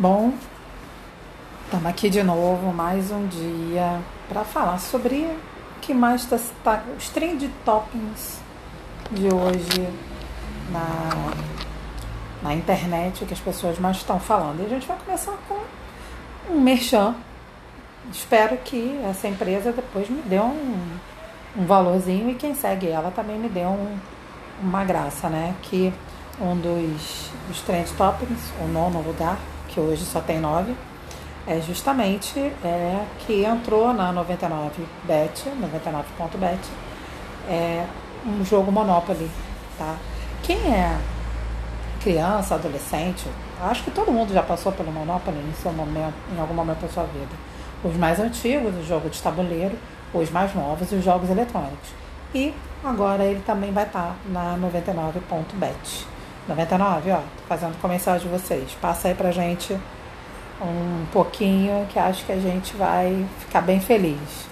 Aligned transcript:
Bom, 0.00 0.32
estamos 1.66 1.84
aqui 1.84 2.08
de 2.08 2.22
novo, 2.22 2.72
mais 2.72 3.10
um 3.10 3.26
dia, 3.26 4.00
para 4.30 4.44
falar 4.44 4.78
sobre 4.78 5.16
o 5.16 5.80
que 5.82 5.92
mais 5.92 6.22
está 6.22 6.38
tá, 6.64 6.82
os 6.96 7.10
trend 7.10 7.46
toppings 7.66 8.40
de 9.10 9.26
hoje 9.26 9.86
na, 10.72 11.34
na 12.42 12.54
internet, 12.54 13.22
o 13.22 13.26
que 13.26 13.34
as 13.34 13.40
pessoas 13.40 13.78
mais 13.78 13.98
estão 13.98 14.18
falando. 14.18 14.62
E 14.62 14.64
a 14.64 14.68
gente 14.70 14.86
vai 14.86 14.96
começar 15.04 15.34
com 15.46 15.60
um 16.50 16.58
merchan. 16.58 17.14
Espero 18.10 18.56
que 18.56 18.98
essa 19.04 19.28
empresa 19.28 19.70
depois 19.70 20.08
me 20.08 20.22
dê 20.22 20.40
um, 20.40 20.78
um 21.58 21.66
valorzinho 21.66 22.30
e 22.30 22.34
quem 22.36 22.54
segue 22.54 22.88
ela 22.88 23.10
também 23.10 23.38
me 23.38 23.50
dê 23.50 23.66
um, 23.66 23.98
uma 24.62 24.82
graça, 24.82 25.28
né? 25.28 25.54
Que 25.60 25.92
um 26.40 26.56
dos, 26.56 27.30
dos 27.48 27.60
trend 27.60 27.92
toppings, 27.98 28.50
o 28.64 28.66
nono 28.66 29.02
lugar, 29.02 29.36
que 29.70 29.80
hoje 29.80 30.04
só 30.04 30.20
tem 30.20 30.38
nove, 30.38 30.74
é 31.46 31.60
justamente 31.60 32.38
é, 32.38 33.04
que 33.20 33.44
entrou 33.44 33.92
na 33.92 34.12
99bet, 34.12 35.46
99.bet, 35.60 36.60
é 37.48 37.86
um 38.26 38.44
jogo 38.44 38.70
Monopoly, 38.70 39.30
tá? 39.78 39.96
Quem 40.42 40.58
é 40.74 40.98
criança, 42.00 42.54
adolescente, 42.54 43.26
acho 43.62 43.84
que 43.84 43.90
todo 43.90 44.10
mundo 44.10 44.32
já 44.32 44.42
passou 44.42 44.72
pelo 44.72 44.90
Monopoly 44.90 45.38
em 45.38 45.52
seu 45.62 45.72
momento, 45.72 46.14
em 46.34 46.40
algum 46.40 46.54
momento 46.54 46.80
da 46.80 46.88
sua 46.88 47.04
vida. 47.04 47.50
Os 47.82 47.96
mais 47.96 48.20
antigos, 48.20 48.74
o 48.76 48.84
jogo 48.84 49.08
de 49.08 49.20
tabuleiro, 49.20 49.76
os 50.12 50.30
mais 50.30 50.54
novos, 50.54 50.90
os 50.92 51.02
jogos 51.02 51.30
eletrônicos. 51.30 51.90
E 52.34 52.54
agora 52.84 53.24
ele 53.24 53.42
também 53.46 53.72
vai 53.72 53.84
estar 53.84 54.16
na 54.26 54.56
99.bet. 54.56 56.06
99, 56.48 57.12
ó, 57.12 57.16
tô 57.16 57.22
fazendo 57.48 57.80
comercial 57.80 58.18
de 58.18 58.28
vocês. 58.28 58.76
Passa 58.80 59.08
aí 59.08 59.14
pra 59.14 59.30
gente 59.30 59.78
um 60.60 61.06
pouquinho 61.12 61.86
que 61.88 61.98
acho 61.98 62.24
que 62.24 62.32
a 62.32 62.40
gente 62.40 62.76
vai 62.76 63.26
ficar 63.38 63.62
bem 63.62 63.80
feliz. 63.80 64.48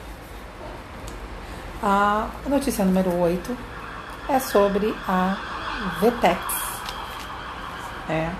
A 1.83 2.29
notícia 2.49 2.85
número 2.85 3.15
8 3.21 3.57
é 4.29 4.39
sobre 4.39 4.95
a 5.07 5.37
Vetex. 6.01 6.41
É, 8.09 8.31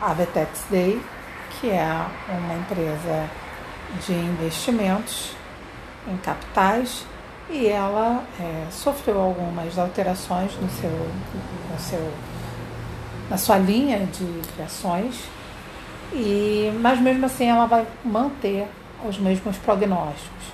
a 0.00 0.12
Vetex 0.12 0.66
Day, 0.70 1.00
que 1.58 1.70
é 1.70 2.06
uma 2.28 2.54
empresa 2.54 3.28
de 4.06 4.12
investimentos 4.12 5.34
em 6.06 6.16
capitais 6.18 7.04
e 7.48 7.66
ela 7.66 8.22
é, 8.38 8.66
sofreu 8.70 9.20
algumas 9.20 9.78
alterações 9.78 10.54
no 10.60 10.70
seu, 10.70 10.90
no 10.90 11.78
seu 11.78 12.12
na 13.30 13.38
sua 13.38 13.56
linha 13.56 14.00
de 14.06 14.52
criações, 14.54 15.22
e, 16.12 16.76
mas 16.80 17.00
mesmo 17.00 17.24
assim 17.24 17.46
ela 17.46 17.66
vai 17.66 17.86
manter 18.04 18.66
os 19.08 19.16
mesmos 19.18 19.56
prognósticos. 19.58 20.46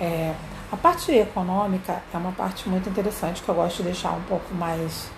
É, 0.00 0.32
a 0.70 0.76
parte 0.76 1.10
econômica 1.10 2.00
é 2.14 2.16
uma 2.16 2.30
parte 2.30 2.68
muito 2.68 2.88
interessante 2.88 3.42
que 3.42 3.48
eu 3.48 3.54
gosto 3.54 3.78
de 3.78 3.84
deixar 3.84 4.12
um 4.12 4.22
pouco 4.22 4.54
mais, 4.54 5.10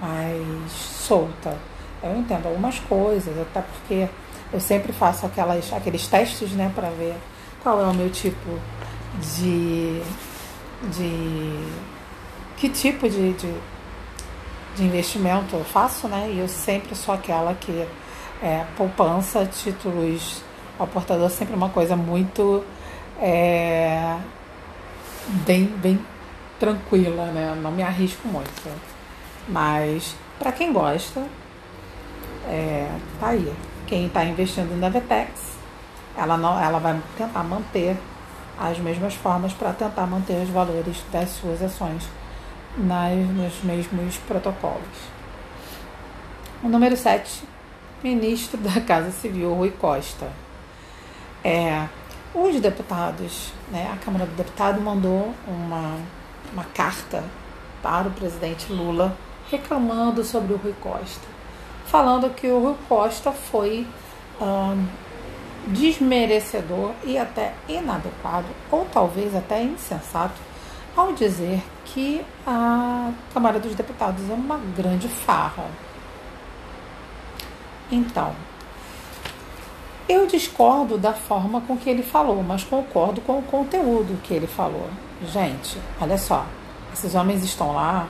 mais 0.00 0.72
solta. 0.72 1.56
Eu 2.02 2.16
entendo 2.16 2.46
algumas 2.46 2.80
coisas, 2.80 3.38
até 3.40 3.60
porque 3.60 4.08
eu 4.52 4.60
sempre 4.60 4.92
faço 4.92 5.26
aquelas, 5.26 5.72
aqueles 5.72 6.08
testes 6.08 6.50
né, 6.52 6.72
para 6.74 6.90
ver 6.90 7.14
qual 7.62 7.80
é 7.80 7.84
o 7.84 7.94
meu 7.94 8.10
tipo 8.10 8.58
de. 9.36 10.02
de 10.96 11.68
que 12.56 12.68
tipo 12.68 13.08
de, 13.08 13.34
de 13.34 13.54
de 14.78 14.84
investimento 14.84 15.56
eu 15.56 15.64
faço, 15.64 16.08
né? 16.08 16.30
E 16.32 16.38
eu 16.38 16.48
sempre 16.48 16.94
sou 16.94 17.14
aquela 17.14 17.52
que 17.54 17.86
é, 18.42 18.64
poupança, 18.76 19.44
títulos 19.44 20.42
ao 20.78 20.86
portador, 20.86 21.28
sempre 21.28 21.54
uma 21.54 21.68
coisa 21.68 21.96
muito 21.96 22.64
é, 23.20 24.16
bem, 25.44 25.64
bem 25.64 26.00
tranquila, 26.58 27.26
né? 27.26 27.58
Não 27.60 27.72
me 27.72 27.82
arrisco 27.82 28.26
muito. 28.28 28.70
Mas 29.48 30.14
para 30.38 30.52
quem 30.52 30.72
gosta, 30.72 31.26
é, 32.46 32.88
tá 33.18 33.28
aí. 33.28 33.52
Quem 33.86 34.06
está 34.06 34.24
investindo 34.24 34.78
na 34.78 34.88
Vetex, 34.88 35.56
ela, 36.16 36.36
não, 36.36 36.60
ela 36.60 36.78
vai 36.78 37.00
tentar 37.16 37.42
manter 37.42 37.96
as 38.58 38.78
mesmas 38.78 39.14
formas 39.14 39.52
para 39.52 39.72
tentar 39.72 40.06
manter 40.06 40.42
os 40.42 40.50
valores 40.50 41.02
das 41.10 41.30
suas 41.30 41.62
ações 41.62 42.04
nas, 42.78 43.14
nos 43.30 43.62
mesmos 43.62 44.16
protocolos. 44.18 44.82
O 46.62 46.68
número 46.68 46.96
7, 46.96 47.42
ministro 48.02 48.58
da 48.58 48.80
Casa 48.80 49.10
Civil, 49.10 49.52
Rui 49.54 49.70
Costa. 49.70 50.30
É, 51.44 51.86
os 52.34 52.60
deputados, 52.60 53.52
né, 53.70 53.90
a 53.92 53.96
Câmara 54.04 54.26
do 54.26 54.34
Deputado 54.36 54.80
mandou 54.80 55.32
uma, 55.46 55.98
uma 56.52 56.64
carta 56.64 57.24
para 57.82 58.08
o 58.08 58.10
presidente 58.10 58.72
Lula 58.72 59.16
reclamando 59.50 60.22
sobre 60.24 60.52
o 60.52 60.56
Rui 60.56 60.74
Costa, 60.80 61.26
falando 61.86 62.34
que 62.34 62.48
o 62.48 62.58
Rui 62.58 62.76
Costa 62.88 63.32
foi 63.32 63.86
hum, 64.40 64.86
desmerecedor 65.68 66.92
e 67.04 67.18
até 67.18 67.54
inadequado, 67.68 68.46
ou 68.70 68.86
talvez 68.92 69.34
até 69.34 69.62
insensato, 69.62 70.47
ao 71.00 71.12
dizer 71.12 71.62
que 71.84 72.24
a 72.46 73.10
Câmara 73.32 73.58
dos 73.58 73.74
Deputados 73.74 74.28
é 74.28 74.32
uma 74.32 74.58
grande 74.76 75.08
farra. 75.08 75.64
Então, 77.90 78.34
eu 80.08 80.26
discordo 80.26 80.98
da 80.98 81.12
forma 81.12 81.60
com 81.60 81.76
que 81.76 81.88
ele 81.88 82.02
falou, 82.02 82.42
mas 82.42 82.64
concordo 82.64 83.20
com 83.20 83.38
o 83.38 83.42
conteúdo 83.42 84.20
que 84.22 84.34
ele 84.34 84.46
falou. 84.46 84.88
Gente, 85.26 85.78
olha 86.00 86.18
só, 86.18 86.44
esses 86.92 87.14
homens 87.14 87.44
estão 87.44 87.72
lá 87.74 88.08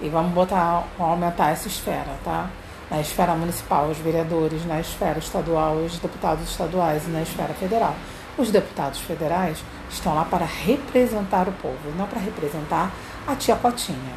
e 0.00 0.08
vamos 0.08 0.32
botar, 0.32 0.84
aumentar 0.98 1.50
essa 1.50 1.68
esfera, 1.68 2.18
tá? 2.24 2.48
Na 2.90 3.00
esfera 3.00 3.34
municipal, 3.34 3.88
os 3.88 3.98
vereadores, 3.98 4.64
na 4.66 4.80
esfera 4.80 5.18
estadual, 5.18 5.76
os 5.76 5.98
deputados 5.98 6.48
estaduais 6.48 7.06
e 7.06 7.10
na 7.10 7.22
esfera 7.22 7.54
federal. 7.54 7.94
Os 8.36 8.50
deputados 8.50 9.00
federais 9.00 9.62
estão 9.92 10.14
lá 10.14 10.24
para 10.24 10.44
representar 10.44 11.48
o 11.48 11.52
povo, 11.52 11.78
não 11.96 12.06
para 12.06 12.20
representar 12.20 12.90
a 13.26 13.36
tia 13.36 13.56
Cotinha. 13.56 14.14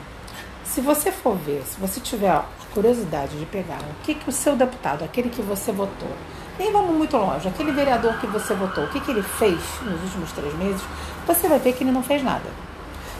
Se 0.63 0.81
você 0.81 1.11
for 1.11 1.35
ver, 1.35 1.63
se 1.65 1.79
você 1.79 1.99
tiver 1.99 2.29
a 2.29 2.43
curiosidade 2.73 3.37
de 3.37 3.45
pegar 3.45 3.79
o 3.79 4.03
que, 4.03 4.15
que 4.15 4.29
o 4.29 4.31
seu 4.31 4.55
deputado, 4.55 5.03
aquele 5.03 5.29
que 5.29 5.41
você 5.41 5.71
votou, 5.71 6.09
nem 6.57 6.71
vamos 6.71 6.95
muito 6.95 7.15
longe, 7.15 7.47
aquele 7.47 7.71
vereador 7.71 8.17
que 8.19 8.27
você 8.27 8.53
votou, 8.53 8.85
o 8.85 8.89
que, 8.89 8.99
que 8.99 9.11
ele 9.11 9.21
fez 9.21 9.59
nos 9.81 10.01
últimos 10.03 10.31
três 10.31 10.53
meses, 10.55 10.81
você 11.25 11.47
vai 11.47 11.59
ver 11.59 11.73
que 11.73 11.83
ele 11.83 11.91
não 11.91 12.03
fez 12.03 12.23
nada. 12.23 12.49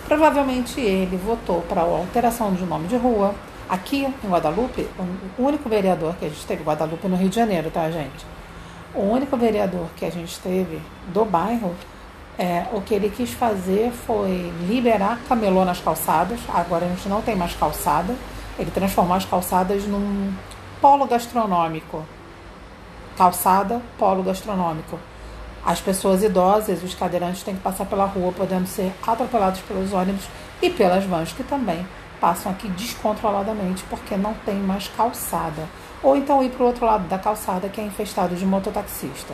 Provavelmente 0.08 0.80
ele 0.80 1.18
votou 1.18 1.62
para 1.64 1.82
a 1.82 1.84
alteração 1.84 2.54
de 2.54 2.64
nome 2.64 2.88
de 2.88 2.96
rua. 2.96 3.34
Aqui 3.68 4.06
em 4.06 4.30
Guadalupe, 4.30 4.88
o 5.38 5.44
único 5.44 5.68
vereador 5.68 6.16
que 6.16 6.26
a 6.26 6.30
gente 6.30 6.46
teve, 6.46 6.64
Guadalupe 6.64 7.08
no 7.08 7.16
Rio 7.16 7.30
de 7.30 7.36
Janeiro, 7.36 7.72
tá, 7.72 7.90
gente? 7.90 8.26
O 8.94 9.02
único 9.02 9.36
vereador 9.36 9.88
que 9.96 10.06
a 10.06 10.10
gente 10.12 10.40
teve 10.40 10.80
do 11.08 11.26
bairro, 11.26 11.74
é, 12.38 12.66
o 12.74 12.82
que 12.82 12.94
ele 12.94 13.10
quis 13.10 13.32
fazer 13.32 13.92
foi 13.92 14.54
liberar 14.68 15.20
camelô 15.28 15.64
nas 15.64 15.80
calçadas. 15.80 16.40
Agora 16.54 16.86
a 16.86 16.90
gente 16.90 17.08
não 17.08 17.22
tem 17.22 17.36
mais 17.36 17.56
calçada. 17.56 18.16
Ele 18.60 18.72
transformou 18.72 19.16
as 19.16 19.26
calçadas 19.26 19.86
num 19.86 20.34
polo 20.82 21.06
gastronômico. 21.06 22.06
Calçada, 23.18 23.82
polo 23.98 24.24
gastronômico. 24.24 25.00
As 25.66 25.80
pessoas 25.82 26.22
idosas, 26.22 26.84
os 26.84 26.94
cadeirantes 26.94 27.42
têm 27.42 27.56
que 27.56 27.62
passar 27.62 27.86
pela 27.86 28.06
rua, 28.06 28.32
podendo 28.34 28.68
ser 28.68 28.94
atropelados 29.06 29.62
pelos 29.62 29.94
ônibus 29.94 30.26
e 30.62 30.70
pelas 30.70 31.04
vans, 31.06 31.32
que 31.32 31.44
também 31.44 31.88
passam 32.20 32.52
aqui 32.52 32.68
descontroladamente 32.70 33.84
porque 33.90 34.16
não 34.16 34.34
tem 34.46 34.56
mais 34.56 34.88
calçada 34.90 35.68
ou 36.02 36.16
então 36.16 36.44
ir 36.44 36.52
para 36.52 36.64
o 36.64 36.68
outro 36.68 36.86
lado 36.86 37.08
da 37.08 37.18
calçada 37.18 37.68
que 37.68 37.82
é 37.82 37.84
infestado 37.84 38.36
de 38.36 38.46
mototaxista. 38.46 39.34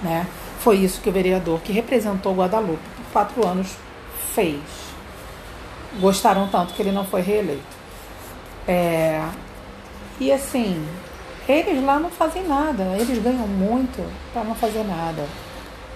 Né? 0.00 0.26
Foi 0.62 0.76
isso 0.76 1.00
que 1.00 1.08
o 1.08 1.12
vereador 1.12 1.60
que 1.60 1.72
representou 1.72 2.36
Guadalupe 2.36 2.78
por 2.96 3.12
quatro 3.12 3.44
anos 3.44 3.76
fez. 4.32 4.60
Gostaram 6.00 6.46
tanto 6.48 6.72
que 6.74 6.82
ele 6.82 6.92
não 6.92 7.04
foi 7.04 7.20
reeleito. 7.20 7.62
É... 8.68 9.20
E 10.20 10.30
assim, 10.30 10.86
eles 11.48 11.84
lá 11.84 11.98
não 11.98 12.10
fazem 12.10 12.46
nada, 12.46 12.84
eles 12.96 13.20
ganham 13.20 13.48
muito 13.48 14.08
para 14.32 14.44
não 14.44 14.54
fazer 14.54 14.84
nada. 14.84 15.26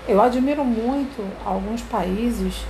Eu 0.08 0.20
admiro 0.20 0.64
muito 0.64 1.24
alguns 1.44 1.82
países 1.82 2.64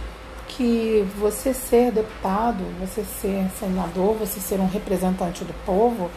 que 0.49 1.03
você 1.19 1.55
ser 1.55 1.93
deputado, 1.93 2.63
você 2.79 3.03
ser 3.05 3.47
senador, 3.59 4.15
você 4.17 4.39
ser 4.39 4.61
um 4.61 4.69
representante 4.69 5.45
do 5.45 5.55
povo, 5.65 6.11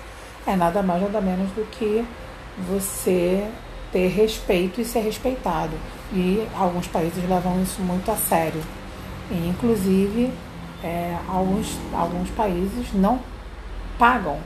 é 0.46 0.58
nada 0.58 0.84
mais 0.84 1.02
nada 1.02 1.22
menos 1.22 1.50
do 1.52 1.66
que 1.72 2.06
você 2.70 3.48
ter 3.92 4.08
respeito 4.08 4.82
e 4.82 4.86
ser 4.86 5.02
respeitado. 5.02 5.74
E 6.12 6.48
alguns 6.56 6.88
países 6.88 7.28
levam 7.28 7.62
isso 7.62 7.82
muito 7.82 8.10
a 8.12 8.16
sério. 8.16 8.62
E, 9.32 9.48
inclusive, 9.48 10.32
é, 10.84 11.16
alguns, 11.28 11.78
alguns 11.94 12.30
países 12.32 12.94
não 12.94 13.20
pagam 13.98 14.38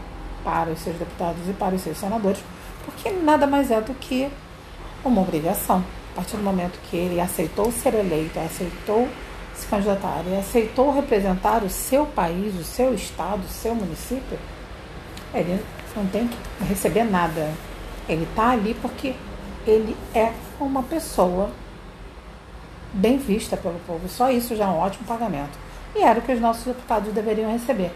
para 0.44 0.72
os 0.72 0.80
seus 0.80 0.98
deputados 0.98 1.48
e 1.48 1.54
para 1.54 1.76
os 1.76 1.82
seus 1.82 1.98
senadores, 1.98 2.44
porque 2.86 3.10
nada 3.12 3.48
mais 3.48 3.72
é 3.72 3.80
do 3.80 3.94
que 3.94 4.30
uma 5.06 5.22
obrigação. 5.22 5.84
A 6.12 6.16
partir 6.18 6.38
do 6.38 6.44
momento 6.44 6.80
que 6.90 6.98
ele 6.98 7.20
aceitou 7.20 7.72
ser 7.72 7.94
eleito, 7.96 8.40
aceitou 8.40 9.08
se 9.56 9.66
candidatar 9.68 10.24
e 10.28 10.36
aceitou 10.36 10.92
representar 10.92 11.64
o 11.64 11.70
seu 11.70 12.06
país, 12.06 12.54
o 12.60 12.64
seu 12.64 12.94
estado, 12.94 13.44
o 13.44 13.50
seu 13.50 13.74
município, 13.74 14.38
ele 15.34 15.64
não 15.96 16.06
tem 16.08 16.28
que 16.28 16.38
receber 16.66 17.04
nada. 17.04 17.52
Ele 18.08 18.24
está 18.24 18.52
ali 18.52 18.76
porque 18.82 19.14
ele 19.66 19.96
é 20.14 20.32
uma 20.60 20.84
pessoa 20.84 21.50
bem 22.94 23.18
vista 23.18 23.58
pelo 23.58 23.80
povo. 23.88 24.08
Só 24.08 24.30
isso 24.30 24.56
já 24.56 24.66
é 24.66 24.68
um 24.68 24.78
ótimo 24.78 25.06
pagamento. 25.06 25.58
E 25.96 26.02
era 26.02 26.20
o 26.20 26.22
que 26.22 26.32
os 26.32 26.40
nossos 26.40 26.64
deputados 26.64 27.14
deveriam 27.14 27.52
receber. 27.52 27.92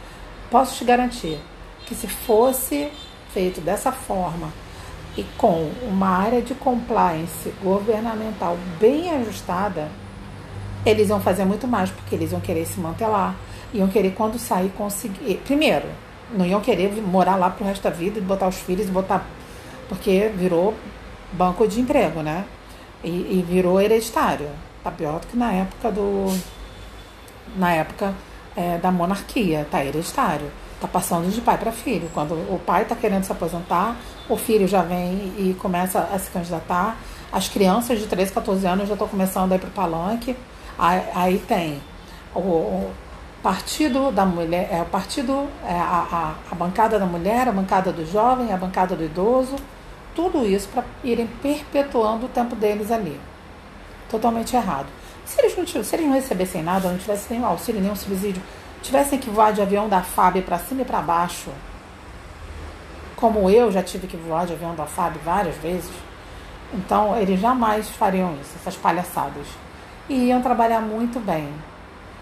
Posso 0.50 0.76
te 0.76 0.86
garantir 0.86 1.40
que 1.86 1.96
se 1.96 2.08
fosse 2.08 2.92
feito 3.34 3.62
dessa 3.62 3.92
forma 3.92 4.52
e 5.18 5.24
com 5.38 5.72
uma 5.84 6.08
área 6.08 6.42
de 6.42 6.54
compliance 6.54 7.50
governamental 7.64 8.58
bem 8.80 9.10
ajustada, 9.12 9.90
eles 10.86 11.10
iam 11.10 11.20
fazer 11.20 11.44
muito 11.44 11.68
mais, 11.68 11.90
porque 11.90 12.16
eles 12.16 12.32
iam 12.32 12.40
querer 12.40 12.66
se 12.66 12.80
manter 12.80 13.08
lá, 13.08 13.36
iam 13.74 13.88
querer 13.88 14.12
quando 14.12 14.38
sair 14.38 14.70
conseguir. 14.78 15.42
Primeiro, 15.44 15.88
não 16.32 16.46
iam 16.46 16.62
querer 16.62 16.92
morar 17.02 17.36
lá 17.36 17.50
pro 17.50 17.66
resto 17.66 17.84
da 17.84 17.90
vida 17.90 18.20
e 18.20 18.22
botar 18.22 18.48
os 18.48 18.58
filhos 18.58 18.88
e 18.88 18.92
botar. 18.92 19.26
Porque 19.90 20.32
virou 20.36 20.76
banco 21.32 21.68
de 21.68 21.80
emprego, 21.80 22.22
né? 22.22 22.46
E, 23.04 23.10
e 23.10 23.46
virou 23.48 23.80
hereditário. 23.80 24.50
Tá 24.84 24.92
pior 24.92 25.20
do 25.20 25.28
que 25.28 25.38
na 25.38 25.52
época 25.52 25.92
do. 25.92 26.38
Na 27.56 27.74
época 27.74 28.14
é, 28.56 28.78
da 28.78 28.92
monarquia, 28.92 29.68
tá 29.70 29.84
hereditário. 29.84 30.52
Tá 30.82 30.88
passando 30.88 31.32
de 31.32 31.42
pai 31.42 31.58
para 31.58 31.72
filho. 31.72 32.10
Quando 32.14 32.34
o 32.34 32.60
pai 32.66 32.86
tá 32.86 32.96
querendo 32.96 33.24
se 33.24 33.32
aposentar, 33.32 33.96
o 34.30 34.38
filho 34.38 34.68
já 34.68 34.82
vem 34.82 35.34
e 35.38 35.56
começa 35.60 36.00
a 36.00 36.20
se 36.20 36.30
candidatar. 36.30 36.98
As 37.32 37.48
crianças 37.48 38.00
de 38.00 38.08
13, 38.08 38.32
14 38.32 38.66
anos 38.66 38.88
já 38.88 38.94
estão 38.94 39.08
começando 39.08 39.52
a 39.52 39.56
ir 39.56 39.60
pro 39.60 39.70
palanque. 39.72 40.36
Aí, 40.78 41.04
aí 41.14 41.40
tem 41.40 41.82
o, 42.36 42.40
o, 42.40 42.92
partido 43.42 44.12
da 44.12 44.26
mulher, 44.26 44.68
é 44.72 44.82
o 44.82 44.86
partido, 44.86 45.48
é 45.66 45.74
a, 45.74 46.08
a, 46.12 46.52
a 46.52 46.56
bancada 46.56 47.00
da 47.00 47.06
mulher, 47.06 47.48
a 47.48 47.52
bancada 47.52 47.92
do 47.92 48.06
jovem, 48.06 48.52
a 48.52 48.58
bancada 48.58 48.96
do 48.96 49.04
idoso, 49.04 49.56
tudo 50.18 50.44
isso 50.48 50.68
para 50.70 50.84
irem 51.04 51.28
perpetuando 51.44 52.26
o 52.26 52.30
tempo 52.30 52.56
deles 52.56 52.92
ali. 52.92 53.22
Totalmente 54.10 54.56
errado. 54.56 54.88
Se 55.24 55.40
eles 55.40 55.56
não, 55.56 55.84
se 55.84 55.96
eles 55.96 56.08
não 56.08 56.14
recebessem 56.14 56.64
nada, 56.64 56.90
não 56.90 56.98
tivessem 56.98 57.38
nenhum 57.38 57.48
auxílio, 57.48 57.80
nenhum 57.80 57.96
subsídio, 57.96 58.42
tivessem 58.82 59.20
que 59.20 59.30
voar 59.30 59.54
de 59.54 59.62
avião 59.62 59.88
da 59.88 60.02
FAB 60.02 60.42
para 60.42 60.58
cima 60.58 60.82
e 60.82 60.86
para 60.86 61.02
baixo, 61.02 61.52
como 63.16 63.48
eu 63.48 63.72
já 63.72 63.84
tive 63.84 64.08
que 64.08 64.18
voar 64.18 64.48
de 64.48 64.54
avião 64.54 64.74
da 64.74 64.88
FAB 64.88 65.18
várias 65.24 65.56
vezes, 65.58 65.92
então 66.74 67.16
eles 67.16 67.40
jamais 67.40 67.88
fariam 67.88 68.34
isso, 68.42 68.54
essas 68.60 68.76
palhaçadas. 68.76 69.46
E 70.10 70.30
iam 70.30 70.42
trabalhar 70.42 70.82
muito 70.82 71.20
bem. 71.20 71.48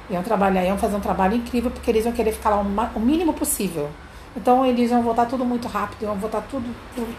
Iam 0.10 0.22
trabalhar, 0.22 0.66
iam 0.66 0.78
fazer 0.78 0.98
um 0.98 1.00
trabalho 1.00 1.36
incrível, 1.36 1.72
porque 1.72 1.92
eles 1.92 2.04
iam 2.04 2.14
querer 2.14 2.34
ficar 2.34 2.50
lá 2.50 2.58
o 2.94 3.00
mínimo 3.00 3.32
possível. 3.32 3.90
Então 4.36 4.66
eles 4.66 4.92
iam 4.92 5.02
votar 5.02 5.28
tudo 5.28 5.46
muito 5.46 5.68
rápido, 5.70 6.04
iam 6.04 6.16
votar 6.16 6.42
tudo, 6.50 6.76
tudo 6.94 7.16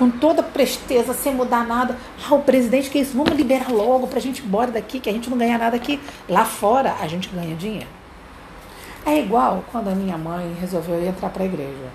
com 0.00 0.08
toda 0.08 0.42
presteza, 0.42 1.12
sem 1.12 1.34
mudar 1.34 1.66
nada. 1.66 1.94
Ah, 2.26 2.34
o 2.34 2.40
presidente 2.40 2.88
que 2.88 2.98
isso, 2.98 3.14
vamos 3.14 3.34
liberar 3.34 3.70
logo 3.70 4.06
para 4.06 4.16
a 4.16 4.22
gente 4.22 4.38
ir 4.38 4.46
embora 4.46 4.70
daqui, 4.70 4.98
que 4.98 5.10
a 5.10 5.12
gente 5.12 5.28
não 5.28 5.36
ganha 5.36 5.58
nada 5.58 5.76
aqui. 5.76 6.00
Lá 6.26 6.46
fora 6.46 6.96
a 7.02 7.06
gente 7.06 7.28
ganha 7.28 7.54
dinheiro. 7.54 7.86
É 9.04 9.18
igual 9.18 9.62
quando 9.70 9.88
a 9.88 9.94
minha 9.94 10.16
mãe 10.16 10.56
resolveu 10.58 11.06
entrar 11.06 11.28
para 11.28 11.42
a 11.42 11.46
igreja. 11.46 11.90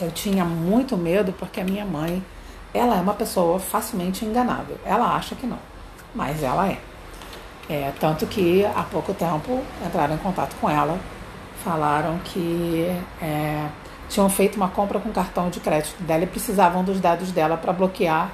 Eu 0.00 0.10
tinha 0.10 0.46
muito 0.46 0.96
medo 0.96 1.30
porque 1.38 1.60
a 1.60 1.64
minha 1.64 1.84
mãe, 1.84 2.24
ela 2.72 2.96
é 2.96 3.00
uma 3.02 3.12
pessoa 3.12 3.58
facilmente 3.58 4.24
enganável. 4.24 4.78
Ela 4.82 5.14
acha 5.14 5.34
que 5.34 5.46
não, 5.46 5.58
mas 6.14 6.42
ela 6.42 6.68
é. 6.70 6.78
é 7.68 7.92
tanto 8.00 8.26
que 8.26 8.64
há 8.64 8.82
pouco 8.90 9.12
tempo 9.12 9.62
entraram 9.86 10.14
em 10.14 10.18
contato 10.18 10.56
com 10.58 10.70
ela, 10.70 10.98
falaram 11.62 12.18
que 12.24 12.90
é, 13.20 13.66
tinham 14.08 14.28
feito 14.28 14.56
uma 14.56 14.68
compra 14.68 15.00
com 15.00 15.10
cartão 15.10 15.50
de 15.50 15.60
crédito 15.60 16.02
dela 16.02 16.24
e 16.24 16.26
precisavam 16.26 16.84
dos 16.84 17.00
dados 17.00 17.32
dela 17.32 17.56
para 17.56 17.72
bloquear 17.72 18.30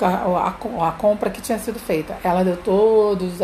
a, 0.00 0.88
a, 0.88 0.92
compra 0.92 1.30
que 1.30 1.40
tinha 1.40 1.58
sido 1.58 1.78
feita. 1.78 2.16
Ela 2.22 2.44
deu 2.44 2.56
todos, 2.56 3.38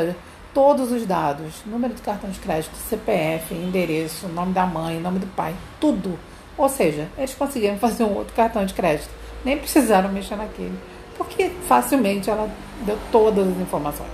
todos 0.54 0.92
os 0.92 1.04
dados, 1.06 1.62
número 1.66 1.94
de 1.94 2.02
cartão 2.02 2.30
de 2.30 2.38
crédito, 2.38 2.74
CPF, 2.76 3.54
endereço, 3.54 4.28
nome 4.28 4.52
da 4.52 4.64
mãe, 4.64 5.00
nome 5.00 5.18
do 5.18 5.26
pai, 5.26 5.54
tudo. 5.80 6.18
Ou 6.56 6.68
seja, 6.68 7.08
eles 7.18 7.34
conseguiram 7.34 7.76
fazer 7.78 8.04
um 8.04 8.14
outro 8.14 8.34
cartão 8.34 8.64
de 8.64 8.74
crédito. 8.74 9.10
Nem 9.44 9.58
precisaram 9.58 10.08
mexer 10.08 10.36
naquele. 10.36 10.78
Porque 11.16 11.50
facilmente 11.66 12.30
ela 12.30 12.48
deu 12.84 12.98
todas 13.10 13.46
as 13.46 13.56
informações. 13.58 14.12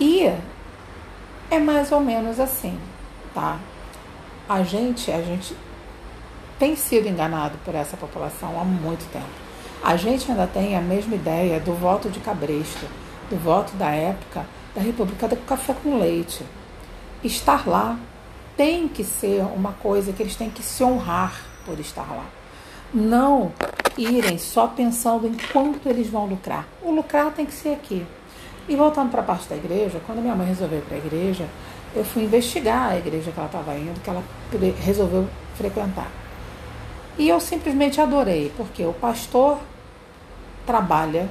E 0.00 0.32
é 1.50 1.58
mais 1.58 1.90
ou 1.90 2.00
menos 2.00 2.38
assim, 2.38 2.78
tá? 3.34 3.58
A 4.48 4.62
gente, 4.62 5.10
a 5.10 5.20
gente 5.20 5.54
tem 6.58 6.74
sido 6.74 7.08
enganado 7.08 7.56
por 7.64 7.74
essa 7.74 7.96
população 7.96 8.60
há 8.60 8.64
muito 8.64 9.10
tempo. 9.12 9.26
A 9.82 9.96
gente 9.96 10.30
ainda 10.30 10.46
tem 10.46 10.76
a 10.76 10.80
mesma 10.80 11.14
ideia 11.14 11.60
do 11.60 11.72
voto 11.72 12.10
de 12.10 12.18
cabresto, 12.20 12.86
do 13.30 13.36
voto 13.36 13.76
da 13.76 13.90
época 13.90 14.44
da 14.74 14.80
República 14.80 15.28
do 15.28 15.36
Café 15.36 15.74
com 15.82 15.98
Leite. 15.98 16.44
Estar 17.22 17.68
lá 17.68 17.98
tem 18.56 18.88
que 18.88 19.04
ser 19.04 19.42
uma 19.42 19.72
coisa 19.72 20.12
que 20.12 20.22
eles 20.22 20.34
têm 20.34 20.50
que 20.50 20.62
se 20.62 20.82
honrar 20.82 21.40
por 21.64 21.78
estar 21.78 22.10
lá. 22.10 22.26
Não 22.92 23.52
irem 23.96 24.38
só 24.38 24.66
pensando 24.66 25.26
em 25.26 25.36
quanto 25.52 25.88
eles 25.88 26.08
vão 26.08 26.26
lucrar. 26.26 26.66
O 26.82 26.90
lucrar 26.90 27.32
tem 27.32 27.46
que 27.46 27.52
ser 27.52 27.74
aqui. 27.74 28.04
E 28.68 28.76
voltando 28.76 29.10
para 29.10 29.20
a 29.20 29.24
parte 29.24 29.48
da 29.48 29.56
igreja, 29.56 30.00
quando 30.06 30.20
minha 30.20 30.34
mãe 30.34 30.46
resolveu 30.46 30.78
ir 30.78 30.82
para 30.82 30.96
a 30.96 30.98
igreja, 30.98 31.46
eu 31.94 32.04
fui 32.04 32.24
investigar 32.24 32.90
a 32.92 32.98
igreja 32.98 33.30
que 33.30 33.38
ela 33.38 33.46
estava 33.46 33.74
indo, 33.76 34.00
que 34.00 34.10
ela 34.10 34.22
resolveu 34.84 35.26
frequentar. 35.56 36.10
E 37.18 37.28
eu 37.28 37.40
simplesmente 37.40 38.00
adorei, 38.00 38.52
porque 38.56 38.84
o 38.84 38.92
pastor 38.92 39.58
trabalha, 40.64 41.28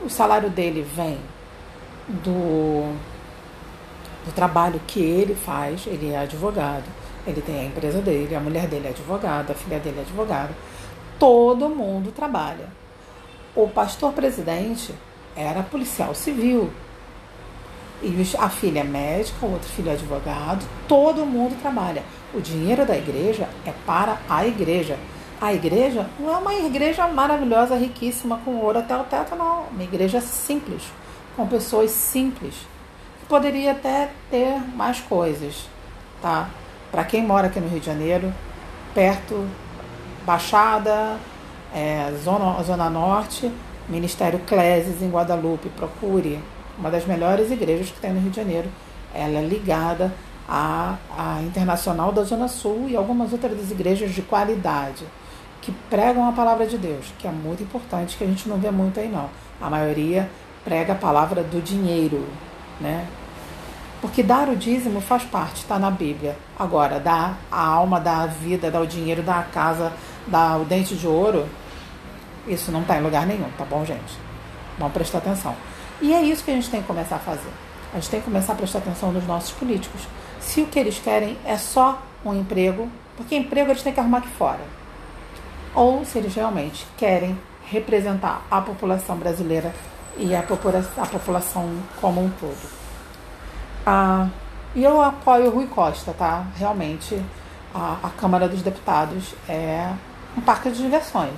o 0.00 0.10
salário 0.10 0.50
dele 0.50 0.82
vem 0.82 1.16
do, 2.08 2.92
do 4.24 4.32
trabalho 4.34 4.80
que 4.88 5.00
ele 5.00 5.36
faz, 5.36 5.86
ele 5.86 6.10
é 6.10 6.18
advogado, 6.18 6.84
ele 7.24 7.40
tem 7.40 7.60
a 7.60 7.64
empresa 7.66 8.00
dele, 8.00 8.34
a 8.34 8.40
mulher 8.40 8.66
dele 8.66 8.88
é 8.88 8.90
advogada, 8.90 9.52
a 9.52 9.56
filha 9.56 9.78
dele 9.78 9.98
é 9.98 10.02
advogada. 10.02 10.50
Todo 11.20 11.68
mundo 11.68 12.10
trabalha. 12.10 12.66
O 13.54 13.68
pastor 13.68 14.12
presidente 14.12 14.92
era 15.36 15.62
policial 15.62 16.14
civil. 16.16 16.68
E 18.02 18.12
a 18.38 18.48
filha 18.48 18.80
é 18.80 18.84
médica, 18.84 19.46
o 19.46 19.52
outro 19.52 19.68
filho 19.68 19.90
é 19.90 19.92
advogado, 19.92 20.66
todo 20.88 21.24
mundo 21.26 21.60
trabalha. 21.60 22.02
O 22.32 22.40
dinheiro 22.40 22.86
da 22.86 22.96
igreja 22.96 23.48
é 23.66 23.72
para 23.84 24.18
a 24.28 24.46
igreja. 24.46 24.96
A 25.40 25.52
igreja 25.52 26.06
não 26.18 26.34
é 26.34 26.36
uma 26.36 26.54
igreja 26.54 27.08
maravilhosa, 27.08 27.74
riquíssima, 27.74 28.38
com 28.44 28.56
ouro 28.56 28.78
até 28.78 28.96
o 28.96 29.04
teto, 29.04 29.34
não. 29.34 29.64
Uma 29.72 29.82
igreja 29.82 30.20
simples, 30.20 30.82
com 31.34 31.46
pessoas 31.46 31.90
simples. 31.90 32.54
Que 33.20 33.26
poderia 33.26 33.72
até 33.72 34.10
ter 34.30 34.60
mais 34.76 35.00
coisas, 35.00 35.66
tá? 36.22 36.50
Para 36.92 37.04
quem 37.04 37.26
mora 37.26 37.48
aqui 37.48 37.58
no 37.58 37.68
Rio 37.68 37.80
de 37.80 37.86
Janeiro, 37.86 38.32
perto, 38.94 39.46
Baixada, 40.24 41.16
é, 41.74 42.12
Zona, 42.22 42.62
Zona 42.62 42.90
Norte, 42.90 43.50
Ministério 43.88 44.38
Clésis 44.40 45.02
em 45.02 45.10
Guadalupe, 45.10 45.68
procure 45.70 46.38
uma 46.78 46.90
das 46.90 47.06
melhores 47.06 47.50
igrejas 47.50 47.90
que 47.90 48.00
tem 48.00 48.12
no 48.12 48.20
Rio 48.20 48.30
de 48.30 48.36
Janeiro. 48.36 48.68
Ela 49.14 49.38
é 49.38 49.42
ligada 49.42 50.12
a, 50.50 50.96
a 51.16 51.42
Internacional 51.42 52.10
da 52.10 52.24
Zona 52.24 52.48
Sul 52.48 52.86
e 52.88 52.96
algumas 52.96 53.32
outras 53.32 53.70
igrejas 53.70 54.12
de 54.12 54.20
qualidade 54.20 55.04
que 55.62 55.70
pregam 55.88 56.28
a 56.28 56.32
palavra 56.32 56.66
de 56.66 56.76
Deus, 56.76 57.06
que 57.18 57.28
é 57.28 57.30
muito 57.30 57.62
importante, 57.62 58.16
que 58.16 58.24
a 58.24 58.26
gente 58.26 58.48
não 58.48 58.58
vê 58.58 58.70
muito 58.70 58.98
aí 58.98 59.08
não. 59.08 59.30
A 59.60 59.70
maioria 59.70 60.28
prega 60.64 60.94
a 60.94 60.96
palavra 60.96 61.44
do 61.44 61.62
dinheiro, 61.62 62.26
né? 62.80 63.06
Porque 64.00 64.22
dar 64.22 64.48
o 64.48 64.56
dízimo 64.56 65.00
faz 65.00 65.22
parte, 65.22 65.56
está 65.56 65.78
na 65.78 65.90
Bíblia. 65.90 66.36
Agora, 66.58 66.98
dar 66.98 67.38
a 67.52 67.62
alma, 67.62 68.00
dar 68.00 68.22
a 68.22 68.26
vida, 68.26 68.70
dar 68.70 68.80
o 68.80 68.86
dinheiro, 68.86 69.22
dar 69.22 69.38
a 69.38 69.42
casa, 69.42 69.92
dar 70.26 70.58
o 70.58 70.64
dente 70.64 70.96
de 70.96 71.06
ouro, 71.06 71.46
isso 72.48 72.72
não 72.72 72.80
está 72.80 72.98
em 72.98 73.02
lugar 73.02 73.26
nenhum, 73.26 73.48
tá 73.56 73.64
bom, 73.64 73.84
gente? 73.84 74.18
Vamos 74.78 74.94
prestar 74.94 75.18
atenção. 75.18 75.54
E 76.00 76.12
é 76.12 76.22
isso 76.22 76.42
que 76.42 76.50
a 76.50 76.54
gente 76.54 76.70
tem 76.70 76.80
que 76.80 76.86
começar 76.86 77.16
a 77.16 77.20
fazer. 77.20 77.52
A 77.92 77.96
gente 77.96 78.10
tem 78.10 78.20
que 78.20 78.26
começar 78.26 78.54
a 78.54 78.56
prestar 78.56 78.78
atenção 78.78 79.12
nos 79.12 79.26
nossos 79.26 79.52
políticos 79.52 80.08
se 80.40 80.62
o 80.62 80.66
que 80.66 80.78
eles 80.78 80.98
querem 80.98 81.36
é 81.44 81.56
só 81.56 82.00
um 82.24 82.34
emprego, 82.34 82.88
porque 83.16 83.36
emprego 83.36 83.70
eles 83.70 83.82
têm 83.82 83.92
que 83.92 84.00
arrumar 84.00 84.18
aqui 84.18 84.28
fora, 84.28 84.60
ou 85.74 86.04
se 86.04 86.18
eles 86.18 86.34
realmente 86.34 86.86
querem 86.96 87.38
representar 87.70 88.42
a 88.50 88.60
população 88.60 89.16
brasileira 89.16 89.72
e 90.16 90.34
a, 90.34 90.42
popula 90.42 90.84
a 90.96 91.06
população 91.06 91.70
como 92.00 92.24
um 92.24 92.30
todo. 92.30 92.70
Ah, 93.86 94.28
e 94.74 94.82
eu 94.82 95.00
apoio 95.00 95.46
o 95.46 95.50
Rui 95.50 95.66
Costa, 95.66 96.12
tá? 96.12 96.46
Realmente, 96.56 97.20
a, 97.74 97.98
a 98.02 98.10
Câmara 98.10 98.48
dos 98.48 98.62
Deputados 98.62 99.34
é 99.48 99.92
um 100.36 100.40
parque 100.40 100.70
de 100.70 100.82
diversões. 100.82 101.34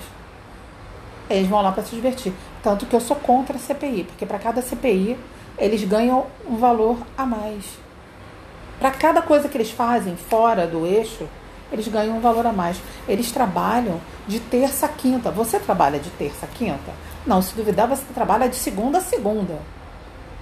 Eles 1.28 1.48
vão 1.48 1.62
lá 1.62 1.72
para 1.72 1.82
se 1.82 1.94
divertir. 1.94 2.32
Tanto 2.62 2.86
que 2.86 2.94
eu 2.94 3.00
sou 3.00 3.16
contra 3.16 3.56
a 3.56 3.58
CPI, 3.58 4.04
porque 4.04 4.26
para 4.26 4.38
cada 4.38 4.60
CPI 4.62 5.18
eles 5.58 5.84
ganham 5.84 6.26
um 6.46 6.56
valor 6.56 6.98
a 7.16 7.24
mais. 7.24 7.81
Para 8.82 8.90
cada 8.90 9.22
coisa 9.22 9.48
que 9.48 9.56
eles 9.56 9.70
fazem 9.70 10.16
fora 10.16 10.66
do 10.66 10.84
eixo, 10.84 11.28
eles 11.70 11.86
ganham 11.86 12.16
um 12.16 12.20
valor 12.20 12.44
a 12.44 12.52
mais. 12.52 12.82
Eles 13.06 13.30
trabalham 13.30 14.00
de 14.26 14.40
terça 14.40 14.86
a 14.86 14.88
quinta. 14.88 15.30
Você 15.30 15.60
trabalha 15.60 16.00
de 16.00 16.10
terça 16.10 16.46
a 16.46 16.48
quinta? 16.48 16.90
Não, 17.24 17.40
se 17.40 17.54
duvidar, 17.54 17.86
você 17.86 18.02
trabalha 18.12 18.48
de 18.48 18.56
segunda 18.56 18.98
a 18.98 19.00
segunda. 19.00 19.56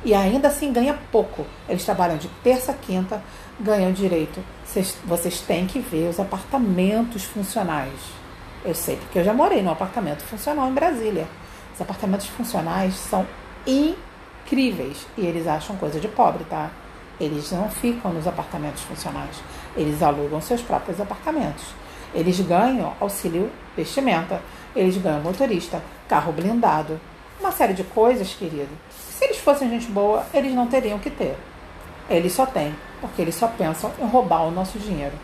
E 0.03 0.15
ainda 0.15 0.49
assim 0.49 0.73
ganha 0.73 0.99
pouco. 1.13 1.45
Eles 1.69 1.85
trabalham 1.85 2.17
de 2.17 2.29
terça 2.43 2.73
a 2.73 2.75
quinta, 2.75 3.23
ganham 3.61 3.93
direito. 3.93 4.43
Vocês, 4.65 4.97
vocês 5.05 5.41
têm 5.43 5.67
que 5.67 5.79
ver 5.79 6.09
os 6.09 6.19
apartamentos 6.19 7.25
funcionais. 7.25 7.93
Eu 8.65 8.75
sei, 8.75 8.97
porque 8.97 9.19
eu 9.19 9.25
já 9.25 9.35
morei 9.35 9.61
num 9.61 9.71
apartamento 9.71 10.23
funcional 10.23 10.67
em 10.67 10.73
Brasília. 10.73 11.29
Os 11.75 11.81
apartamentos 11.83 12.29
funcionais 12.29 12.95
são 12.95 13.27
incríveis. 13.67 15.07
E 15.19 15.27
eles 15.27 15.47
acham 15.47 15.77
coisa 15.77 16.01
de 16.01 16.09
pobre, 16.09 16.45
tá? 16.45 16.71
Eles 17.21 17.53
não 17.53 17.69
ficam 17.69 18.13
nos 18.13 18.27
apartamentos 18.27 18.83
funcionais. 18.83 19.37
Eles 19.77 20.03
alugam 20.03 20.41
seus 20.41 20.63
próprios 20.63 21.01
apartamentos. 21.01 21.67
Eles 22.15 22.41
ganham 22.41 22.95
auxílio 22.99 23.51
vestimenta. 23.77 24.41
Eles 24.75 24.97
ganham 24.97 25.21
motorista, 25.21 25.83
carro 26.09 26.33
blindado. 26.33 26.99
Uma 27.39 27.53
série 27.53 27.75
de 27.75 27.85
coisas, 27.85 28.35
querido. 28.35 28.71
Se 28.91 29.25
eles 29.25 29.39
fossem 29.39 29.69
gente 29.69 29.87
boa, 29.89 30.25
eles 30.33 30.55
não 30.55 30.67
teriam 30.67 30.99
que 30.99 31.11
ter. 31.11 31.37
Eles 32.09 32.33
só 32.33 32.47
têm, 32.47 32.75
porque 33.01 33.23
eles 33.23 33.35
só 33.35 33.47
pensam 33.47 33.93
em 33.99 34.07
roubar 34.07 34.45
o 34.45 34.51
nosso 34.51 34.79
dinheiro. 34.79 35.15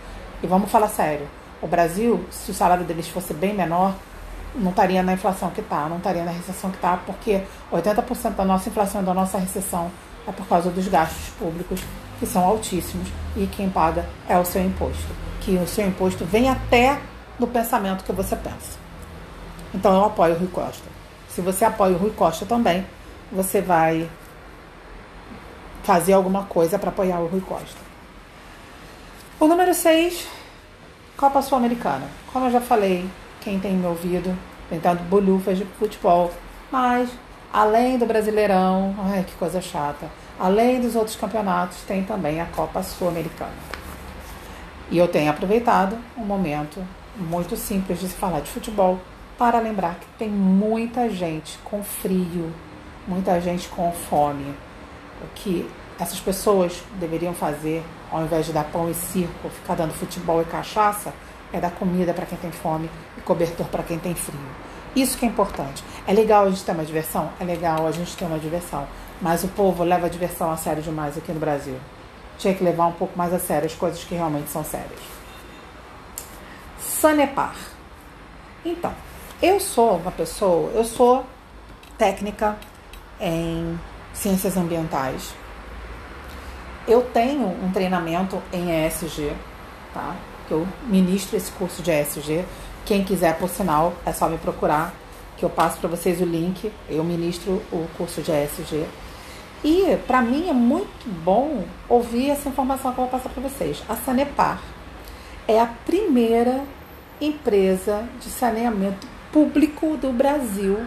E 0.43 0.47
vamos 0.47 0.71
falar 0.71 0.89
sério. 0.89 1.27
O 1.63 1.67
Brasil, 1.67 2.25
se 2.31 2.51
o 2.51 2.55
salário 2.55 2.85
deles 2.85 3.09
fosse 3.09 3.33
bem 3.33 3.55
menor, 3.55 3.95
não 4.55 4.71
estaria 4.71 5.03
na 5.03 5.13
inflação 5.15 5.51
que 5.51 5.61
está, 5.61 5.89
não 5.89 5.97
estaria 5.97 6.25
na 6.25 6.31
recessão 6.31 6.71
que 6.71 6.77
está, 6.77 6.99
porque 6.99 7.43
80% 7.73 8.35
da 8.35 8.45
nossa 8.45 8.69
inflação 8.69 9.03
e 9.03 9.05
da 9.05 9.15
nossa 9.15 9.39
recessão 9.39 9.91
é 10.27 10.33
por 10.33 10.47
causa 10.47 10.71
dos 10.71 10.89
gastos 10.89 11.29
públicos, 11.39 11.81
que 12.19 12.27
são 12.27 12.45
altíssimos, 12.45 13.09
e 13.37 13.47
quem 13.47 13.69
paga 13.69 14.07
é 14.29 14.39
o 14.39 14.45
seu 14.45 14.63
imposto. 14.63 15.07
Que 15.41 15.57
o 15.57 15.67
seu 15.67 15.87
imposto 15.87 16.25
vem 16.25 16.49
até 16.49 16.99
no 17.39 17.47
pensamento 17.47 18.05
que 18.05 18.13
você 18.13 18.35
pensa. 18.35 18.79
Então 19.75 19.95
eu 19.95 20.05
apoio 20.05 20.35
o 20.35 20.39
Rui 20.39 20.49
Costa. 20.49 20.89
Se 21.29 21.41
você 21.41 21.65
apoia 21.65 21.95
o 21.95 21.99
Rui 21.99 22.11
Costa 22.11 22.47
também, 22.47 22.87
você 23.31 23.61
vai 23.61 24.09
fazer 25.83 26.15
alguma 26.15 26.45
coisa 26.45 26.79
para 26.79 26.89
apoiar 26.89 27.21
o 27.21 27.27
Rui 27.27 27.41
Costa. 27.41 27.87
O 29.39 29.47
número 29.47 29.75
6, 29.75 30.27
Copa 31.17 31.43
Sul-Americana. 31.43 32.09
Como 32.33 32.47
eu 32.47 32.51
já 32.51 32.61
falei, 32.61 33.09
quem 33.41 33.61
tem 33.61 33.75
me 33.75 33.87
ouvido, 33.87 34.37
tentando 34.69 35.03
bolufas 35.09 35.59
de 35.59 35.65
futebol, 35.79 36.33
mas 36.73 37.11
além 37.53 37.99
do 37.99 38.07
Brasileirão, 38.07 38.95
ai 38.99 39.25
que 39.25 39.35
coisa 39.35 39.61
chata, 39.61 40.09
além 40.39 40.81
dos 40.81 40.95
outros 40.95 41.17
campeonatos, 41.17 41.79
tem 41.83 42.05
também 42.05 42.41
a 42.41 42.47
Copa 42.47 42.83
Sul-Americana. 42.83 43.53
E 44.91 44.99
eu 44.99 45.09
tenho 45.09 45.31
aproveitado 45.31 45.99
um 46.17 46.25
momento 46.25 46.83
muito 47.17 47.57
simples 47.57 48.01
de 48.01 48.09
se 48.09 48.15
falar 48.15 48.41
de 48.41 48.51
futebol 48.51 49.01
para 49.39 49.59
lembrar 49.59 49.97
que 49.97 50.07
tem 50.19 50.29
muita 50.29 51.11
gente 51.11 51.59
com 51.65 51.83
frio, 51.83 52.53
muita 53.07 53.41
gente 53.41 53.69
com 53.69 53.91
fome. 53.93 54.55
O 55.23 55.29
que 55.35 55.69
essas 55.99 56.21
pessoas 56.21 56.83
deveriam 57.01 57.35
fazer, 57.35 57.83
ao 58.11 58.23
invés 58.23 58.47
de 58.47 58.53
dar 58.53 58.65
pão 58.65 58.91
e 58.91 58.95
circo, 58.95 59.49
ficar 59.49 59.75
dando 59.75 59.93
futebol 59.93 60.43
e 60.43 60.45
cachaça, 60.45 61.13
é 61.53 61.61
dar 61.61 61.71
comida 61.71 62.13
para 62.13 62.27
quem 62.27 62.39
tem 62.39 62.53
fome 62.53 62.91
e 63.17 63.21
cobertor 63.23 63.67
para 63.67 63.83
quem 63.83 63.99
tem 63.99 64.15
frio. 64.15 64.39
Isso 64.97 65.19
que 65.19 65.27
é 65.27 65.29
importante. 65.29 65.85
É 66.07 66.13
legal 66.15 66.47
a 66.47 66.49
gente 66.49 66.65
ter 66.65 66.73
uma 66.73 66.85
diversão? 66.85 67.31
É 67.39 67.45
legal 67.45 67.87
a 67.87 67.93
gente 67.93 68.17
ter 68.17 68.25
uma 68.25 68.39
diversão. 68.39 68.89
Mas 69.21 69.45
o 69.45 69.49
povo 69.49 69.85
leva 69.85 70.07
a 70.07 70.09
diversão 70.09 70.51
a 70.51 70.57
sério 70.57 70.83
demais 70.83 71.19
aqui 71.19 71.31
no 71.33 71.39
Brasil. 71.39 71.77
Tinha 72.39 72.55
que 72.55 72.65
levar 72.65 72.87
um 72.87 72.93
pouco 72.93 73.17
mais 73.17 73.33
a 73.35 73.39
sério 73.39 73.67
as 73.67 73.75
coisas 73.75 74.03
que 74.03 74.15
realmente 74.15 74.49
são 74.49 74.65
sérias. 74.65 74.99
Sanepar. 76.81 77.55
Então, 78.65 78.93
eu 79.43 79.61
sou 79.61 79.99
uma 79.99 80.11
pessoa, 80.11 80.71
eu 80.73 80.85
sou 80.85 81.27
técnica 81.99 82.57
em 83.21 83.79
ciências 84.15 84.57
ambientais. 84.57 85.35
Eu 86.89 87.03
tenho 87.03 87.49
um 87.49 87.71
treinamento 87.71 88.43
em 88.51 88.87
ESG, 88.87 89.33
tá? 89.93 90.17
Que 90.49 90.53
eu 90.53 90.67
ministro 90.85 91.37
esse 91.37 91.53
curso 91.53 91.83
de 91.83 91.91
ESG 91.91 92.45
quem 92.87 93.03
quiser, 93.03 93.37
por 93.37 93.51
sinal, 93.51 93.95
é 94.07 94.13
só 94.13 94.29
me 94.29 94.39
procurar, 94.39 94.95
que 95.37 95.45
eu 95.45 95.51
passo 95.51 95.79
para 95.79 95.91
vocês 95.91 96.21
o 96.21 96.25
link. 96.25 96.73
Eu 96.89 97.03
ministro 97.03 97.61
o 97.73 97.87
curso 97.99 98.23
de 98.23 98.31
ESG. 98.31 98.87
E 99.65 99.97
para 100.07 100.23
mim 100.23 100.49
é 100.49 100.53
muito 100.53 101.09
bom 101.25 101.65
ouvir 101.89 102.31
essa 102.31 102.49
informação 102.49 102.93
que 102.93 102.99
eu 102.99 103.05
vou 103.05 103.11
passar 103.11 103.29
para 103.29 103.43
vocês. 103.43 103.83
A 103.89 103.97
Sanepar 103.97 104.61
é 105.49 105.61
a 105.61 105.67
primeira 105.67 106.63
empresa 107.21 108.09
de 108.21 108.29
saneamento 108.29 109.07
público 109.33 109.97
do 109.97 110.13
Brasil 110.13 110.87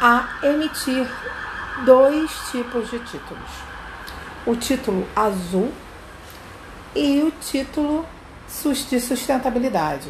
a 0.00 0.38
emitir 0.44 1.08
dois 1.84 2.30
tipos 2.52 2.88
de 2.88 3.00
títulos: 3.00 3.50
o 4.46 4.54
título 4.54 5.04
azul 5.16 5.72
e 6.94 7.20
o 7.22 7.32
título 7.32 8.06
de 8.88 9.00
sustentabilidade. 9.00 10.08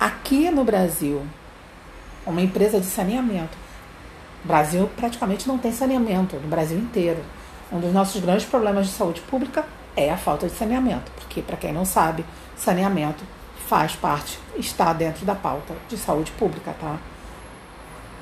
Aqui 0.00 0.50
no 0.50 0.64
Brasil, 0.64 1.20
uma 2.26 2.40
empresa 2.40 2.80
de 2.80 2.86
saneamento. 2.86 3.54
O 4.42 4.48
Brasil 4.48 4.88
praticamente 4.96 5.46
não 5.46 5.58
tem 5.58 5.70
saneamento, 5.72 6.36
no 6.36 6.48
Brasil 6.48 6.78
inteiro. 6.78 7.22
Um 7.70 7.78
dos 7.78 7.92
nossos 7.92 8.18
grandes 8.22 8.46
problemas 8.46 8.86
de 8.86 8.94
saúde 8.94 9.20
pública 9.20 9.62
é 9.94 10.08
a 10.08 10.16
falta 10.16 10.46
de 10.46 10.54
saneamento, 10.54 11.12
porque, 11.16 11.42
para 11.42 11.58
quem 11.58 11.70
não 11.70 11.84
sabe, 11.84 12.24
saneamento 12.56 13.22
faz 13.68 13.94
parte, 13.94 14.38
está 14.56 14.90
dentro 14.94 15.26
da 15.26 15.34
pauta 15.34 15.74
de 15.86 15.98
saúde 15.98 16.32
pública, 16.32 16.74
tá? 16.80 16.96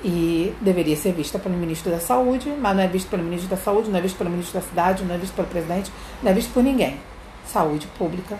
E 0.02 0.52
deveria 0.60 0.96
ser 0.96 1.12
vista 1.12 1.38
pelo 1.38 1.56
ministro 1.56 1.92
da 1.92 2.00
Saúde, 2.00 2.50
mas 2.60 2.74
não 2.74 2.82
é 2.82 2.88
visto 2.88 3.08
pelo 3.08 3.22
ministro 3.22 3.50
da 3.50 3.56
Saúde, 3.56 3.88
não 3.88 4.00
é 4.00 4.02
visto 4.02 4.18
pelo 4.18 4.30
ministro 4.30 4.60
da 4.60 4.66
Cidade, 4.66 5.04
não 5.04 5.14
é 5.14 5.18
visto 5.18 5.34
pelo 5.34 5.46
presidente, 5.46 5.92
não 6.24 6.32
é 6.32 6.34
visto 6.34 6.52
por 6.52 6.64
ninguém. 6.64 6.98
Saúde 7.46 7.86
pública 7.96 8.36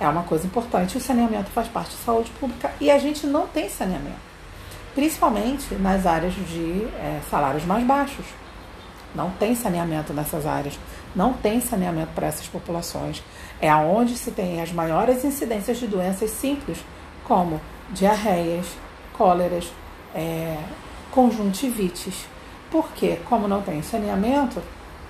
é 0.00 0.08
uma 0.08 0.22
coisa 0.22 0.46
importante. 0.46 0.96
O 0.96 1.00
saneamento 1.00 1.50
faz 1.50 1.68
parte 1.68 1.90
da 1.90 2.02
saúde 2.02 2.30
pública 2.38 2.72
e 2.80 2.90
a 2.90 2.98
gente 2.98 3.26
não 3.26 3.46
tem 3.46 3.68
saneamento, 3.68 4.20
principalmente 4.94 5.74
nas 5.74 6.06
áreas 6.06 6.34
de 6.34 6.84
é, 6.96 7.20
salários 7.30 7.64
mais 7.64 7.84
baixos. 7.84 8.24
Não 9.14 9.30
tem 9.30 9.54
saneamento 9.54 10.12
nessas 10.12 10.46
áreas, 10.46 10.78
não 11.16 11.32
tem 11.32 11.60
saneamento 11.60 12.12
para 12.14 12.26
essas 12.26 12.46
populações. 12.46 13.22
É 13.60 13.68
aonde 13.68 14.16
se 14.16 14.30
tem 14.30 14.60
as 14.60 14.70
maiores 14.70 15.24
incidências 15.24 15.78
de 15.78 15.86
doenças 15.86 16.30
simples, 16.30 16.78
como 17.24 17.60
diarreias, 17.90 18.66
cóleras, 19.14 19.72
é, 20.14 20.56
conjuntivites. 21.10 22.26
Porque, 22.70 23.18
como 23.28 23.48
não 23.48 23.62
tem 23.62 23.82
saneamento, 23.82 24.62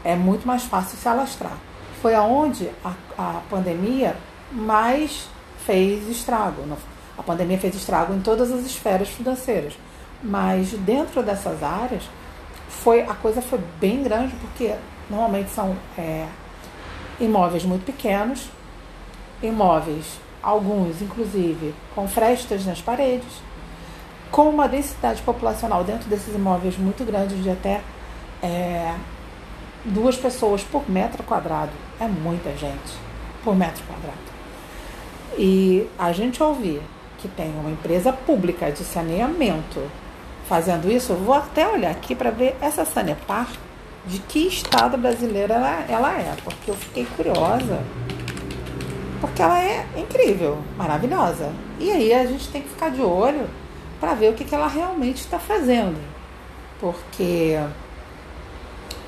é 0.05 0.15
muito 0.15 0.47
mais 0.47 0.63
fácil 0.63 0.97
se 0.97 1.09
alastrar. 1.09 1.59
Foi 2.01 2.15
aonde 2.15 2.71
a, 2.85 2.93
a 3.19 3.41
pandemia 3.51 4.17
mais 4.53 5.29
fez 5.65 6.09
estrago. 6.09 6.63
A 7.17 7.23
pandemia 7.23 7.59
fez 7.59 7.75
estrago 7.75 8.15
em 8.15 8.21
todas 8.21 8.51
as 8.51 8.65
esferas 8.65 9.09
financeiras, 9.09 9.75
mas 10.23 10.71
dentro 10.71 11.23
dessas 11.23 11.63
áreas 11.63 12.05
foi 12.69 13.03
a 13.03 13.15
coisa 13.15 13.41
foi 13.43 13.61
bem 13.81 14.03
grande 14.03 14.35
porque 14.37 14.75
normalmente 15.11 15.51
são 15.51 15.77
é, 15.97 16.27
imóveis 17.21 17.65
muito 17.65 17.85
pequenos, 17.85 18.49
imóveis 19.43 20.21
alguns 20.43 21.03
inclusive 21.03 21.75
com 21.95 22.07
frestas 22.07 22.65
nas 22.65 22.81
paredes, 22.81 23.43
com 24.31 24.49
uma 24.49 24.69
densidade 24.69 25.21
populacional 25.23 25.83
dentro 25.83 26.09
desses 26.09 26.35
imóveis 26.35 26.77
muito 26.77 27.05
grande 27.05 27.43
de 27.43 27.51
até 27.51 27.81
é, 28.43 28.95
duas 29.85 30.17
pessoas 30.17 30.63
por 30.63 30.89
metro 30.89 31.23
quadrado 31.23 31.73
é 31.99 32.07
muita 32.07 32.51
gente 32.57 33.09
por 33.43 33.57
metro 33.57 33.83
quadrado. 33.85 34.28
E 35.39 35.89
a 35.97 36.11
gente 36.11 36.43
ouvir 36.43 36.83
que 37.19 37.29
tem 37.29 37.49
uma 37.51 37.71
empresa 37.71 38.13
pública 38.13 38.73
de 38.73 38.83
saneamento 38.83 39.81
fazendo 40.49 40.91
isso, 40.91 41.13
eu 41.13 41.17
vou 41.17 41.35
até 41.35 41.69
olhar 41.69 41.91
aqui 41.91 42.15
para 42.15 42.31
ver 42.31 42.57
essa 42.61 42.85
Sanepar, 42.85 43.49
de 44.05 44.19
que 44.21 44.49
estado 44.49 44.97
brasileiro 44.97 45.53
ela, 45.53 45.85
ela 45.89 46.19
é, 46.19 46.35
porque 46.43 46.71
eu 46.71 46.75
fiquei 46.75 47.07
curiosa. 47.17 47.81
Porque 49.21 49.41
ela 49.41 49.61
é 49.61 49.87
incrível, 49.97 50.59
maravilhosa. 50.77 51.53
E 51.79 51.91
aí 51.91 52.13
a 52.13 52.25
gente 52.27 52.49
tem 52.49 52.63
que 52.63 52.69
ficar 52.71 52.91
de 52.91 53.03
olho 53.03 53.49
para 54.01 54.15
ver 54.15 54.33
o 54.33 54.35
que, 54.35 54.45
que 54.45 54.55
ela 54.55 54.69
realmente 54.69 55.19
está 55.19 55.39
fazendo. 55.39 56.01
Porque 56.81 57.57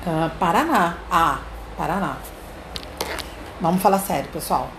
uh, 0.05 0.29
Paraná, 0.37 0.97
ah, 1.09 1.39
Paraná. 1.77 2.17
Vamos 3.59 3.81
falar 3.81 3.99
sério, 3.99 4.29
pessoal. 4.31 4.69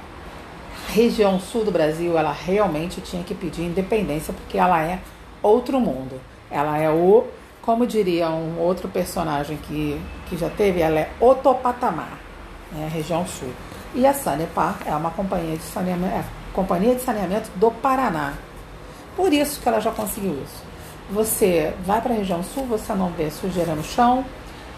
Região 0.88 1.38
sul 1.40 1.64
do 1.64 1.70
Brasil, 1.70 2.18
ela 2.18 2.32
realmente 2.32 3.00
tinha 3.00 3.22
que 3.22 3.34
pedir 3.34 3.62
independência 3.62 4.32
porque 4.32 4.58
ela 4.58 4.82
é 4.82 4.98
outro 5.42 5.80
mundo. 5.80 6.20
Ela 6.50 6.78
é 6.78 6.90
o, 6.90 7.24
como 7.62 7.86
diria 7.86 8.28
um 8.30 8.58
outro 8.58 8.88
personagem 8.88 9.56
que, 9.56 10.00
que 10.28 10.36
já 10.36 10.50
teve, 10.50 10.80
ela 10.80 11.00
é 11.00 11.10
outro 11.18 11.54
patamar, 11.54 12.18
né, 12.70 12.88
região 12.92 13.26
sul. 13.26 13.50
E 13.94 14.06
a 14.06 14.14
Sanepar 14.14 14.78
é 14.86 14.94
uma 14.94 15.10
companhia 15.10 15.56
de 15.56 15.62
saneamento, 15.62 16.14
é 16.14 16.24
companhia 16.52 16.94
de 16.94 17.02
saneamento 17.02 17.50
do 17.56 17.70
Paraná. 17.70 18.34
Por 19.16 19.32
isso 19.32 19.60
que 19.60 19.68
ela 19.68 19.80
já 19.80 19.90
conseguiu 19.90 20.32
isso. 20.42 20.62
Você 21.10 21.74
vai 21.84 22.00
para 22.00 22.14
a 22.14 22.16
região 22.16 22.42
sul, 22.42 22.64
você 22.66 22.94
não 22.94 23.10
vê 23.10 23.30
sujeira 23.30 23.74
no 23.74 23.84
chão, 23.84 24.24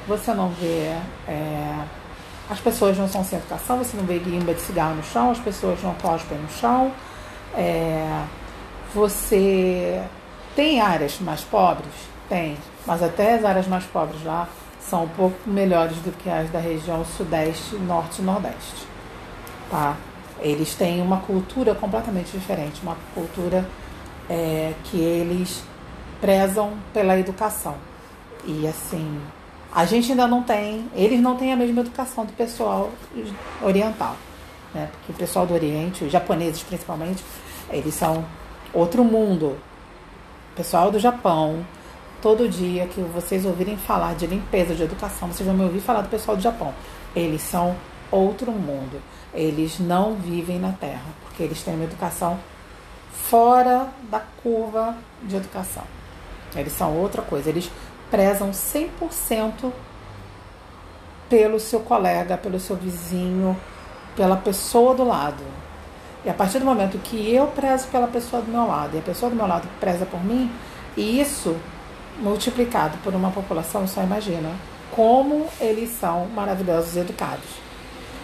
você 0.07 0.35
não 0.35 0.49
vê. 0.51 0.93
É, 1.29 1.85
as 2.49 2.61
pessoas 2.61 2.99
não 2.99 3.09
são 3.09 3.25
sem 3.25 3.39
educação, 3.39 3.79
você 3.79 3.97
não 3.97 4.05
vê 4.05 4.19
guimba 4.19 4.53
de 4.53 4.61
cigarro 4.61 4.95
no 4.97 5.03
chão, 5.03 5.31
as 5.31 5.39
pessoas 5.39 5.83
não 5.83 5.95
cospem 5.95 6.39
no 6.39 6.49
chão. 6.49 6.93
É, 7.55 8.25
você 8.95 10.03
tem 10.55 10.81
áreas 10.81 11.19
mais 11.21 11.41
pobres? 11.43 11.93
Tem, 12.29 12.57
mas 12.87 13.03
até 13.03 13.35
as 13.35 13.45
áreas 13.45 13.67
mais 13.67 13.85
pobres 13.85 14.23
lá 14.25 14.49
são 14.81 15.05
um 15.05 15.09
pouco 15.09 15.37
melhores 15.49 15.97
do 15.99 16.13
que 16.13 16.29
as 16.29 16.51
da 16.51 16.59
região 16.59 17.05
sudeste, 17.05 17.77
norte 17.77 18.21
e 18.21 18.25
nordeste. 18.25 18.87
Tá? 19.71 19.97
Eles 20.41 20.75
têm 20.75 21.01
uma 21.01 21.19
cultura 21.19 21.75
completamente 21.75 22.31
diferente, 22.33 22.83
uma 22.83 22.97
cultura 23.15 23.67
é, 24.29 24.75
que 24.85 24.99
eles 24.99 25.63
prezam 26.21 26.75
pela 26.93 27.19
educação. 27.19 27.77
E 28.45 28.67
assim, 28.67 29.21
a 29.75 29.85
gente 29.85 30.13
ainda 30.13 30.29
não 30.29 30.43
tem, 30.43 30.89
eles 30.95 31.21
não 31.21 31.37
têm 31.37 31.53
a 31.53 31.57
mesma 31.57 31.81
educação 31.81 32.25
do 32.25 32.33
pessoal 32.33 32.93
oriental. 33.61 34.17
Né? 34.73 34.89
Porque 34.93 35.13
o 35.13 35.15
pessoal 35.15 35.47
do 35.47 35.53
Oriente, 35.53 36.05
os 36.05 36.13
japoneses 36.13 36.63
principalmente, 36.63 37.25
eles 37.71 37.93
são 37.95 38.25
outro 38.73 39.03
mundo. 39.03 39.59
O 40.53 40.57
pessoal 40.57 40.93
do 40.93 41.01
Japão, 41.01 41.67
todo 42.23 42.49
dia 42.49 42.87
que 42.87 43.01
vocês 43.01 43.45
ouvirem 43.45 43.77
falar 43.77 44.15
de 44.15 44.29
limpeza, 44.29 44.77
de 44.77 44.83
educação, 44.85 45.29
vocês 45.29 45.47
vão 45.47 45.57
me 45.57 45.65
ouvir 45.65 45.81
falar 45.81 46.03
do 46.03 46.09
pessoal 46.09 46.37
do 46.37 46.43
Japão. 46.43 46.73
Eles 47.15 47.43
são 47.43 47.75
outro 48.13 48.53
mundo. 48.53 49.03
Eles 49.33 49.81
não 49.81 50.15
vivem 50.15 50.61
na 50.61 50.71
Terra, 50.71 51.11
porque 51.25 51.43
eles 51.43 51.61
têm 51.63 51.75
uma 51.75 51.85
educação 51.85 52.39
fora 53.13 53.89
da 54.09 54.21
curva 54.41 54.95
de 55.25 55.35
educação. 55.35 55.83
Eles 56.55 56.73
são 56.73 56.97
outra 56.97 57.23
coisa. 57.23 57.51
Eles 57.51 57.69
prezam 58.15 58.53
100% 58.53 59.73
pelo 61.29 61.59
seu 61.59 61.81
colega, 61.81 62.37
pelo 62.37 62.61
seu 62.61 62.77
vizinho, 62.77 63.59
pela 64.15 64.37
pessoa 64.37 64.95
do 64.95 65.03
lado. 65.03 65.43
E 66.25 66.31
a 66.31 66.33
partir 66.33 66.61
do 66.61 66.65
momento 66.65 66.97
que 66.99 67.35
eu 67.35 67.49
prezo 67.49 67.89
pela 67.89 68.07
pessoa 68.07 68.41
do 68.41 68.53
meu 68.53 68.69
lado 68.69 68.95
e 68.95 69.01
a 69.01 69.03
pessoa 69.03 69.29
do 69.31 69.35
meu 69.35 69.49
lado 69.49 69.67
preza 69.81 70.07
por 70.07 70.25
mim, 70.25 70.49
e 70.97 71.21
isso 71.21 71.57
multiplicado 72.21 72.97
por 72.99 73.13
uma 73.17 73.33
população, 73.33 73.85
só 73.89 74.01
imagina 74.01 74.53
como 74.93 75.49
eles 75.61 75.91
são 75.99 76.29
maravilhosos 76.29 76.95
e 76.95 77.01
educados. 77.01 77.65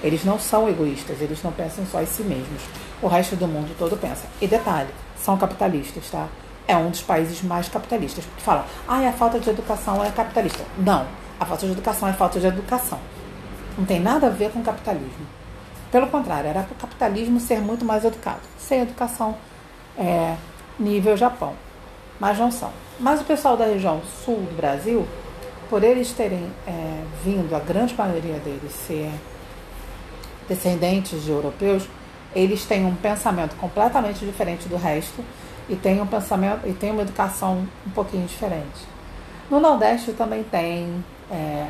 Eles 0.04 0.25
não 0.25 0.38
são 0.38 0.68
egoístas, 0.68 1.20
eles 1.20 1.42
não 1.42 1.50
pensam 1.50 1.85
só 1.85 2.00
em 2.00 2.06
si 2.06 2.23
mesmos. 2.23 2.62
O 3.02 3.09
resto 3.09 3.35
do 3.35 3.49
mundo 3.49 3.75
todo 3.76 3.97
pensa. 3.97 4.28
E 4.40 4.47
detalhe, 4.47 4.90
são 5.16 5.37
capitalistas, 5.37 6.09
tá? 6.11 6.28
É 6.67 6.76
um 6.76 6.90
dos 6.90 7.02
países 7.02 7.43
mais 7.43 7.69
capitalistas, 7.69 8.25
porque 8.25 8.43
falam, 8.43 8.64
ah, 8.87 9.09
a 9.09 9.12
falta 9.12 9.40
de 9.40 9.50
educação 9.50 10.05
é 10.05 10.11
capitalista. 10.11 10.64
Não, 10.79 11.07
a 11.38 11.45
falta 11.45 11.67
de 11.67 11.73
educação 11.73 12.09
é 12.09 12.12
falta 12.12 12.38
de 12.38 12.47
educação. 12.47 12.99
Não 13.76 13.85
tem 13.85 14.00
nada 14.00 14.26
a 14.26 14.31
ver 14.31 14.50
com 14.50 14.62
capitalismo. 14.62 15.26
Pelo 15.90 16.07
contrário, 16.07 16.49
era 16.49 16.62
para 16.62 16.73
o 16.73 16.76
capitalismo 16.76 17.40
ser 17.40 17.61
muito 17.61 17.85
mais 17.85 18.05
educado. 18.05 18.40
Sem 18.59 18.83
educação 18.83 19.37
é, 19.99 20.37
nível 20.79 21.17
Japão. 21.17 21.55
Mas 22.20 22.38
não 22.38 22.51
são. 22.51 22.70
Mas 22.99 23.20
o 23.20 23.25
pessoal 23.25 23.57
da 23.57 23.64
região 23.64 24.01
sul 24.25 24.37
do 24.37 24.57
Brasil, 24.57 25.07
por 25.68 25.83
eles 25.83 26.12
terem 26.12 26.51
é, 26.66 27.03
vindo, 27.25 27.55
a 27.57 27.59
grande 27.59 27.94
maioria 27.94 28.38
deles 28.38 28.73
ser 28.87 29.11
descendentes 30.49 31.25
de 31.25 31.31
europeus, 31.31 31.88
eles 32.35 32.64
têm 32.64 32.85
um 32.85 32.94
pensamento 32.94 33.57
completamente 33.57 34.25
diferente 34.25 34.68
do 34.68 34.77
resto 34.77 35.25
e 35.70 35.76
tem 35.76 36.00
um 36.00 36.06
pensamento 36.06 36.66
e 36.66 36.72
tem 36.72 36.90
uma 36.90 37.02
educação 37.02 37.66
um 37.87 37.90
pouquinho 37.90 38.26
diferente. 38.26 38.85
No 39.48 39.61
Nordeste 39.61 40.12
também 40.12 40.42
tem 40.42 41.02
é, 41.30 41.68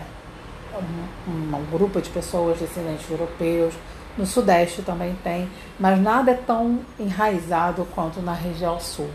um, 1.28 1.56
um, 1.56 1.64
grupo 1.70 2.00
de 2.00 2.08
pessoas 2.08 2.58
descendentes 2.58 3.06
de 3.06 3.12
europeus. 3.12 3.74
No 4.16 4.26
Sudeste 4.26 4.82
também 4.82 5.16
tem, 5.22 5.48
mas 5.78 6.00
nada 6.00 6.32
é 6.32 6.34
tão 6.34 6.80
enraizado 6.98 7.86
quanto 7.94 8.20
na 8.20 8.32
região 8.32 8.80
Sul. 8.80 9.10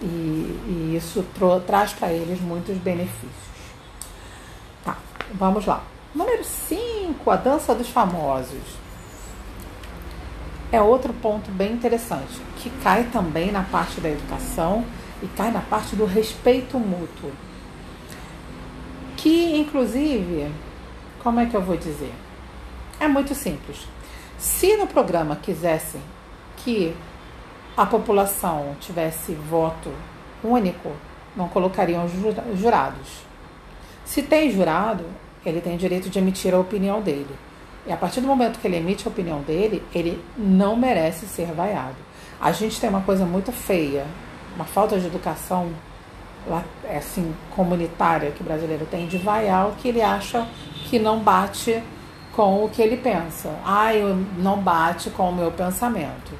E, 0.00 0.06
e 0.06 0.94
isso 0.96 1.24
traz 1.66 1.92
para 1.92 2.10
eles 2.10 2.40
muitos 2.40 2.76
benefícios. 2.78 3.30
Tá, 4.84 4.96
vamos 5.34 5.66
lá. 5.66 5.82
Número 6.14 6.42
5, 6.42 7.30
a 7.30 7.36
dança 7.36 7.74
dos 7.74 7.88
famosos 7.88 8.85
é 10.72 10.80
outro 10.80 11.12
ponto 11.12 11.50
bem 11.50 11.72
interessante, 11.72 12.40
que 12.56 12.70
cai 12.82 13.04
também 13.04 13.52
na 13.52 13.62
parte 13.62 14.00
da 14.00 14.10
educação 14.10 14.84
e 15.22 15.26
cai 15.28 15.50
na 15.50 15.60
parte 15.60 15.94
do 15.94 16.04
respeito 16.04 16.78
mútuo. 16.78 17.30
Que, 19.16 19.56
inclusive, 19.56 20.50
como 21.22 21.40
é 21.40 21.46
que 21.46 21.56
eu 21.56 21.62
vou 21.62 21.76
dizer? 21.76 22.12
É 22.98 23.06
muito 23.06 23.34
simples. 23.34 23.86
Se 24.38 24.76
no 24.76 24.86
programa 24.86 25.36
quisessem 25.36 26.00
que 26.58 26.94
a 27.76 27.86
população 27.86 28.76
tivesse 28.80 29.32
voto 29.32 29.90
único, 30.42 30.92
não 31.36 31.48
colocariam 31.48 32.06
jurados. 32.54 33.24
Se 34.04 34.22
tem 34.22 34.50
jurado, 34.50 35.04
ele 35.44 35.60
tem 35.60 35.76
direito 35.76 36.08
de 36.08 36.18
emitir 36.18 36.54
a 36.54 36.58
opinião 36.58 37.00
dele. 37.00 37.34
E 37.86 37.92
a 37.92 37.96
partir 37.96 38.20
do 38.20 38.26
momento 38.26 38.58
que 38.58 38.66
ele 38.66 38.76
emite 38.76 39.06
a 39.06 39.10
opinião 39.10 39.40
dele, 39.42 39.82
ele 39.94 40.22
não 40.36 40.76
merece 40.76 41.26
ser 41.26 41.52
vaiado. 41.52 41.96
A 42.40 42.50
gente 42.50 42.80
tem 42.80 42.90
uma 42.90 43.02
coisa 43.02 43.24
muito 43.24 43.52
feia, 43.52 44.04
uma 44.56 44.64
falta 44.64 44.98
de 44.98 45.06
educação 45.06 45.70
assim 46.96 47.34
comunitária 47.54 48.30
que 48.30 48.40
o 48.40 48.44
brasileiro 48.44 48.86
tem 48.86 49.06
de 49.06 49.18
vaiar 49.18 49.68
o 49.68 49.72
que 49.72 49.88
ele 49.88 50.00
acha 50.00 50.46
que 50.88 50.98
não 50.98 51.18
bate 51.18 51.82
com 52.34 52.64
o 52.64 52.68
que 52.68 52.82
ele 52.82 52.96
pensa. 52.96 53.52
Ah, 53.64 53.94
eu 53.94 54.14
não 54.38 54.58
bate 54.58 55.10
com 55.10 55.30
o 55.30 55.34
meu 55.34 55.50
pensamento. 55.50 56.32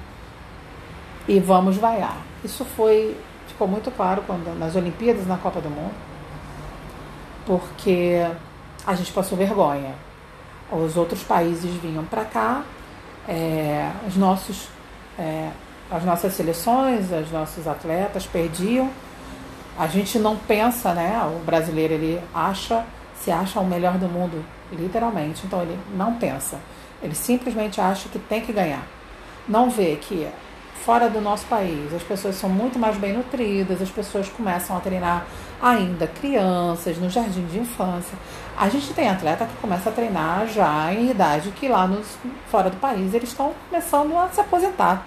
E 1.26 1.40
vamos 1.40 1.76
vaiar. 1.76 2.18
Isso 2.44 2.64
foi 2.64 3.16
ficou 3.48 3.66
muito 3.66 3.90
claro 3.90 4.22
quando 4.26 4.56
nas 4.58 4.76
Olimpíadas 4.76 5.26
na 5.26 5.38
Copa 5.38 5.60
do 5.60 5.70
Mundo, 5.70 5.94
porque 7.46 8.26
a 8.86 8.94
gente 8.94 9.12
passou 9.12 9.38
vergonha 9.38 9.94
os 10.70 10.96
outros 10.96 11.22
países 11.22 11.72
vinham 11.74 12.04
para 12.04 12.24
cá, 12.24 12.62
é, 13.28 13.90
os 14.06 14.16
nossos, 14.16 14.68
é, 15.18 15.50
as 15.90 16.04
nossas 16.04 16.34
seleções, 16.34 17.10
os 17.10 17.30
nossos 17.30 17.66
atletas 17.66 18.26
perdiam. 18.26 18.90
A 19.78 19.86
gente 19.86 20.18
não 20.18 20.36
pensa, 20.36 20.94
né? 20.94 21.20
O 21.36 21.44
brasileiro 21.44 21.94
ele 21.94 22.20
acha, 22.34 22.84
se 23.14 23.30
acha 23.30 23.60
o 23.60 23.66
melhor 23.66 23.98
do 23.98 24.08
mundo, 24.08 24.44
literalmente. 24.72 25.42
Então 25.44 25.62
ele 25.62 25.78
não 25.94 26.14
pensa. 26.14 26.58
Ele 27.02 27.14
simplesmente 27.14 27.80
acha 27.80 28.08
que 28.08 28.18
tem 28.18 28.40
que 28.40 28.52
ganhar. 28.52 28.86
Não 29.46 29.70
vê 29.70 29.96
que 29.96 30.26
fora 30.84 31.10
do 31.10 31.20
nosso 31.20 31.44
país 31.46 31.92
as 31.92 32.02
pessoas 32.02 32.36
são 32.36 32.48
muito 32.48 32.78
mais 32.78 32.96
bem 32.96 33.12
nutridas, 33.12 33.82
as 33.82 33.90
pessoas 33.90 34.28
começam 34.28 34.76
a 34.76 34.80
treinar 34.80 35.26
ainda 35.60 36.06
crianças, 36.06 36.96
no 36.98 37.10
jardim 37.10 37.44
de 37.46 37.58
infância. 37.58 38.16
A 38.56 38.68
gente 38.68 38.94
tem 38.94 39.08
atleta 39.08 39.44
que 39.44 39.56
começa 39.56 39.90
a 39.90 39.92
treinar 39.92 40.46
já 40.46 40.92
em 40.92 41.10
idade 41.10 41.50
que 41.50 41.68
lá 41.68 41.86
nos, 41.86 42.16
fora 42.50 42.70
do 42.70 42.76
país 42.78 43.12
eles 43.12 43.28
estão 43.28 43.52
começando 43.68 44.16
a 44.16 44.28
se 44.30 44.40
aposentar. 44.40 45.06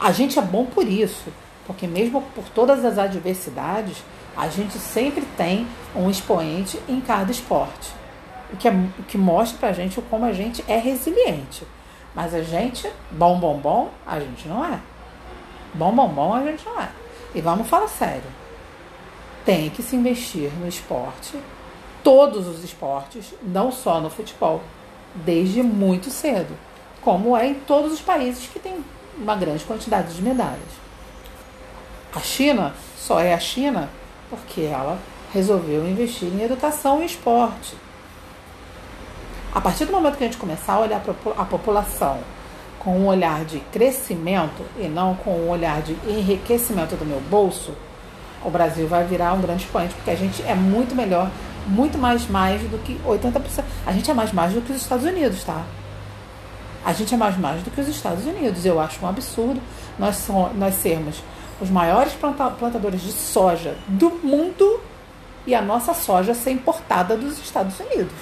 A 0.00 0.10
gente 0.10 0.38
é 0.38 0.42
bom 0.42 0.66
por 0.66 0.86
isso, 0.86 1.32
porque 1.66 1.86
mesmo 1.86 2.20
por 2.34 2.44
todas 2.48 2.84
as 2.84 2.98
adversidades, 2.98 4.02
a 4.36 4.48
gente 4.48 4.76
sempre 4.78 5.24
tem 5.36 5.66
um 5.94 6.10
expoente 6.10 6.80
em 6.88 7.00
cada 7.00 7.30
esporte. 7.30 7.92
O 8.52 8.56
que, 8.56 8.68
é, 8.68 8.72
o 8.72 9.02
que 9.04 9.16
mostra 9.16 9.58
pra 9.58 9.72
gente 9.72 10.00
como 10.02 10.24
a 10.24 10.32
gente 10.32 10.64
é 10.68 10.76
resiliente. 10.76 11.66
Mas 12.14 12.34
a 12.34 12.42
gente, 12.42 12.90
bom, 13.10 13.38
bom, 13.38 13.56
bom, 13.58 13.90
a 14.06 14.18
gente 14.18 14.48
não 14.48 14.64
é. 14.64 14.80
Bom, 15.74 15.92
bom, 15.94 16.08
bom, 16.08 16.34
a 16.34 16.42
gente 16.42 16.64
não 16.66 16.80
é. 16.80 16.88
E 17.34 17.40
vamos 17.40 17.68
falar 17.68 17.88
sério 17.88 18.46
tem 19.46 19.70
que 19.70 19.80
se 19.80 19.94
investir 19.94 20.50
no 20.58 20.66
esporte, 20.66 21.38
todos 22.06 22.46
os 22.46 22.62
esportes, 22.62 23.34
não 23.42 23.72
só 23.72 24.00
no 24.00 24.08
futebol, 24.08 24.62
desde 25.12 25.60
muito 25.60 26.08
cedo, 26.08 26.56
como 27.02 27.36
é 27.36 27.48
em 27.48 27.54
todos 27.54 27.92
os 27.92 28.00
países 28.00 28.46
que 28.46 28.60
têm 28.60 28.76
uma 29.18 29.34
grande 29.34 29.64
quantidade 29.64 30.14
de 30.14 30.22
medalhas. 30.22 30.60
A 32.14 32.20
China 32.20 32.74
só 32.96 33.18
é 33.18 33.34
a 33.34 33.40
China 33.40 33.90
porque 34.30 34.60
ela 34.60 35.00
resolveu 35.34 35.84
investir 35.84 36.28
em 36.28 36.44
educação 36.44 37.02
e 37.02 37.06
esporte. 37.06 37.74
A 39.52 39.60
partir 39.60 39.86
do 39.86 39.90
momento 39.90 40.16
que 40.16 40.22
a 40.22 40.28
gente 40.28 40.38
começar 40.38 40.74
a 40.74 40.80
olhar 40.82 41.02
a 41.36 41.44
população 41.44 42.20
com 42.78 43.00
um 43.00 43.08
olhar 43.08 43.44
de 43.44 43.58
crescimento 43.72 44.64
e 44.78 44.86
não 44.86 45.16
com 45.16 45.32
um 45.32 45.50
olhar 45.50 45.82
de 45.82 45.94
enriquecimento 46.08 46.94
do 46.94 47.04
meu 47.04 47.20
bolso, 47.22 47.74
o 48.44 48.50
Brasil 48.50 48.86
vai 48.86 49.02
virar 49.02 49.32
um 49.32 49.40
grande 49.40 49.64
expoente, 49.64 49.92
porque 49.94 50.10
a 50.12 50.16
gente 50.16 50.40
é 50.44 50.54
muito 50.54 50.94
melhor, 50.94 51.28
muito 51.66 51.98
mais 51.98 52.26
mais 52.28 52.62
do 52.62 52.78
que 52.78 52.98
80%. 53.04 53.64
A 53.84 53.92
gente 53.92 54.10
é 54.10 54.14
mais 54.14 54.32
mais 54.32 54.52
do 54.52 54.60
que 54.60 54.72
os 54.72 54.80
Estados 54.80 55.04
Unidos, 55.04 55.44
tá? 55.44 55.62
A 56.84 56.92
gente 56.92 57.12
é 57.12 57.16
mais 57.16 57.36
mais 57.36 57.62
do 57.62 57.70
que 57.70 57.80
os 57.80 57.88
Estados 57.88 58.24
Unidos. 58.24 58.64
Eu 58.64 58.80
acho 58.80 59.04
um 59.04 59.08
absurdo 59.08 59.60
nós, 59.98 60.16
somos, 60.16 60.56
nós 60.56 60.74
sermos 60.74 61.22
os 61.60 61.70
maiores 61.70 62.12
plantadores 62.12 63.00
de 63.00 63.12
soja 63.12 63.76
do 63.88 64.10
mundo 64.10 64.80
e 65.46 65.54
a 65.54 65.62
nossa 65.62 65.94
soja 65.94 66.34
ser 66.34 66.50
importada 66.50 67.16
dos 67.16 67.38
Estados 67.38 67.78
Unidos. 67.80 68.14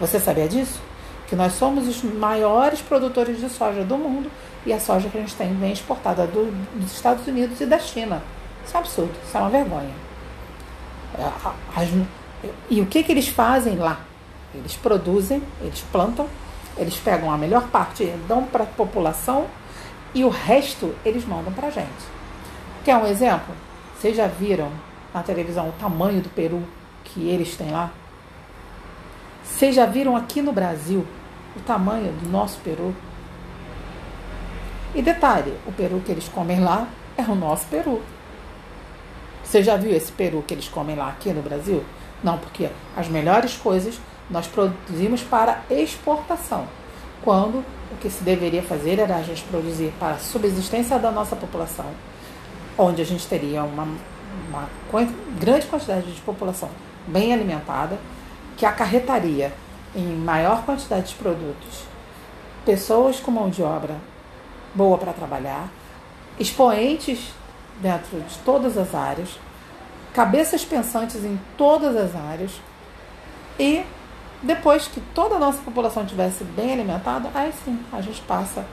Você 0.00 0.20
sabia 0.20 0.48
disso? 0.48 0.80
Que 1.26 1.36
nós 1.36 1.54
somos 1.54 1.88
os 1.88 2.02
maiores 2.02 2.80
produtores 2.80 3.40
de 3.40 3.48
soja 3.48 3.84
do 3.84 3.96
mundo 3.96 4.30
e 4.66 4.72
a 4.72 4.80
soja 4.80 5.08
que 5.08 5.16
a 5.16 5.20
gente 5.20 5.34
tem 5.34 5.54
vem 5.54 5.72
exportada 5.72 6.26
do, 6.26 6.52
dos 6.74 6.92
Estados 6.92 7.26
Unidos 7.26 7.60
e 7.60 7.66
da 7.66 7.78
China. 7.78 8.22
Isso 8.64 8.76
é 8.76 8.78
um 8.78 8.80
absurdo, 8.80 9.12
isso 9.26 9.36
é 9.36 9.40
uma 9.40 9.50
vergonha. 9.50 9.94
É, 11.18 11.24
as, 11.74 11.88
e 12.70 12.80
o 12.80 12.86
que, 12.86 13.02
que 13.02 13.12
eles 13.12 13.28
fazem 13.28 13.76
lá? 13.76 14.00
Eles 14.54 14.76
produzem, 14.76 15.42
eles 15.60 15.84
plantam, 15.92 16.28
eles 16.76 16.96
pegam 16.96 17.30
a 17.30 17.36
melhor 17.36 17.68
parte 17.68 18.04
dão 18.26 18.44
para 18.44 18.64
a 18.64 18.66
população 18.66 19.46
e 20.14 20.24
o 20.24 20.28
resto 20.28 20.94
eles 21.04 21.24
mandam 21.24 21.52
para 21.52 21.68
a 21.68 21.70
gente. 21.70 22.18
Quer 22.84 22.96
um 22.96 23.06
exemplo? 23.06 23.54
Vocês 23.96 24.16
já 24.16 24.26
viram 24.26 24.70
na 25.12 25.22
televisão 25.22 25.68
o 25.68 25.72
tamanho 25.72 26.20
do 26.20 26.28
peru 26.28 26.62
que 27.04 27.28
eles 27.28 27.56
têm 27.56 27.70
lá? 27.70 27.90
Vocês 29.44 29.74
já 29.74 29.86
viram 29.86 30.16
aqui 30.16 30.40
no 30.40 30.52
Brasil 30.52 31.06
o 31.56 31.60
tamanho 31.60 32.12
do 32.12 32.28
nosso 32.28 32.58
peru? 32.60 32.94
E 34.94 35.02
detalhe, 35.02 35.52
o 35.66 35.72
peru 35.72 36.00
que 36.04 36.12
eles 36.12 36.28
comem 36.28 36.60
lá 36.60 36.88
é 37.16 37.22
o 37.22 37.34
nosso 37.34 37.66
peru. 37.66 38.00
Você 39.42 39.62
já 39.62 39.76
viu 39.76 39.94
esse 39.94 40.12
peru 40.12 40.44
que 40.46 40.54
eles 40.54 40.68
comem 40.68 40.94
lá 40.94 41.08
aqui 41.08 41.32
no 41.32 41.42
Brasil? 41.42 41.84
Não, 42.22 42.38
porque 42.38 42.68
as 42.96 43.08
melhores 43.08 43.56
coisas 43.56 44.00
nós 44.30 44.46
produzimos 44.46 45.22
para 45.22 45.62
exportação. 45.70 46.66
Quando 47.22 47.64
o 47.90 47.96
que 48.00 48.10
se 48.10 48.22
deveria 48.22 48.62
fazer 48.62 48.98
era 48.98 49.16
a 49.16 49.22
gente 49.22 49.42
produzir 49.44 49.92
para 49.98 50.14
a 50.14 50.18
subsistência 50.18 50.98
da 50.98 51.10
nossa 51.10 51.34
população, 51.34 51.86
onde 52.76 53.00
a 53.02 53.04
gente 53.04 53.26
teria 53.26 53.62
uma 53.62 53.86
uma 54.48 54.68
grande 55.38 55.66
quantidade 55.66 56.12
de 56.12 56.20
população 56.20 56.70
bem 57.06 57.32
alimentada, 57.32 57.98
que 58.56 58.66
acarretaria 58.66 59.52
em 59.94 60.06
maior 60.16 60.64
quantidade 60.64 61.08
de 61.08 61.14
produtos 61.14 61.84
pessoas 62.64 63.18
com 63.18 63.30
mão 63.30 63.48
de 63.48 63.62
obra 63.62 63.96
boa 64.74 64.98
para 64.98 65.12
trabalhar, 65.12 65.68
expoentes 66.38 67.32
dentro 67.80 68.20
de 68.20 68.36
todas 68.44 68.76
as 68.76 68.94
áreas, 68.94 69.38
cabeças 70.18 70.64
pensantes 70.64 71.24
em 71.24 71.38
todas 71.56 71.94
as 71.94 72.16
áreas 72.16 72.50
e 73.56 73.84
depois 74.42 74.88
que 74.88 75.00
toda 75.14 75.36
a 75.36 75.38
nossa 75.38 75.58
população 75.62 76.04
tivesse 76.04 76.42
bem 76.42 76.72
alimentada, 76.72 77.30
aí 77.32 77.52
sim 77.64 77.78
a 77.92 78.00
gente 78.00 78.20
passa 78.22 78.66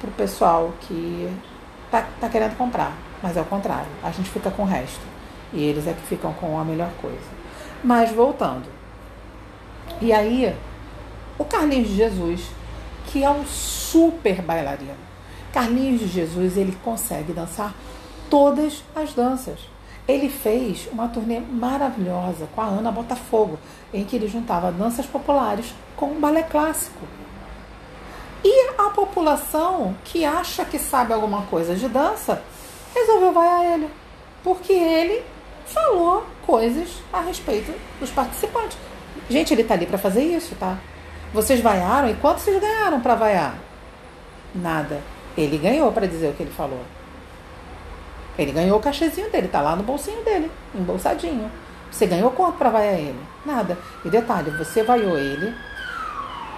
para 0.00 0.08
o 0.08 0.12
pessoal 0.12 0.72
que 0.80 1.30
está 1.84 2.00
tá 2.18 2.30
querendo 2.30 2.56
comprar. 2.56 2.96
Mas 3.22 3.36
é 3.36 3.42
o 3.42 3.44
contrário, 3.44 3.90
a 4.02 4.10
gente 4.10 4.30
fica 4.30 4.50
com 4.50 4.62
o 4.62 4.64
resto. 4.64 5.02
E 5.52 5.62
eles 5.64 5.86
é 5.86 5.92
que 5.92 6.00
ficam 6.00 6.32
com 6.32 6.58
a 6.58 6.64
melhor 6.64 6.90
coisa. 7.02 7.28
Mas 7.84 8.10
voltando. 8.10 8.64
E 10.00 10.14
aí, 10.14 10.56
o 11.38 11.44
Carlinhos 11.44 11.88
de 11.88 11.96
Jesus, 11.96 12.40
que 13.08 13.22
é 13.22 13.28
um 13.28 13.44
super 13.44 14.40
bailarino. 14.40 14.96
Carlinhos 15.52 16.00
de 16.00 16.08
Jesus, 16.08 16.56
ele 16.56 16.74
consegue 16.82 17.34
dançar 17.34 17.74
todas 18.30 18.82
as 18.94 19.12
danças. 19.12 19.75
Ele 20.08 20.28
fez 20.28 20.88
uma 20.92 21.08
turnê 21.08 21.40
maravilhosa 21.40 22.48
com 22.54 22.60
a 22.60 22.66
Ana 22.66 22.92
Botafogo, 22.92 23.58
em 23.92 24.04
que 24.04 24.16
ele 24.16 24.28
juntava 24.28 24.70
danças 24.70 25.04
populares 25.04 25.74
com 25.96 26.06
um 26.06 26.20
balé 26.20 26.42
clássico. 26.42 27.06
E 28.44 28.70
a 28.78 28.90
população 28.90 29.96
que 30.04 30.24
acha 30.24 30.64
que 30.64 30.78
sabe 30.78 31.12
alguma 31.12 31.42
coisa 31.42 31.74
de 31.74 31.88
dança 31.88 32.40
resolveu 32.94 33.32
vaiar 33.32 33.74
ele, 33.74 33.90
porque 34.44 34.72
ele 34.72 35.24
falou 35.66 36.24
coisas 36.46 37.02
a 37.12 37.20
respeito 37.20 37.74
dos 37.98 38.10
participantes. 38.10 38.78
Gente, 39.28 39.52
ele 39.52 39.64
tá 39.64 39.74
ali 39.74 39.86
para 39.86 39.98
fazer 39.98 40.22
isso, 40.22 40.54
tá? 40.54 40.78
Vocês 41.34 41.60
vaiaram 41.60 42.08
e 42.08 42.14
quanto 42.14 42.38
vocês 42.38 42.60
ganharam 42.60 43.00
para 43.00 43.16
vaiar? 43.16 43.58
Nada. 44.54 45.02
Ele 45.36 45.58
ganhou 45.58 45.90
para 45.92 46.06
dizer 46.06 46.28
o 46.28 46.32
que 46.32 46.44
ele 46.44 46.52
falou. 46.52 46.80
Ele 48.38 48.52
ganhou 48.52 48.78
o 48.78 48.82
cachezinho 48.82 49.30
dele, 49.30 49.48
tá 49.48 49.60
lá 49.60 49.74
no 49.74 49.82
bolsinho 49.82 50.22
dele, 50.22 50.50
embolsadinho. 50.74 51.50
Você 51.90 52.06
ganhou 52.06 52.30
quanto 52.30 52.58
para 52.58 52.70
vaiar 52.70 52.94
ele? 52.94 53.20
Nada. 53.44 53.78
E 54.04 54.10
detalhe, 54.10 54.50
você 54.50 54.82
vaiou 54.82 55.16
ele, 55.16 55.54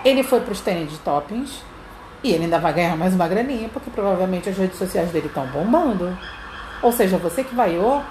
ele 0.05 0.23
foi 0.23 0.41
para 0.41 0.53
os 0.53 0.61
de 0.61 0.99
toppings 0.99 1.63
e 2.23 2.33
ele 2.33 2.45
ainda 2.45 2.59
vai 2.59 2.73
ganhar 2.73 2.97
mais 2.97 3.15
uma 3.15 3.29
graninha, 3.29 3.69
porque 3.69 3.91
provavelmente 3.91 4.49
as 4.49 4.57
redes 4.57 4.79
sociais 4.79 5.11
dele 5.11 5.27
estão 5.27 5.47
bombando. 5.47 6.17
Ou 6.83 6.93
seja, 6.93 7.17
você 7.19 7.45
que 7.45 7.55
vaiou, 7.55 8.03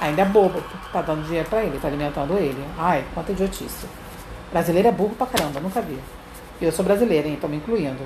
ainda 0.00 0.22
é 0.22 0.24
bobo, 0.24 0.60
porque 0.60 0.92
tá 0.92 1.02
dando 1.02 1.24
dinheiro 1.24 1.48
para 1.48 1.62
ele, 1.64 1.78
tá 1.78 1.88
alimentando 1.88 2.36
ele. 2.36 2.64
Ai, 2.78 3.04
quanta 3.14 3.32
idiotice. 3.32 3.86
Brasileiro 4.52 4.88
é 4.88 4.92
burro 4.92 5.14
pra 5.16 5.26
caramba, 5.26 5.60
nunca 5.60 5.80
vi. 5.80 5.98
Eu 6.60 6.70
sou 6.70 6.84
brasileira, 6.84 7.26
hein? 7.26 7.38
Tô 7.40 7.48
me 7.48 7.56
incluindo. 7.56 8.02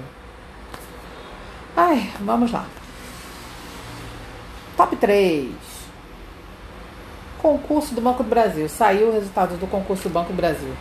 Ai, 1.76 2.10
vamos 2.20 2.52
lá. 2.52 2.64
Top 4.76 4.94
3. 4.94 5.54
Concurso 7.38 7.94
do 7.94 8.00
Banco 8.02 8.22
do 8.22 8.28
Brasil. 8.28 8.68
Saiu 8.68 9.08
o 9.08 9.12
resultado 9.12 9.56
do 9.56 9.66
concurso 9.66 10.08
do 10.08 10.12
Banco 10.12 10.32
do 10.32 10.36
Brasil. 10.36 10.74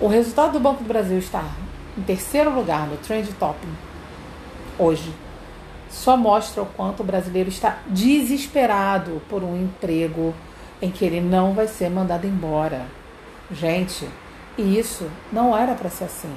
O 0.00 0.06
resultado 0.06 0.52
do 0.52 0.60
Banco 0.60 0.84
do 0.84 0.86
Brasil 0.86 1.18
está 1.18 1.42
em 1.98 2.02
terceiro 2.02 2.54
lugar 2.54 2.86
no 2.86 2.96
Trend 2.98 3.28
Topping 3.40 3.74
hoje. 4.78 5.12
Só 5.90 6.16
mostra 6.16 6.62
o 6.62 6.66
quanto 6.66 7.00
o 7.00 7.04
brasileiro 7.04 7.48
está 7.48 7.78
desesperado 7.88 9.20
por 9.28 9.42
um 9.42 9.60
emprego 9.60 10.32
em 10.80 10.92
que 10.92 11.04
ele 11.04 11.20
não 11.20 11.54
vai 11.54 11.66
ser 11.66 11.90
mandado 11.90 12.24
embora. 12.24 12.86
Gente, 13.50 14.08
isso 14.56 15.10
não 15.32 15.56
era 15.56 15.74
para 15.74 15.90
ser 15.90 16.04
assim. 16.04 16.34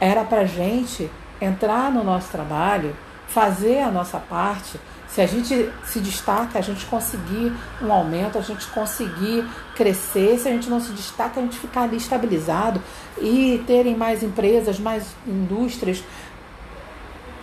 Era 0.00 0.24
para 0.24 0.46
gente 0.46 1.10
entrar 1.40 1.90
no 1.90 2.02
nosso 2.02 2.30
trabalho, 2.30 2.96
fazer 3.26 3.80
a 3.80 3.90
nossa 3.90 4.18
parte 4.18 4.78
se 5.12 5.20
a 5.20 5.26
gente 5.26 5.70
se 5.84 6.00
destaca, 6.00 6.58
a 6.58 6.62
gente 6.62 6.86
conseguir 6.86 7.52
um 7.82 7.92
aumento, 7.92 8.38
a 8.38 8.40
gente 8.40 8.66
conseguir 8.68 9.44
crescer, 9.76 10.38
se 10.38 10.48
a 10.48 10.52
gente 10.52 10.70
não 10.70 10.80
se 10.80 10.90
destaca, 10.92 11.38
a 11.38 11.42
gente 11.42 11.58
ficar 11.58 11.82
ali 11.82 11.98
estabilizado 11.98 12.82
e 13.20 13.62
terem 13.66 13.94
mais 13.94 14.22
empresas, 14.22 14.78
mais 14.78 15.14
indústrias 15.26 16.02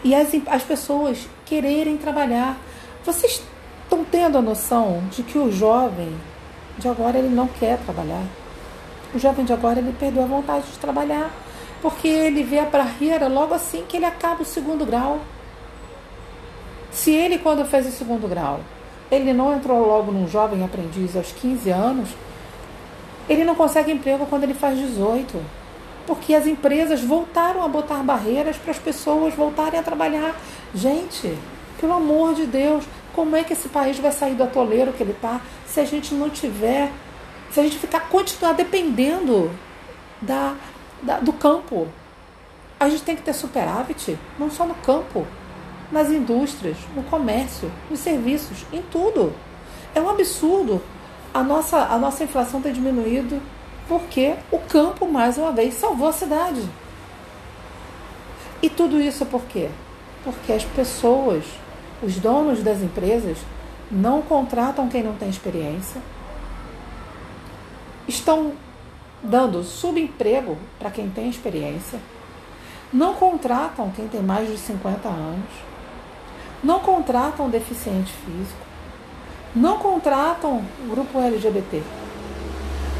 e 0.03 0.15
as, 0.15 0.29
as 0.47 0.63
pessoas 0.63 1.27
quererem 1.45 1.95
trabalhar. 1.95 2.57
Vocês 3.05 3.43
estão 3.83 4.03
tendo 4.03 4.39
a 4.39 4.41
noção 4.41 5.03
de 5.11 5.21
que 5.21 5.37
o 5.37 5.51
jovem 5.51 6.11
de 6.79 6.87
agora 6.87 7.19
ele 7.19 7.29
não 7.29 7.47
quer 7.47 7.77
trabalhar? 7.85 8.23
O 9.13 9.19
jovem 9.19 9.45
de 9.45 9.53
agora 9.53 9.77
ele 9.77 9.93
perdeu 9.99 10.23
a 10.23 10.27
vontade 10.27 10.65
de 10.71 10.79
trabalhar 10.79 11.31
porque 11.83 12.07
ele 12.07 12.43
vê 12.43 12.59
a 12.59 12.65
barreira 12.65 13.27
logo 13.27 13.53
assim 13.53 13.85
que 13.87 13.95
ele 13.95 14.05
acaba 14.05 14.41
o 14.41 14.45
segundo 14.45 14.85
grau. 14.87 15.19
Se 16.91 17.11
ele, 17.11 17.37
quando 17.37 17.65
fez 17.65 17.87
o 17.87 17.91
segundo 17.91 18.27
grau, 18.27 18.59
ele 19.11 19.33
não 19.33 19.55
entrou 19.55 19.85
logo 19.85 20.11
num 20.11 20.27
jovem 20.27 20.63
aprendiz 20.63 21.15
aos 21.15 21.31
15 21.31 21.69
anos, 21.69 22.09
ele 23.27 23.43
não 23.43 23.55
consegue 23.55 23.91
emprego 23.91 24.25
quando 24.25 24.43
ele 24.43 24.53
faz 24.53 24.77
18. 24.77 25.39
Porque 26.07 26.33
as 26.33 26.47
empresas 26.47 27.01
voltaram 27.01 27.63
a 27.63 27.67
botar 27.67 28.03
barreiras 28.03 28.57
para 28.57 28.71
as 28.71 28.79
pessoas 28.79 29.35
voltarem 29.35 29.79
a 29.79 29.83
trabalhar. 29.83 30.35
Gente, 30.73 31.37
pelo 31.79 31.93
amor 31.93 32.33
de 32.33 32.47
Deus, 32.47 32.83
como 33.13 33.35
é 33.35 33.43
que 33.43 33.53
esse 33.53 33.69
país 33.69 33.99
vai 33.99 34.11
sair 34.11 34.33
do 34.33 34.43
atoleiro 34.43 34.91
que 34.91 35.03
ele 35.03 35.11
está 35.11 35.41
se 35.67 35.79
a 35.79 35.85
gente 35.85 36.15
não 36.15 36.29
tiver, 36.29 36.91
se 37.51 37.59
a 37.59 37.63
gente 37.63 37.77
ficar 37.77 38.01
continuar 38.09 38.53
dependendo 38.53 39.51
da, 40.19 40.55
da, 41.03 41.19
do 41.19 41.33
campo? 41.33 41.87
A 42.79 42.89
gente 42.89 43.03
tem 43.03 43.15
que 43.15 43.21
ter 43.21 43.33
superávit, 43.33 44.17
não 44.39 44.49
só 44.49 44.65
no 44.65 44.73
campo, 44.75 45.27
nas 45.91 46.09
indústrias, 46.09 46.77
no 46.95 47.03
comércio, 47.03 47.71
nos 47.89 47.99
serviços, 47.99 48.65
em 48.71 48.81
tudo. 48.81 49.33
É 49.93 49.99
um 49.99 50.09
absurdo 50.09 50.81
a 51.33 51.43
nossa, 51.43 51.77
a 51.77 51.97
nossa 51.97 52.23
inflação 52.23 52.61
ter 52.61 52.73
diminuído 52.73 53.41
porque 53.87 54.35
o 54.51 54.59
campo, 54.59 55.07
mais 55.07 55.37
uma 55.37 55.51
vez, 55.51 55.73
salvou 55.73 56.07
a 56.07 56.13
cidade. 56.13 56.61
E 58.61 58.69
tudo 58.69 59.01
isso 59.01 59.25
por 59.25 59.41
quê? 59.43 59.69
Porque 60.23 60.53
as 60.53 60.63
pessoas, 60.63 61.43
os 62.03 62.17
donos 62.17 62.61
das 62.61 62.81
empresas, 62.81 63.37
não 63.89 64.21
contratam 64.21 64.87
quem 64.87 65.01
não 65.01 65.15
tem 65.15 65.29
experiência, 65.29 65.99
estão 68.07 68.53
dando 69.23 69.63
subemprego 69.63 70.57
para 70.77 70.91
quem 70.91 71.09
tem 71.09 71.29
experiência, 71.29 71.99
não 72.93 73.13
contratam 73.13 73.91
quem 73.95 74.07
tem 74.07 74.21
mais 74.21 74.49
de 74.49 74.57
50 74.57 75.07
anos, 75.07 75.68
não 76.63 76.79
contratam 76.79 77.49
deficiente 77.49 78.11
físico, 78.11 78.65
não 79.55 79.77
contratam 79.77 80.63
grupo 80.89 81.19
LGBT, 81.19 81.81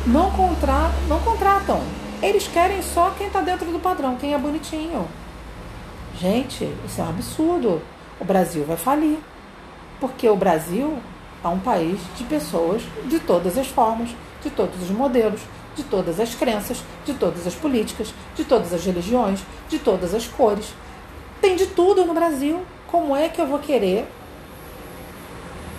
não, 0.08 0.32
contra, 0.32 0.92
não 1.08 1.20
contratam. 1.20 1.82
Eles 2.22 2.48
querem 2.48 2.82
só 2.82 3.12
quem 3.18 3.28
está 3.28 3.42
dentro 3.42 3.72
do 3.72 3.80
padrão, 3.80 4.16
quem 4.16 4.34
é 4.34 4.38
bonitinho. 4.38 5.08
Gente, 6.18 6.70
isso 6.86 7.00
é 7.00 7.04
um 7.04 7.10
absurdo. 7.10 7.82
O 8.20 8.26
Brasil 8.26 8.66
vai 8.66 8.76
falir. 8.76 9.20
Porque 10.00 10.28
o 10.28 10.36
Brasil 10.36 10.98
é 11.44 11.48
um 11.48 11.60
país 11.60 12.00
de 12.18 12.24
pessoas 12.26 12.82
de 13.06 13.20
todas 13.20 13.58
as 13.58 13.68
formas, 13.68 14.10
de 14.42 14.50
todos 14.50 14.82
os 14.82 14.90
modelos, 14.90 15.42
de 15.76 15.84
todas 15.84 16.20
as 16.20 16.36
crenças, 16.36 16.84
de 17.06 17.14
todas 17.14 17.46
as 17.48 17.56
políticas, 17.56 18.14
de 18.36 18.44
todas 18.44 18.74
as 18.74 18.86
religiões, 18.86 19.42
de 19.70 19.80
todas 19.80 20.14
as 20.14 20.28
cores. 20.28 20.74
Tem 21.40 21.56
de 21.56 21.68
tudo 21.68 22.06
no 22.06 22.14
Brasil. 22.14 22.62
Como 22.92 23.16
é 23.16 23.30
que 23.30 23.40
eu 23.40 23.48
vou 23.48 23.60
querer 23.60 24.08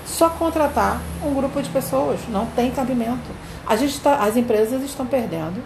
só 0.07 0.29
contratar 0.31 1.01
um 1.25 1.35
grupo 1.35 1.61
de 1.61 1.69
pessoas? 1.71 2.21
Não 2.29 2.47
tem 2.47 2.71
cabimento. 2.71 3.31
A 3.67 3.77
gente 3.77 4.01
tá, 4.01 4.17
as 4.17 4.37
empresas 4.37 4.83
estão 4.83 5.07
perdendo 5.07 5.63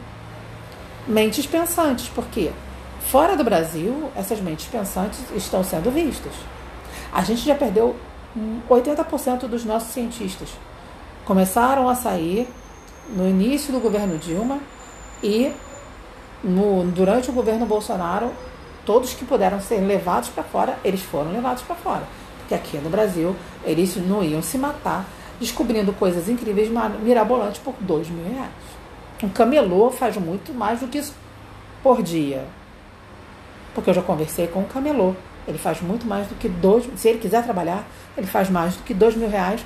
mentes 1.06 1.46
pensantes, 1.46 2.08
porque 2.14 2.50
fora 3.00 3.36
do 3.36 3.44
Brasil, 3.44 4.10
essas 4.16 4.40
mentes 4.40 4.66
pensantes 4.66 5.20
estão 5.34 5.62
sendo 5.62 5.90
vistas. 5.90 6.32
A 7.12 7.22
gente 7.22 7.42
já 7.42 7.54
perdeu 7.54 7.94
80% 8.68 9.46
dos 9.46 9.64
nossos 9.64 9.92
cientistas. 9.92 10.48
Começaram 11.24 11.88
a 11.88 11.94
sair 11.94 12.48
no 13.10 13.28
início 13.28 13.72
do 13.72 13.80
governo 13.80 14.18
Dilma 14.18 14.58
e 15.22 15.52
no, 16.42 16.84
durante 16.84 17.30
o 17.30 17.32
governo 17.32 17.66
Bolsonaro, 17.66 18.32
todos 18.84 19.14
que 19.14 19.24
puderam 19.24 19.60
ser 19.60 19.80
levados 19.80 20.28
para 20.28 20.42
fora, 20.42 20.78
eles 20.84 21.02
foram 21.02 21.32
levados 21.32 21.62
para 21.62 21.76
fora. 21.76 22.02
Porque 22.38 22.54
aqui 22.54 22.76
no 22.78 22.90
Brasil, 22.90 23.34
eles 23.64 23.96
não 23.96 24.22
iam 24.22 24.42
se 24.42 24.58
matar 24.58 25.06
descobrindo 25.40 25.92
coisas 25.92 26.28
incríveis, 26.28 26.70
mirabolantes 27.02 27.60
por 27.60 27.74
dois 27.80 28.08
mil 28.08 28.24
reais. 28.32 28.50
Um 29.22 29.28
camelô 29.28 29.90
faz 29.90 30.16
muito 30.16 30.52
mais 30.52 30.80
do 30.80 30.88
que 30.88 30.98
isso 30.98 31.14
por 31.82 32.02
dia. 32.02 32.44
Porque 33.74 33.90
eu 33.90 33.94
já 33.94 34.02
conversei 34.02 34.46
com 34.46 34.60
um 34.60 34.64
camelô. 34.64 35.14
Ele 35.46 35.58
faz 35.58 35.80
muito 35.80 36.06
mais 36.06 36.26
do 36.26 36.34
que 36.34 36.48
dois. 36.48 36.88
Se 36.96 37.08
ele 37.08 37.18
quiser 37.18 37.42
trabalhar, 37.42 37.84
ele 38.16 38.26
faz 38.26 38.48
mais 38.48 38.76
do 38.76 38.82
que 38.82 38.94
dois 38.94 39.16
mil 39.16 39.28
reais 39.28 39.64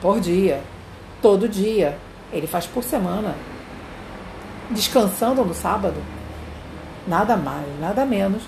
por 0.00 0.20
dia. 0.20 0.62
Todo 1.20 1.48
dia. 1.48 1.98
Ele 2.32 2.46
faz 2.46 2.66
por 2.66 2.82
semana. 2.82 3.34
Descansando 4.70 5.44
no 5.44 5.54
sábado. 5.54 6.00
Nada 7.06 7.36
mais, 7.36 7.66
nada 7.80 8.04
menos 8.04 8.42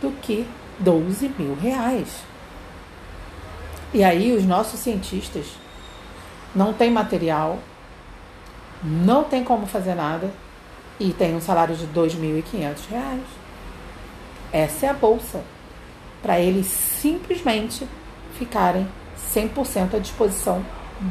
do 0.00 0.10
que 0.20 0.46
12 0.78 1.32
mil 1.38 1.54
reais. 1.54 2.22
E 3.94 4.04
aí 4.04 4.32
os 4.32 4.44
nossos 4.44 4.80
cientistas 4.80 5.46
não 6.54 6.72
têm 6.72 6.90
material, 6.90 7.58
não 8.82 9.24
tem 9.24 9.42
como 9.42 9.66
fazer 9.66 9.94
nada 9.94 10.30
e 11.00 11.12
tem 11.12 11.34
um 11.34 11.40
salário 11.40 11.74
de 11.74 11.84
R$ 11.84 11.92
2.500. 11.94 13.20
Essa 14.52 14.86
é 14.86 14.88
a 14.88 14.94
bolsa 14.94 15.42
para 16.22 16.40
eles 16.40 16.66
simplesmente 16.66 17.86
ficarem 18.38 18.86
100% 19.34 19.94
à 19.94 19.98
disposição 19.98 20.64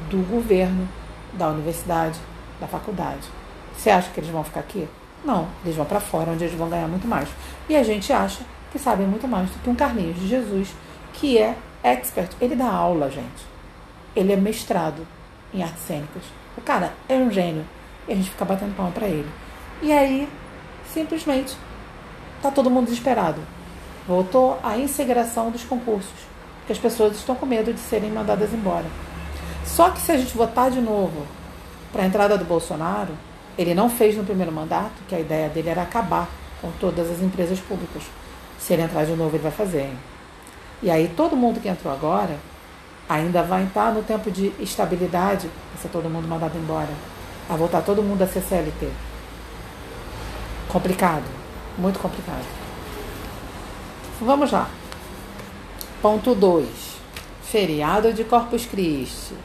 do 0.10 0.18
governo, 0.30 0.88
da 1.34 1.48
universidade, 1.50 2.20
da 2.60 2.68
faculdade. 2.68 3.28
Você 3.76 3.90
acha 3.90 4.10
que 4.12 4.20
eles 4.20 4.30
vão 4.30 4.44
ficar 4.44 4.62
aqui? 4.62 4.88
Não, 5.26 5.48
eles 5.64 5.76
vão 5.76 5.86
para 5.86 6.00
fora, 6.00 6.32
onde 6.32 6.44
eles 6.44 6.56
vão 6.56 6.70
ganhar 6.70 6.88
muito 6.88 7.08
mais. 7.08 7.28
E 7.68 7.76
a 7.76 7.84
gente 7.84 8.14
acha 8.14 8.44
que 8.72 8.78
sabem 8.78 9.08
muito 9.08 9.28
mais 9.28 9.50
do 9.50 9.60
que 9.60 9.70
um 9.70 9.76
Carlinhos 9.76 10.20
de 10.20 10.28
Jesus, 10.28 10.70
que 11.14 11.38
é 11.38 11.56
expert. 11.84 12.30
Ele 12.40 12.56
dá 12.56 12.70
aula, 12.70 13.10
gente. 13.10 13.46
Ele 14.16 14.32
é 14.32 14.36
mestrado 14.36 15.06
em 15.54 15.64
artes 15.64 15.82
cênicas. 15.82 16.24
O 16.56 16.62
cara 16.62 16.94
é 17.10 17.16
um 17.16 17.32
gênio. 17.32 17.66
E 18.08 18.14
a 18.14 18.16
gente 18.16 18.30
fica 18.30 18.46
batendo 18.46 18.76
palma 18.76 18.92
para 18.92 19.08
ele. 19.08 19.30
E 19.82 19.92
aí, 19.92 20.30
simplesmente, 20.94 21.58
tá 22.42 22.52
todo 22.52 22.70
mundo 22.70 22.86
desesperado. 22.86 23.42
Voltou 24.08 24.60
a 24.64 24.78
integração 24.78 25.50
dos 25.50 25.64
concursos, 25.64 26.14
porque 26.60 26.74
as 26.74 26.78
pessoas 26.78 27.16
estão 27.16 27.34
com 27.34 27.48
medo 27.48 27.74
de 27.74 27.80
serem 27.80 28.12
mandadas 28.12 28.54
embora. 28.54 28.86
Só 29.66 29.90
que 29.90 30.00
se 30.00 30.12
a 30.12 30.18
gente 30.18 30.38
votar 30.38 30.70
de 30.70 30.80
novo 30.80 31.26
para 31.92 32.04
a 32.04 32.06
entrada 32.06 32.38
do 32.38 32.46
Bolsonaro, 32.46 33.18
ele 33.58 33.74
não 33.74 33.90
fez 33.90 34.16
no 34.18 34.24
primeiro 34.24 34.52
mandato, 34.52 34.94
que 35.08 35.16
a 35.16 35.20
ideia 35.20 35.50
dele 35.50 35.70
era 35.70 35.82
acabar 35.82 36.30
com 36.62 36.72
todas 36.80 37.10
as 37.10 37.22
empresas 37.22 37.60
públicas. 37.60 38.04
Se 38.60 38.74
ele 38.74 38.82
entrar 38.82 39.06
de 39.06 39.14
novo, 39.14 39.36
ele 39.36 39.44
vai 39.44 39.52
fazer. 39.52 39.84
Hein? 39.84 39.98
E 40.82 40.90
aí 40.90 41.12
todo 41.16 41.36
mundo 41.36 41.60
que 41.60 41.68
entrou 41.68 41.94
agora 41.94 42.38
ainda 43.08 43.44
vai 43.44 43.64
estar 43.64 43.94
no 43.94 44.04
tempo 44.04 44.32
de 44.32 44.52
estabilidade, 44.60 45.48
vai 45.48 45.82
ser 45.82 45.90
todo 45.90 46.10
mundo 46.10 46.28
mandado 46.28 46.58
embora. 46.58 46.90
Vai 47.48 47.58
voltar 47.58 47.82
todo 47.82 48.02
mundo 48.02 48.24
a 48.24 48.28
ser 48.28 48.42
CLT. 48.42 48.90
Complicado, 50.68 51.26
muito 51.78 52.00
complicado. 52.00 52.46
Vamos 54.20 54.52
lá. 54.52 54.70
Ponto 56.02 56.34
2. 56.34 56.68
Feriado 57.44 58.12
de 58.14 58.24
Corpus 58.24 58.66
Christi. 58.66 59.36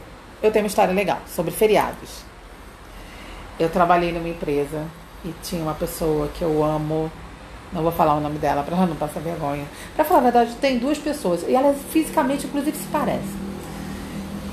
Eu 0.42 0.50
tenho 0.50 0.64
uma 0.64 0.68
história 0.68 0.94
legal 0.94 1.20
sobre 1.26 1.50
feriados. 1.50 2.29
Eu 3.60 3.68
trabalhei 3.68 4.10
numa 4.10 4.26
empresa 4.30 4.86
e 5.22 5.34
tinha 5.42 5.62
uma 5.62 5.74
pessoa 5.74 6.28
que 6.28 6.40
eu 6.40 6.64
amo. 6.64 7.12
Não 7.70 7.82
vou 7.82 7.92
falar 7.92 8.14
o 8.14 8.20
nome 8.20 8.38
dela 8.38 8.62
para 8.62 8.74
ela 8.74 8.86
não 8.86 8.96
passar 8.96 9.20
vergonha. 9.20 9.66
Para 9.94 10.02
falar 10.02 10.20
a 10.20 10.22
verdade, 10.22 10.54
tem 10.54 10.78
duas 10.78 10.96
pessoas 10.96 11.44
e 11.46 11.54
elas 11.54 11.76
fisicamente, 11.90 12.46
inclusive, 12.46 12.74
se 12.74 12.86
parecem. 12.86 13.50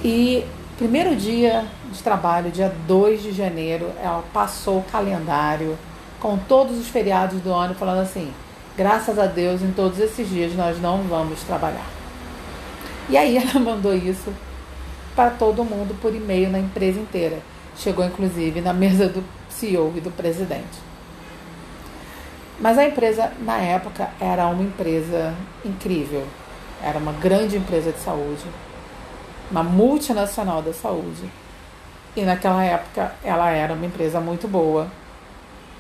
E 0.03 0.45
primeiro 0.77 1.15
dia 1.15 1.63
de 1.89 2.03
trabalho, 2.03 2.51
dia 2.51 2.75
2 2.85 3.23
de 3.23 3.31
janeiro, 3.31 3.89
ela 4.03 4.25
passou 4.33 4.79
o 4.79 4.83
calendário 4.83 5.77
com 6.19 6.37
todos 6.37 6.77
os 6.77 6.89
feriados 6.89 7.39
do 7.39 7.53
ano, 7.53 7.73
falando 7.75 8.01
assim: 8.01 8.29
graças 8.75 9.17
a 9.17 9.25
Deus, 9.25 9.61
em 9.61 9.71
todos 9.71 9.99
esses 9.99 10.27
dias 10.27 10.53
nós 10.53 10.81
não 10.81 11.03
vamos 11.03 11.41
trabalhar. 11.43 11.87
E 13.07 13.15
aí 13.15 13.37
ela 13.37 13.57
mandou 13.61 13.95
isso 13.95 14.33
para 15.15 15.29
todo 15.29 15.63
mundo 15.63 15.97
por 16.01 16.13
e-mail 16.13 16.49
na 16.49 16.59
empresa 16.59 16.99
inteira. 16.99 17.39
Chegou 17.77 18.05
inclusive 18.05 18.61
na 18.61 18.73
mesa 18.73 19.07
do 19.07 19.23
CEO 19.49 19.93
e 19.95 20.01
do 20.01 20.11
presidente. 20.11 20.87
Mas 22.59 22.77
a 22.77 22.85
empresa, 22.85 23.31
na 23.39 23.57
época, 23.57 24.09
era 24.19 24.47
uma 24.47 24.63
empresa 24.63 25.33
incrível. 25.63 26.25
Era 26.81 26.97
uma 26.97 27.11
grande 27.13 27.55
empresa 27.55 27.91
de 27.91 27.99
saúde 27.99 28.45
uma 29.49 29.63
multinacional 29.63 30.61
da 30.61 30.73
saúde. 30.73 31.29
E 32.15 32.21
naquela 32.21 32.63
época 32.63 33.13
ela 33.23 33.49
era 33.49 33.73
uma 33.73 33.85
empresa 33.85 34.19
muito 34.19 34.47
boa. 34.47 34.87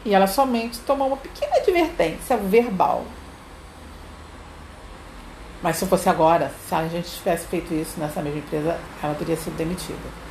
E 0.05 0.13
ela 0.13 0.27
somente 0.27 0.79
tomou 0.79 1.07
uma 1.07 1.17
pequena 1.17 1.57
advertência 1.57 2.37
verbal. 2.37 3.03
Mas 5.61 5.77
se 5.77 5.85
fosse 5.87 6.07
agora, 6.07 6.51
se 6.67 6.73
a 6.73 6.87
gente 6.87 7.09
tivesse 7.09 7.47
feito 7.47 7.73
isso 7.73 7.99
nessa 7.99 8.21
mesma 8.21 8.39
empresa, 8.39 8.79
ela 9.01 9.15
teria 9.15 9.35
sido 9.35 9.57
demitida. 9.57 10.26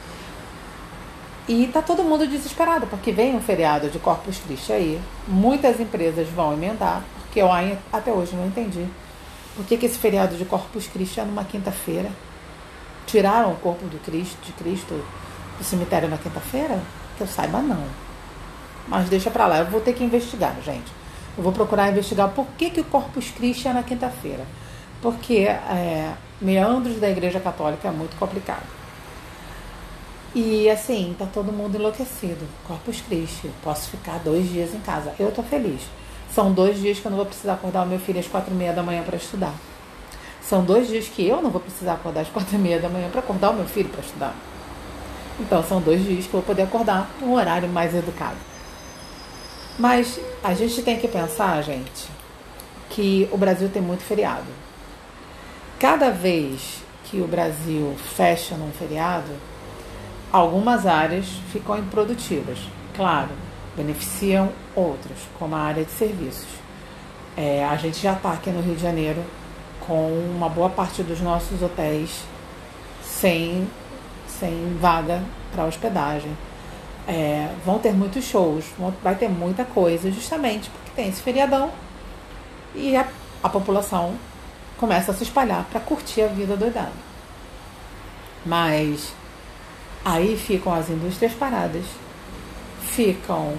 E 1.49 1.69
tá 1.69 1.81
todo 1.81 2.03
mundo 2.03 2.27
desesperado, 2.27 2.89
porque 2.89 3.13
vem 3.13 3.37
um 3.37 3.41
feriado 3.41 3.89
de 3.89 4.01
Corpus 4.01 4.39
Christi 4.39 4.73
aí. 4.73 5.01
Muitas 5.29 5.79
empresas 5.79 6.29
vão 6.29 6.53
emendar, 6.53 7.05
porque 7.21 7.41
eu 7.41 7.49
até 7.93 8.13
hoje 8.13 8.35
não 8.35 8.47
entendi. 8.47 8.85
Por 9.55 9.65
que, 9.65 9.77
que 9.77 9.87
esse 9.87 9.97
feriado 9.97 10.37
de 10.37 10.45
Corpus 10.45 10.89
Christi 10.89 11.21
é 11.21 11.25
numa 11.25 11.45
quinta-feira? 11.45 12.11
Tiraram 13.07 13.53
o 13.53 13.57
corpo 13.57 13.87
do 13.87 13.99
Cristo, 13.99 14.37
de 14.45 14.53
Cristo 14.53 15.01
do 15.57 15.65
cemitério 15.65 16.09
na 16.09 16.19
quinta-feira? 16.19 16.81
Que 17.17 17.23
eu 17.23 17.29
saiba, 17.29 17.61
não. 17.61 17.85
Mas 18.89 19.09
deixa 19.09 19.31
pra 19.31 19.47
lá, 19.47 19.59
eu 19.59 19.67
vou 19.67 19.81
ter 19.81 19.93
que 19.93 20.03
investigar, 20.03 20.57
gente. 20.65 20.91
Eu 21.39 21.45
vou 21.45 21.53
procurar 21.53 21.91
investigar 21.91 22.29
por 22.31 22.47
que, 22.59 22.71
que 22.71 22.81
o 22.81 22.85
Corpus 22.85 23.31
Christi 23.31 23.69
é 23.69 23.73
na 23.73 23.85
quinta-feira. 23.85 24.45
Porque 25.01 25.47
é, 25.47 26.13
meandros 26.41 26.99
da 26.99 27.09
Igreja 27.09 27.39
Católica 27.39 27.87
é 27.87 27.91
muito 27.93 28.19
complicado. 28.19 28.67
E 30.39 30.69
assim, 30.69 31.17
tá 31.19 31.25
todo 31.25 31.51
mundo 31.51 31.77
enlouquecido. 31.77 32.47
Corpus 32.69 33.01
Christi, 33.01 33.51
posso 33.65 33.89
ficar 33.89 34.19
dois 34.19 34.47
dias 34.47 34.75
em 34.75 34.81
casa. 34.81 35.15
Eu 35.19 35.33
tô 35.33 35.43
feliz. 35.43 35.81
São 36.31 36.53
dois 36.53 36.79
dias 36.79 36.99
que 36.99 37.07
eu 37.07 37.11
não 37.11 37.17
vou 37.17 37.25
precisar 37.25 37.55
acordar 37.55 37.85
o 37.85 37.87
meu 37.87 37.99
filho 37.99 38.21
às 38.21 38.27
quatro 38.27 38.53
e 38.53 38.55
meia 38.55 38.75
da 38.75 38.83
manhã 38.83 39.03
para 39.03 39.17
estudar. 39.17 39.55
São 40.43 40.63
dois 40.63 40.89
dias 40.89 41.09
que 41.09 41.27
eu 41.27 41.41
não 41.41 41.49
vou 41.49 41.63
precisar 41.63 41.95
acordar 41.95 42.21
às 42.21 42.29
quatro 42.29 42.55
e 42.55 42.59
meia 42.59 42.79
da 42.79 42.91
manhã 42.91 43.09
para 43.09 43.21
acordar 43.21 43.49
o 43.49 43.55
meu 43.55 43.65
filho 43.65 43.89
para 43.89 44.03
estudar. 44.03 44.35
Então 45.41 45.63
são 45.63 45.81
dois 45.81 46.05
dias 46.05 46.27
que 46.27 46.35
eu 46.35 46.41
vou 46.41 46.43
poder 46.43 46.65
acordar 46.65 47.11
um 47.23 47.33
horário 47.33 47.71
mais 47.71 47.95
educado. 47.95 48.37
Mas 49.79 50.21
a 50.45 50.53
gente 50.53 50.83
tem 50.83 50.99
que 50.99 51.09
pensar, 51.09 51.63
gente, 51.63 52.11
que 52.91 53.27
o 53.33 53.39
Brasil 53.39 53.71
tem 53.71 53.81
muito 53.81 54.03
feriado. 54.03 54.53
Cada 55.81 56.11
vez 56.11 56.83
que 57.05 57.23
o 57.23 57.27
Brasil 57.27 57.97
fecha 58.15 58.55
num 58.55 58.71
feriado, 58.71 59.33
algumas 60.33 60.87
áreas 60.87 61.27
ficam 61.53 61.79
improdutivas. 61.79 62.59
Claro, 62.95 63.31
beneficiam 63.77 64.51
outras, 64.75 65.19
como 65.39 65.55
a 65.55 65.61
área 65.61 65.85
de 65.85 65.91
serviços. 65.91 66.49
É, 67.37 67.65
a 67.65 67.77
gente 67.77 68.01
já 68.01 68.15
está 68.15 68.33
aqui 68.33 68.51
no 68.51 68.63
Rio 68.63 68.75
de 68.75 68.83
Janeiro 68.83 69.23
com 69.81 70.09
uma 70.35 70.49
boa 70.49 70.71
parte 70.71 71.03
dos 71.03 71.21
nossos 71.21 71.63
hotéis 71.63 72.23
sem, 73.03 73.69
sem 74.27 74.77
vaga 74.81 75.23
para 75.53 75.65
hospedagem. 75.65 76.37
É, 77.07 77.51
vão 77.65 77.79
ter 77.79 77.93
muitos 77.93 78.25
shows, 78.25 78.65
vão, 78.79 78.93
vai 79.03 79.15
ter 79.15 79.29
muita 79.29 79.65
coisa, 79.65 80.11
justamente 80.11 80.69
porque 80.71 80.91
tem 80.97 81.09
esse 81.09 81.23
feriadão 81.23 81.71
e 82.75 82.97
a, 82.97 83.07
a 83.43 83.49
população 83.49 84.15
começa 84.77 85.13
a 85.13 85.15
se 85.15 85.23
espalhar 85.23 85.65
para 85.71 85.81
curtir 85.81 86.23
a 86.23 86.27
vida 86.27 86.57
doidada. 86.57 86.93
Mas 88.45 89.13
aí 90.07 90.37
ficam 90.37 90.73
as 90.73 90.89
indústrias 90.89 91.33
paradas, 91.33 91.85
ficam 92.81 93.55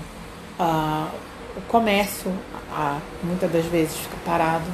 uh, 0.58 1.10
o 1.58 1.62
comércio, 1.68 2.32
uh, 2.32 3.02
muitas 3.22 3.52
das 3.52 3.66
vezes 3.66 3.98
fica 3.98 4.16
parado 4.24 4.66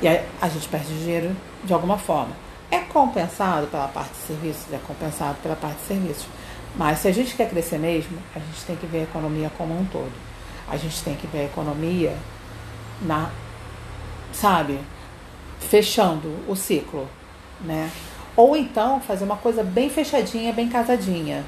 e 0.00 0.06
a, 0.06 0.22
a 0.40 0.48
gente 0.48 0.68
perde 0.68 0.96
dinheiro 1.00 1.36
de 1.64 1.72
alguma 1.72 1.98
forma. 1.98 2.36
É 2.70 2.78
compensado 2.78 3.66
pela 3.66 3.88
parte 3.88 4.12
de 4.12 4.18
serviços, 4.18 4.72
é 4.72 4.78
compensado 4.86 5.36
pela 5.42 5.56
parte 5.56 5.78
de 5.78 5.86
serviços. 5.88 6.26
Mas 6.76 7.00
se 7.00 7.08
a 7.08 7.12
gente 7.12 7.34
quer 7.34 7.50
crescer 7.50 7.78
mesmo, 7.78 8.16
a 8.34 8.38
gente 8.38 8.64
tem 8.64 8.76
que 8.76 8.86
ver 8.86 9.00
a 9.00 9.02
economia 9.02 9.50
como 9.58 9.76
um 9.76 9.84
todo. 9.86 10.12
A 10.68 10.76
gente 10.76 11.02
tem 11.02 11.16
que 11.16 11.26
ver 11.26 11.40
a 11.40 11.44
economia 11.44 12.16
na, 13.02 13.30
sabe, 14.32 14.78
fechando 15.58 16.32
o 16.48 16.54
ciclo, 16.54 17.08
né? 17.60 17.90
Ou 18.36 18.56
então 18.56 19.00
fazer 19.00 19.24
uma 19.24 19.36
coisa 19.36 19.62
bem 19.62 19.90
fechadinha, 19.90 20.52
bem 20.52 20.68
casadinha, 20.68 21.44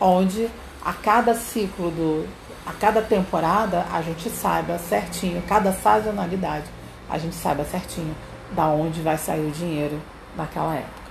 onde 0.00 0.48
a 0.84 0.92
cada 0.92 1.34
ciclo 1.34 1.90
do, 1.90 2.28
a 2.64 2.72
cada 2.72 3.02
temporada 3.02 3.84
a 3.92 4.00
gente 4.00 4.30
saiba 4.30 4.78
certinho, 4.78 5.42
cada 5.46 5.72
sazonalidade 5.72 6.66
a 7.08 7.18
gente 7.18 7.34
saiba 7.34 7.64
certinho 7.64 8.14
da 8.52 8.66
onde 8.68 9.00
vai 9.00 9.18
sair 9.18 9.46
o 9.46 9.50
dinheiro 9.50 10.00
naquela 10.36 10.74
época. 10.74 11.06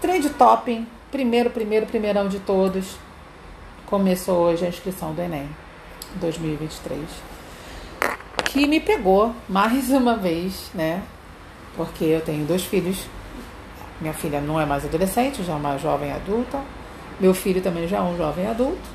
Trade 0.00 0.30
Topping, 0.30 0.86
primeiro, 1.10 1.50
primeiro, 1.50 1.86
primeirão 1.86 2.28
de 2.28 2.38
todos, 2.38 2.96
começou 3.86 4.38
hoje 4.44 4.64
a 4.64 4.68
inscrição 4.68 5.12
do 5.12 5.22
Enem 5.22 5.48
2023 6.16 7.36
que 8.56 8.66
me 8.66 8.80
pegou 8.80 9.34
mais 9.48 9.90
uma 9.92 10.16
vez, 10.16 10.70
né? 10.74 11.02
Porque 11.76 12.04
eu 12.04 12.20
tenho 12.20 12.44
dois 12.46 12.64
filhos. 12.64 13.06
Minha 14.00 14.12
filha 14.12 14.40
não 14.40 14.60
é 14.60 14.66
mais 14.66 14.84
adolescente, 14.84 15.42
já 15.42 15.52
é 15.52 15.56
uma 15.56 15.78
jovem 15.78 16.12
adulta. 16.12 16.60
Meu 17.18 17.32
filho 17.32 17.62
também 17.62 17.88
já 17.88 17.98
é 17.98 18.00
um 18.00 18.16
jovem 18.16 18.46
adulto, 18.46 18.88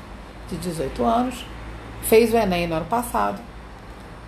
de 0.48 0.56
18 0.56 1.04
anos. 1.04 1.44
Fez 2.02 2.32
o 2.32 2.36
Enem 2.36 2.66
no 2.66 2.76
ano 2.76 2.86
passado. 2.86 3.40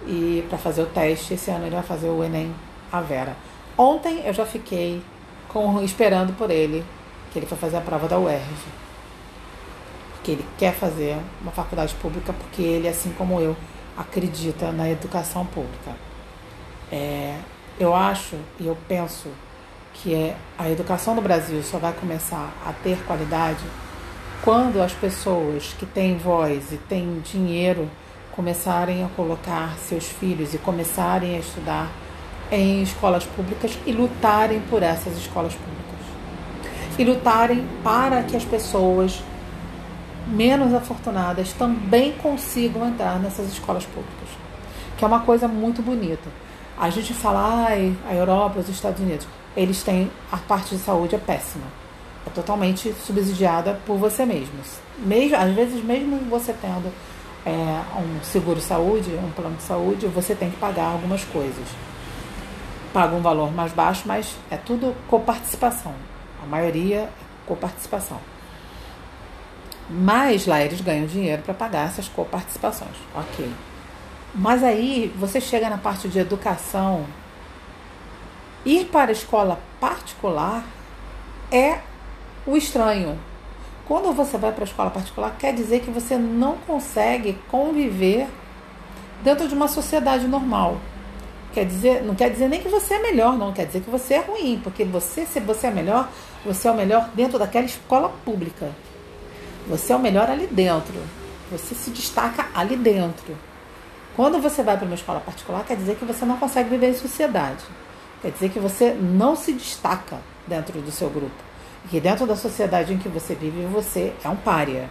E 0.06 0.44
para 0.48 0.58
fazer 0.58 0.82
o 0.82 0.86
teste, 0.86 1.34
esse 1.34 1.50
ano 1.50 1.66
ele 1.66 1.74
vai 1.74 1.84
fazer 1.84 2.08
o 2.08 2.22
Enem 2.22 2.52
a 2.92 3.00
Vera. 3.00 3.36
Ontem 3.76 4.22
eu 4.24 4.32
já 4.32 4.44
fiquei 4.44 5.02
com, 5.48 5.82
esperando 5.82 6.36
por 6.36 6.50
ele, 6.50 6.84
que 7.32 7.38
ele 7.38 7.46
foi 7.46 7.56
fazer 7.56 7.76
a 7.76 7.80
prova 7.80 8.08
da 8.08 8.18
UERJ. 8.18 8.44
Porque 10.14 10.32
ele 10.32 10.46
quer 10.58 10.74
fazer 10.74 11.16
uma 11.40 11.52
faculdade 11.52 11.94
pública, 11.96 12.32
porque 12.32 12.62
ele, 12.62 12.88
assim 12.88 13.12
como 13.16 13.40
eu, 13.40 13.56
acredita 13.96 14.72
na 14.72 14.88
educação 14.90 15.46
pública. 15.46 15.96
É, 16.90 17.38
eu 17.78 17.94
acho 17.94 18.36
e 18.58 18.66
eu 18.66 18.76
penso 18.88 19.28
que 19.94 20.14
é, 20.14 20.36
a 20.58 20.70
educação 20.70 21.14
no 21.14 21.22
Brasil 21.22 21.62
só 21.62 21.78
vai 21.78 21.92
começar 21.92 22.52
a 22.64 22.72
ter 22.72 22.98
qualidade 23.04 23.64
quando 24.42 24.82
as 24.82 24.92
pessoas 24.92 25.74
que 25.78 25.86
têm 25.86 26.18
voz 26.18 26.72
e 26.72 26.76
têm 26.76 27.20
dinheiro 27.20 27.90
começarem 28.32 29.04
a 29.04 29.08
colocar 29.08 29.76
seus 29.78 30.06
filhos 30.06 30.52
e 30.54 30.58
começarem 30.58 31.36
a 31.36 31.38
estudar 31.38 31.90
em 32.50 32.82
escolas 32.82 33.24
públicas 33.24 33.78
e 33.86 33.92
lutarem 33.92 34.60
por 34.68 34.82
essas 34.82 35.16
escolas 35.16 35.54
públicas. 35.54 35.84
E 36.98 37.04
lutarem 37.04 37.66
para 37.82 38.22
que 38.22 38.36
as 38.36 38.44
pessoas 38.44 39.22
menos 40.26 40.74
afortunadas 40.74 41.52
também 41.52 42.12
consigam 42.12 42.86
entrar 42.86 43.18
nessas 43.18 43.48
escolas 43.48 43.84
públicas, 43.84 44.28
que 44.96 45.04
é 45.04 45.08
uma 45.08 45.20
coisa 45.20 45.48
muito 45.48 45.82
bonita. 45.82 46.43
A 46.76 46.90
gente 46.90 47.14
fala, 47.14 47.66
ai, 47.66 47.96
a 48.08 48.14
Europa, 48.14 48.58
os 48.58 48.68
Estados 48.68 49.00
Unidos, 49.00 49.26
eles 49.56 49.82
têm 49.82 50.10
a 50.30 50.36
parte 50.36 50.74
de 50.74 50.82
saúde 50.82 51.14
é 51.14 51.18
péssima, 51.18 51.66
é 52.26 52.30
totalmente 52.30 52.92
subsidiada 52.94 53.80
por 53.86 53.96
você 53.96 54.26
mesmo. 54.26 54.54
mesmo 54.98 55.36
às 55.36 55.54
vezes, 55.54 55.84
mesmo 55.84 56.18
você 56.28 56.52
tendo 56.52 56.92
é, 57.46 57.50
um 57.98 58.24
seguro 58.24 58.60
saúde, 58.60 59.10
um 59.10 59.30
plano 59.30 59.56
de 59.56 59.62
saúde, 59.62 60.06
você 60.06 60.34
tem 60.34 60.50
que 60.50 60.56
pagar 60.56 60.86
algumas 60.86 61.24
coisas. 61.24 61.68
Paga 62.92 63.14
um 63.14 63.20
valor 63.20 63.52
mais 63.52 63.72
baixo, 63.72 64.02
mas 64.06 64.34
é 64.50 64.56
tudo 64.56 64.94
coparticipação. 65.08 65.94
A 66.42 66.46
maioria 66.46 66.96
é 66.96 67.08
coparticipação. 67.46 68.18
Mas 69.88 70.46
lá 70.46 70.62
eles 70.62 70.80
ganham 70.80 71.06
dinheiro 71.06 71.42
para 71.42 71.54
pagar 71.54 71.86
essas 71.86 72.08
coparticipações. 72.08 72.96
Ok. 73.14 73.48
Mas 74.34 74.64
aí 74.64 75.12
você 75.16 75.40
chega 75.40 75.70
na 75.70 75.78
parte 75.78 76.08
de 76.08 76.18
educação. 76.18 77.06
Ir 78.64 78.86
para 78.86 79.10
a 79.10 79.12
escola 79.12 79.60
particular 79.78 80.64
é 81.52 81.78
o 82.44 82.56
estranho. 82.56 83.18
Quando 83.86 84.12
você 84.12 84.36
vai 84.36 84.50
para 84.50 84.64
a 84.64 84.66
escola 84.66 84.90
particular, 84.90 85.36
quer 85.38 85.54
dizer 85.54 85.80
que 85.80 85.90
você 85.90 86.16
não 86.16 86.56
consegue 86.66 87.38
conviver 87.48 88.26
dentro 89.22 89.46
de 89.46 89.54
uma 89.54 89.68
sociedade 89.68 90.26
normal. 90.26 90.78
Quer 91.52 91.66
dizer, 91.66 92.02
não 92.02 92.16
quer 92.16 92.30
dizer 92.30 92.48
nem 92.48 92.60
que 92.60 92.68
você 92.68 92.94
é 92.94 92.98
melhor, 92.98 93.38
não 93.38 93.52
quer 93.52 93.66
dizer 93.66 93.82
que 93.82 93.90
você 93.90 94.14
é 94.14 94.20
ruim, 94.20 94.60
porque 94.64 94.84
você, 94.84 95.24
se 95.24 95.38
você 95.38 95.68
é 95.68 95.70
melhor, 95.70 96.08
você 96.44 96.66
é 96.66 96.70
o 96.70 96.74
melhor 96.74 97.10
dentro 97.14 97.38
daquela 97.38 97.66
escola 97.66 98.08
pública. 98.24 98.72
Você 99.68 99.92
é 99.92 99.96
o 99.96 100.00
melhor 100.00 100.28
ali 100.28 100.48
dentro. 100.48 100.94
Você 101.52 101.74
se 101.74 101.90
destaca 101.90 102.48
ali 102.54 102.74
dentro. 102.76 103.36
Quando 104.16 104.40
você 104.40 104.62
vai 104.62 104.76
para 104.76 104.86
uma 104.86 104.94
escola 104.94 105.20
particular, 105.20 105.64
quer 105.64 105.76
dizer 105.76 105.96
que 105.96 106.04
você 106.04 106.24
não 106.24 106.36
consegue 106.36 106.70
viver 106.70 106.90
em 106.90 106.94
sociedade. 106.94 107.64
Quer 108.22 108.30
dizer 108.30 108.48
que 108.50 108.58
você 108.58 108.92
não 108.92 109.34
se 109.34 109.52
destaca 109.52 110.18
dentro 110.46 110.80
do 110.80 110.90
seu 110.90 111.10
grupo. 111.10 111.34
E 111.84 111.88
que 111.88 112.00
dentro 112.00 112.26
da 112.26 112.36
sociedade 112.36 112.92
em 112.92 112.98
que 112.98 113.08
você 113.08 113.34
vive, 113.34 113.64
você 113.66 114.14
é 114.24 114.28
um 114.28 114.36
pária. 114.36 114.88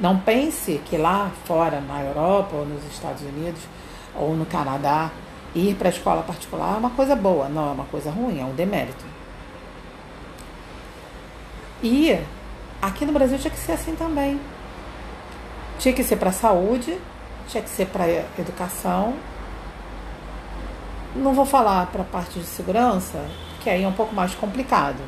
Não 0.00 0.18
pense 0.18 0.80
que 0.86 0.96
lá 0.96 1.30
fora, 1.44 1.80
na 1.80 2.02
Europa 2.02 2.56
ou 2.56 2.64
nos 2.64 2.84
Estados 2.84 3.22
Unidos 3.22 3.60
ou 4.14 4.34
no 4.34 4.46
Canadá, 4.46 5.10
ir 5.54 5.74
para 5.74 5.88
a 5.88 5.90
escola 5.90 6.22
particular 6.22 6.74
é 6.74 6.78
uma 6.78 6.90
coisa 6.90 7.16
boa. 7.16 7.48
Não, 7.48 7.68
é 7.68 7.72
uma 7.72 7.84
coisa 7.86 8.10
ruim, 8.10 8.40
é 8.40 8.44
um 8.44 8.54
demérito. 8.54 9.04
E 11.82 12.18
Aqui 12.80 13.04
no 13.04 13.12
Brasil 13.12 13.38
tinha 13.38 13.50
que 13.50 13.58
ser 13.58 13.72
assim 13.72 13.94
também. 13.96 14.40
Tinha 15.78 15.92
que 15.92 16.04
ser 16.04 16.16
para 16.16 16.30
a 16.30 16.32
saúde, 16.32 16.96
tinha 17.48 17.62
que 17.62 17.70
ser 17.70 17.86
para 17.86 18.08
educação. 18.38 19.14
Não 21.16 21.32
vou 21.32 21.44
falar 21.46 21.86
para 21.86 22.02
a 22.02 22.04
parte 22.04 22.38
de 22.38 22.44
segurança, 22.44 23.24
que 23.60 23.68
aí 23.68 23.82
é 23.82 23.88
um 23.88 23.92
pouco 23.92 24.14
mais 24.14 24.34
complicado, 24.34 25.02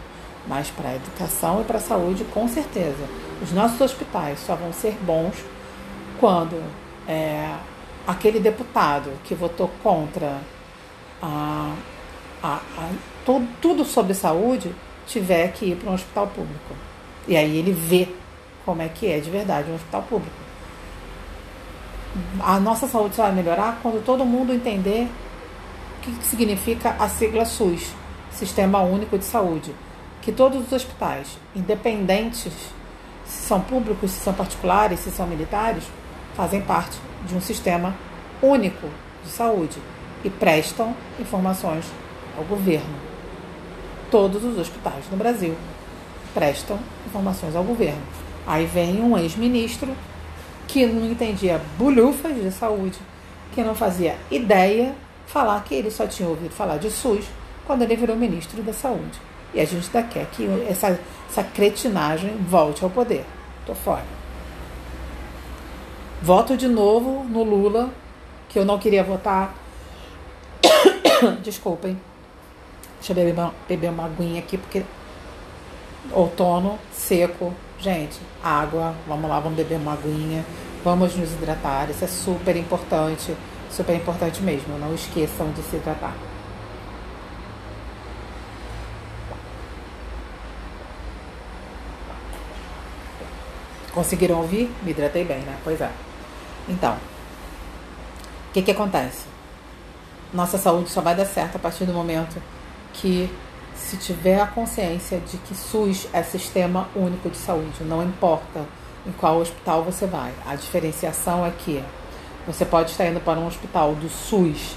mas 0.48 0.70
para 0.70 0.88
a 0.88 0.96
educação 0.96 1.60
e 1.60 1.64
para 1.64 1.76
a 1.76 1.80
saúde, 1.80 2.24
com 2.24 2.48
certeza. 2.48 3.04
Os 3.42 3.52
nossos 3.52 3.80
hospitais 3.80 4.40
só 4.40 4.56
vão 4.56 4.72
ser 4.72 4.96
bons 5.02 5.34
quando 6.18 6.62
é, 7.06 7.54
aquele 8.06 8.40
deputado 8.40 9.10
que 9.24 9.34
votou 9.34 9.70
contra 9.82 10.38
a, 11.22 11.74
a, 12.42 12.54
a, 12.54 12.90
tudo, 13.24 13.48
tudo 13.60 13.84
sobre 13.84 14.14
saúde 14.14 14.74
tiver 15.06 15.52
que 15.52 15.66
ir 15.66 15.76
para 15.76 15.90
um 15.90 15.94
hospital 15.94 16.26
público. 16.28 16.74
E 17.28 17.36
aí 17.36 17.56
ele 17.58 17.72
vê 17.72 18.08
como 18.64 18.82
é 18.82 18.88
que 18.88 19.06
é 19.06 19.18
de 19.20 19.30
verdade 19.30 19.70
um 19.70 19.74
hospital 19.74 20.02
público. 20.02 20.49
A 22.40 22.58
nossa 22.58 22.88
saúde 22.88 23.14
só 23.14 23.22
vai 23.22 23.32
melhorar 23.32 23.78
quando 23.82 24.04
todo 24.04 24.24
mundo 24.24 24.52
entender 24.52 25.08
o 25.98 26.00
que 26.00 26.24
significa 26.24 26.96
a 26.98 27.08
sigla 27.08 27.44
SUS, 27.44 27.92
Sistema 28.30 28.80
Único 28.80 29.16
de 29.16 29.24
Saúde. 29.24 29.74
Que 30.20 30.32
todos 30.32 30.66
os 30.66 30.72
hospitais, 30.72 31.38
independentes 31.54 32.52
se 33.24 33.46
são 33.46 33.60
públicos, 33.60 34.10
se 34.10 34.20
são 34.20 34.34
particulares, 34.34 35.00
se 35.00 35.10
são 35.10 35.26
militares, 35.26 35.84
fazem 36.34 36.60
parte 36.60 36.96
de 37.26 37.34
um 37.34 37.40
sistema 37.40 37.94
único 38.42 38.88
de 39.24 39.30
saúde 39.30 39.78
e 40.24 40.30
prestam 40.30 40.94
informações 41.18 41.84
ao 42.36 42.44
governo. 42.44 42.94
Todos 44.10 44.42
os 44.42 44.58
hospitais 44.58 45.04
no 45.10 45.16
Brasil 45.16 45.54
prestam 46.34 46.78
informações 47.06 47.54
ao 47.54 47.62
governo. 47.62 48.02
Aí 48.46 48.66
vem 48.66 49.00
um 49.00 49.16
ex-ministro 49.16 49.94
que 50.72 50.86
não 50.86 51.10
entendia 51.10 51.60
bulhufas 51.76 52.34
de 52.34 52.50
saúde, 52.52 52.98
que 53.52 53.62
não 53.62 53.74
fazia 53.74 54.16
ideia 54.30 54.94
falar 55.26 55.62
que 55.64 55.74
ele 55.74 55.90
só 55.90 56.06
tinha 56.06 56.28
ouvido 56.28 56.54
falar 56.54 56.76
de 56.76 56.90
SUS 56.90 57.24
quando 57.66 57.82
ele 57.82 57.96
virou 57.96 58.16
ministro 58.16 58.62
da 58.62 58.72
Saúde. 58.72 59.20
E 59.52 59.60
a 59.60 59.64
gente 59.64 59.86
ainda 59.86 60.08
quer 60.08 60.26
que 60.26 60.46
essa, 60.68 60.98
essa 61.28 61.42
cretinagem 61.42 62.36
volte 62.38 62.84
ao 62.84 62.90
poder. 62.90 63.24
Tô 63.66 63.74
fora. 63.74 64.04
Voto 66.22 66.56
de 66.56 66.68
novo 66.68 67.24
no 67.24 67.42
Lula 67.42 67.90
que 68.48 68.58
eu 68.58 68.64
não 68.64 68.78
queria 68.78 69.02
votar. 69.02 69.54
Desculpem. 71.42 71.98
Deixa 72.98 73.12
eu 73.12 73.16
beber 73.16 73.32
uma, 73.32 73.54
beber 73.68 73.90
uma 73.90 74.04
aguinha 74.04 74.40
aqui, 74.40 74.56
porque 74.58 74.84
outono, 76.12 76.78
seco. 76.92 77.52
Gente, 77.80 78.20
água, 78.44 78.94
vamos 79.08 79.30
lá, 79.30 79.40
vamos 79.40 79.56
beber 79.56 79.76
uma 79.76 79.94
aguinha. 79.94 80.44
Vamos 80.84 81.16
nos 81.16 81.32
hidratar. 81.32 81.88
Isso 81.88 82.04
é 82.04 82.08
super 82.08 82.54
importante. 82.54 83.34
Super 83.70 83.96
importante 83.96 84.42
mesmo. 84.42 84.78
Não 84.78 84.94
esqueçam 84.94 85.50
de 85.52 85.62
se 85.62 85.76
hidratar. 85.76 86.14
Conseguiram 93.92 94.38
ouvir? 94.38 94.70
Me 94.82 94.90
hidratei 94.90 95.24
bem, 95.24 95.38
né? 95.38 95.56
Pois 95.64 95.80
é. 95.80 95.90
Então, 96.68 96.92
o 98.48 98.52
que, 98.52 98.60
que 98.62 98.70
acontece? 98.70 99.24
Nossa 100.34 100.58
saúde 100.58 100.90
só 100.90 101.00
vai 101.00 101.14
dar 101.14 101.24
certo 101.24 101.56
a 101.56 101.58
partir 101.58 101.86
do 101.86 101.92
momento 101.92 102.40
que 102.92 103.30
se 103.80 103.96
tiver 103.96 104.40
a 104.40 104.46
consciência 104.46 105.18
de 105.18 105.36
que 105.38 105.54
SUS 105.54 106.06
é 106.12 106.22
sistema 106.22 106.88
único 106.94 107.30
de 107.30 107.36
saúde, 107.36 107.82
não 107.82 108.02
importa 108.02 108.64
em 109.06 109.12
qual 109.12 109.38
hospital 109.38 109.82
você 109.82 110.06
vai. 110.06 110.32
A 110.46 110.54
diferenciação 110.54 111.44
é 111.44 111.50
que 111.50 111.82
você 112.46 112.64
pode 112.64 112.90
estar 112.90 113.06
indo 113.06 113.20
para 113.20 113.38
um 113.40 113.46
hospital 113.46 113.94
do 113.94 114.08
SUS 114.08 114.76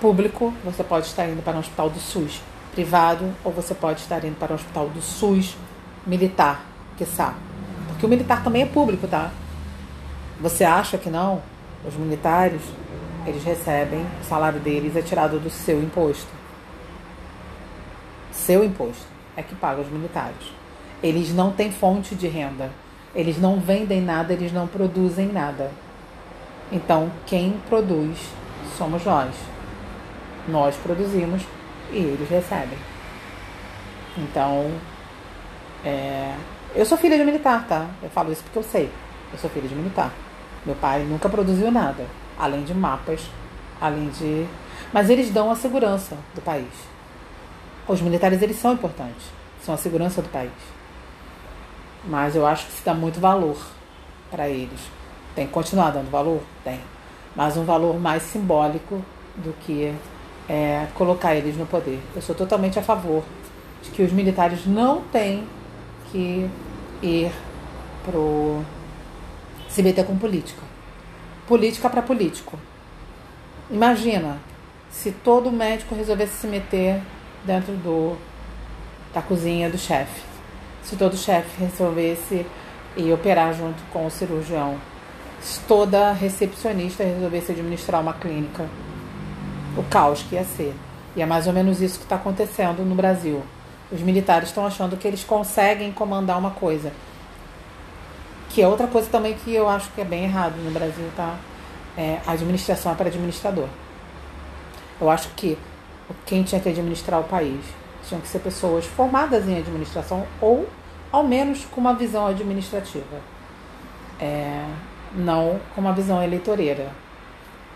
público, 0.00 0.52
você 0.64 0.82
pode 0.82 1.06
estar 1.06 1.28
indo 1.28 1.42
para 1.42 1.56
um 1.56 1.60
hospital 1.60 1.90
do 1.90 2.00
SUS 2.00 2.40
privado, 2.72 3.32
ou 3.44 3.52
você 3.52 3.74
pode 3.74 4.00
estar 4.00 4.24
indo 4.24 4.36
para 4.38 4.52
um 4.52 4.56
hospital 4.56 4.88
do 4.88 5.02
SUS 5.02 5.56
militar, 6.06 6.64
que 6.96 7.04
sabe 7.04 7.52
que 8.02 8.06
o 8.06 8.08
militar 8.08 8.42
também 8.42 8.62
é 8.62 8.66
público, 8.66 9.06
tá? 9.06 9.30
Você 10.40 10.64
acha 10.64 10.98
que 10.98 11.08
não? 11.08 11.40
Os 11.86 11.94
militares, 11.94 12.60
eles 13.24 13.44
recebem, 13.44 14.04
o 14.20 14.24
salário 14.24 14.58
deles 14.58 14.96
é 14.96 15.02
tirado 15.02 15.38
do 15.38 15.48
seu 15.48 15.80
imposto. 15.80 16.26
Seu 18.32 18.64
imposto 18.64 19.06
é 19.36 19.42
que 19.42 19.54
paga 19.54 19.82
os 19.82 19.88
militares. 19.88 20.52
Eles 21.02 21.32
não 21.34 21.52
têm 21.52 21.70
fonte 21.70 22.14
de 22.14 22.26
renda. 22.26 22.70
Eles 23.14 23.38
não 23.38 23.60
vendem 23.60 24.00
nada, 24.00 24.32
eles 24.32 24.52
não 24.52 24.66
produzem 24.66 25.26
nada. 25.26 25.70
Então, 26.70 27.12
quem 27.26 27.60
produz 27.68 28.18
somos 28.78 29.04
nós. 29.04 29.34
Nós 30.48 30.74
produzimos 30.76 31.42
e 31.92 31.98
eles 31.98 32.28
recebem. 32.28 32.78
Então, 34.16 34.70
é, 35.84 36.34
eu 36.74 36.86
sou 36.86 36.96
filha 36.96 37.18
de 37.18 37.24
militar, 37.24 37.66
tá? 37.68 37.86
Eu 38.02 38.08
falo 38.08 38.32
isso 38.32 38.42
porque 38.42 38.58
eu 38.58 38.62
sei. 38.62 38.90
Eu 39.30 39.38
sou 39.38 39.50
filha 39.50 39.68
de 39.68 39.74
militar. 39.74 40.10
Meu 40.64 40.74
pai 40.76 41.02
nunca 41.02 41.28
produziu 41.28 41.70
nada, 41.70 42.06
além 42.38 42.64
de 42.64 42.72
mapas, 42.72 43.20
além 43.80 44.08
de. 44.08 44.46
Mas 44.92 45.10
eles 45.10 45.30
dão 45.30 45.50
a 45.50 45.56
segurança 45.56 46.16
do 46.34 46.40
país. 46.40 46.91
Os 47.86 48.00
militares 48.00 48.40
eles 48.42 48.56
são 48.56 48.72
importantes, 48.72 49.26
são 49.64 49.74
a 49.74 49.78
segurança 49.78 50.22
do 50.22 50.28
país. 50.28 50.52
Mas 52.04 52.36
eu 52.36 52.46
acho 52.46 52.66
que 52.66 52.72
se 52.72 52.84
dá 52.84 52.94
muito 52.94 53.20
valor 53.20 53.56
para 54.30 54.48
eles. 54.48 54.80
Tem 55.34 55.46
que 55.46 55.52
continuar 55.52 55.90
dando 55.90 56.10
valor? 56.10 56.40
Tem. 56.62 56.80
Mas 57.34 57.56
um 57.56 57.64
valor 57.64 57.98
mais 57.98 58.22
simbólico 58.22 59.02
do 59.36 59.52
que 59.60 59.94
é, 60.48 60.86
colocar 60.94 61.34
eles 61.34 61.56
no 61.56 61.66
poder. 61.66 62.00
Eu 62.14 62.22
sou 62.22 62.34
totalmente 62.34 62.78
a 62.78 62.82
favor 62.82 63.24
de 63.82 63.90
que 63.90 64.02
os 64.02 64.12
militares 64.12 64.66
não 64.66 65.02
têm 65.02 65.46
que 66.10 66.48
ir 67.02 67.32
pro 68.04 68.62
se 69.68 69.82
meter 69.82 70.04
com 70.04 70.16
política. 70.16 70.62
Política 71.46 71.88
para 71.88 72.02
político. 72.02 72.58
Imagina 73.70 74.38
se 74.90 75.10
todo 75.10 75.50
médico 75.50 75.94
resolvesse 75.94 76.36
se 76.36 76.46
meter 76.46 77.00
dentro 77.44 77.72
do 77.74 78.16
da 79.12 79.20
cozinha 79.20 79.68
do 79.68 79.78
chefe. 79.78 80.22
Se 80.82 80.96
todo 80.96 81.16
chefe 81.16 81.62
resolvesse 81.62 82.46
ir 82.96 83.12
operar 83.12 83.54
junto 83.54 83.82
com 83.92 84.06
o 84.06 84.10
cirurgião. 84.10 84.76
Se 85.40 85.60
toda 85.60 86.12
recepcionista 86.12 87.04
resolvesse 87.04 87.52
administrar 87.52 88.00
uma 88.00 88.14
clínica. 88.14 88.68
O 89.76 89.82
caos 89.84 90.22
que 90.22 90.34
ia 90.34 90.44
ser. 90.44 90.74
E 91.14 91.22
é 91.22 91.26
mais 91.26 91.46
ou 91.46 91.52
menos 91.52 91.80
isso 91.80 91.98
que 91.98 92.04
está 92.04 92.16
acontecendo 92.16 92.82
no 92.84 92.94
Brasil. 92.94 93.42
Os 93.90 94.00
militares 94.00 94.48
estão 94.48 94.66
achando 94.66 94.96
que 94.96 95.06
eles 95.06 95.22
conseguem 95.22 95.92
comandar 95.92 96.38
uma 96.38 96.52
coisa. 96.52 96.92
Que 98.48 98.62
é 98.62 98.68
outra 98.68 98.86
coisa 98.86 99.08
também 99.10 99.34
que 99.34 99.54
eu 99.54 99.68
acho 99.68 99.90
que 99.90 100.00
é 100.00 100.04
bem 100.04 100.24
errado 100.24 100.56
no 100.56 100.70
Brasil, 100.70 101.04
tá? 101.16 101.36
É, 101.96 102.18
administração 102.26 102.92
é 102.92 102.94
para 102.94 103.08
administrador. 103.08 103.68
Eu 105.00 105.10
acho 105.10 105.28
que 105.30 105.58
quem 106.26 106.42
tinha 106.42 106.60
que 106.60 106.68
administrar 106.68 107.20
o 107.20 107.24
país 107.24 107.60
tinham 108.06 108.20
que 108.20 108.28
ser 108.28 108.40
pessoas 108.40 108.84
formadas 108.84 109.46
em 109.46 109.58
administração 109.58 110.26
ou, 110.40 110.68
ao 111.10 111.22
menos, 111.22 111.64
com 111.66 111.80
uma 111.80 111.94
visão 111.94 112.26
administrativa. 112.26 113.20
É, 114.20 114.64
não 115.14 115.60
com 115.74 115.80
uma 115.80 115.92
visão 115.92 116.22
eleitoreira. 116.22 116.90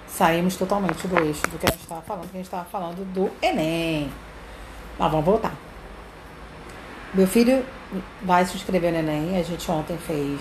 Saímos 0.06 0.56
totalmente 0.56 1.06
do 1.06 1.18
eixo 1.18 1.42
do 1.42 1.58
que 1.58 1.66
a 1.66 1.70
gente 1.70 1.82
estava 1.82 2.02
falando, 2.02 2.22
que 2.22 2.36
a 2.36 2.38
gente 2.38 2.46
estava 2.46 2.64
falando 2.64 3.04
do 3.12 3.30
Enem. 3.42 4.10
Mas 4.98 5.10
vamos 5.10 5.26
voltar. 5.26 5.54
Meu 7.12 7.26
filho 7.26 7.64
vai 8.22 8.44
se 8.44 8.56
inscrever 8.56 8.92
no 8.92 8.98
Enem. 8.98 9.38
A 9.38 9.42
gente 9.42 9.70
ontem 9.70 9.96
fez. 9.98 10.40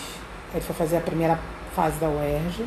Ele 0.53 0.63
foi 0.63 0.75
fazer 0.75 0.97
a 0.97 1.01
primeira 1.01 1.39
fase 1.75 1.99
da 1.99 2.07
UERJ. 2.07 2.65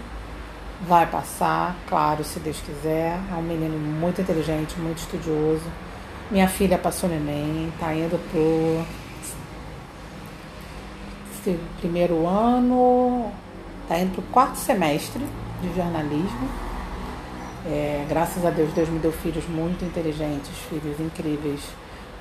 Vai 0.87 1.07
passar, 1.07 1.75
claro, 1.89 2.23
se 2.23 2.39
Deus 2.39 2.61
quiser. 2.61 3.19
É 3.31 3.35
um 3.35 3.43
menino 3.43 3.77
muito 3.77 4.21
inteligente, 4.21 4.79
muito 4.79 4.99
estudioso. 4.99 5.65
Minha 6.31 6.49
filha 6.49 6.79
passou 6.79 7.09
no 7.09 7.17
Enem, 7.17 7.73
tá 7.81 7.95
indo 7.95 8.19
pro 8.31 8.85
primeiro 11.79 12.27
ano, 12.27 13.33
tá 13.89 13.99
indo 13.99 14.13
pro 14.13 14.23
quarto 14.25 14.57
semestre 14.57 15.25
de 15.63 15.75
jornalismo. 15.75 16.49
É, 17.67 18.05
graças 18.09 18.45
a 18.45 18.51
Deus, 18.51 18.73
Deus 18.73 18.89
me 18.89 18.99
deu 18.99 19.13
filhos 19.13 19.49
muito 19.49 19.85
inteligentes, 19.85 20.51
filhos 20.69 21.01
incríveis 21.01 21.61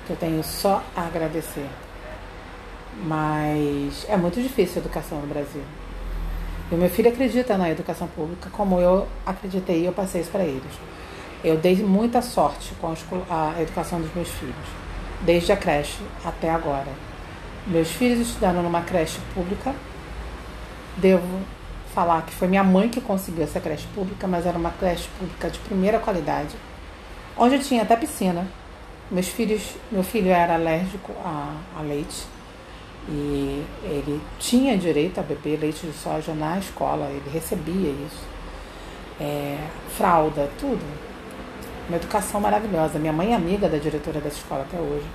que 0.06 0.14
eu 0.14 0.16
tenho 0.18 0.44
só 0.44 0.82
a 0.96 1.02
agradecer. 1.02 1.68
Mas 3.04 4.06
é 4.10 4.18
muito 4.18 4.42
difícil 4.42 4.82
a 4.82 4.86
educação 4.86 5.20
no 5.20 5.28
Brasil. 5.28 5.62
E 6.70 6.76
o 6.76 6.78
meu 6.78 6.90
filho 6.90 7.10
acredita 7.10 7.58
na 7.58 7.70
educação 7.70 8.08
pública, 8.08 8.50
como 8.52 8.80
eu 8.80 9.08
acreditei 9.26 9.82
e 9.82 9.86
eu 9.86 9.94
passei 9.94 10.22
isso 10.22 10.32
para 10.32 10.44
eles. 10.44 10.72
Eu 11.44 11.58
dei 11.58 11.78
muita 11.78 12.22
sorte 12.22 12.74
com 12.82 12.94
a 13.30 13.62
educação 13.62 14.02
dos 14.02 14.14
meus 14.14 14.30
filhos, 14.30 14.56
desde 15.22 15.52
a 15.52 15.58
creche 15.58 16.00
até 16.26 16.50
agora. 16.50 16.92
Meus 17.66 17.90
filhos 17.92 18.28
estudaram 18.28 18.62
numa 18.62 18.82
creche 18.82 19.20
pública. 19.34 19.74
Devo 20.98 21.42
falar 21.94 22.24
que 22.24 22.34
foi 22.34 22.48
minha 22.48 22.64
mãe 22.64 22.90
que 22.90 23.00
conseguiu 23.00 23.44
essa 23.44 23.60
creche 23.60 23.88
pública, 23.96 24.28
mas 24.28 24.46
era 24.46 24.58
uma 24.58 24.72
creche 24.72 25.08
pública 25.18 25.50
de 25.50 25.60
primeira 25.60 26.00
qualidade, 26.00 26.56
onde 27.38 27.60
tinha 27.60 27.84
até 27.84 27.96
piscina, 27.96 28.46
meus 29.10 29.28
filhos, 29.30 29.76
meu 29.92 30.04
filho 30.04 30.30
era 30.30 30.56
alérgico 30.56 31.14
a, 31.24 31.56
a 31.78 31.82
leite 31.82 32.26
e 33.10 33.66
ele 33.84 34.22
tinha 34.38 34.78
direito 34.78 35.20
a 35.20 35.24
beber 35.24 35.60
leite 35.60 35.86
de 35.86 35.94
soja 35.94 36.34
na 36.34 36.58
escola, 36.60 37.10
ele 37.10 37.30
recebia 37.32 37.90
isso. 37.90 38.24
É, 39.20 39.58
fralda, 39.98 40.50
tudo. 40.60 40.84
Uma 41.88 41.98
educação 41.98 42.42
maravilhosa. 42.42 43.00
Minha 43.00 43.14
mãe 43.14 43.32
é 43.32 43.36
amiga 43.36 43.70
da 43.70 43.78
diretora 43.78 44.20
dessa 44.20 44.38
escola 44.38 44.62
até 44.62 44.78
hoje. 44.78 45.06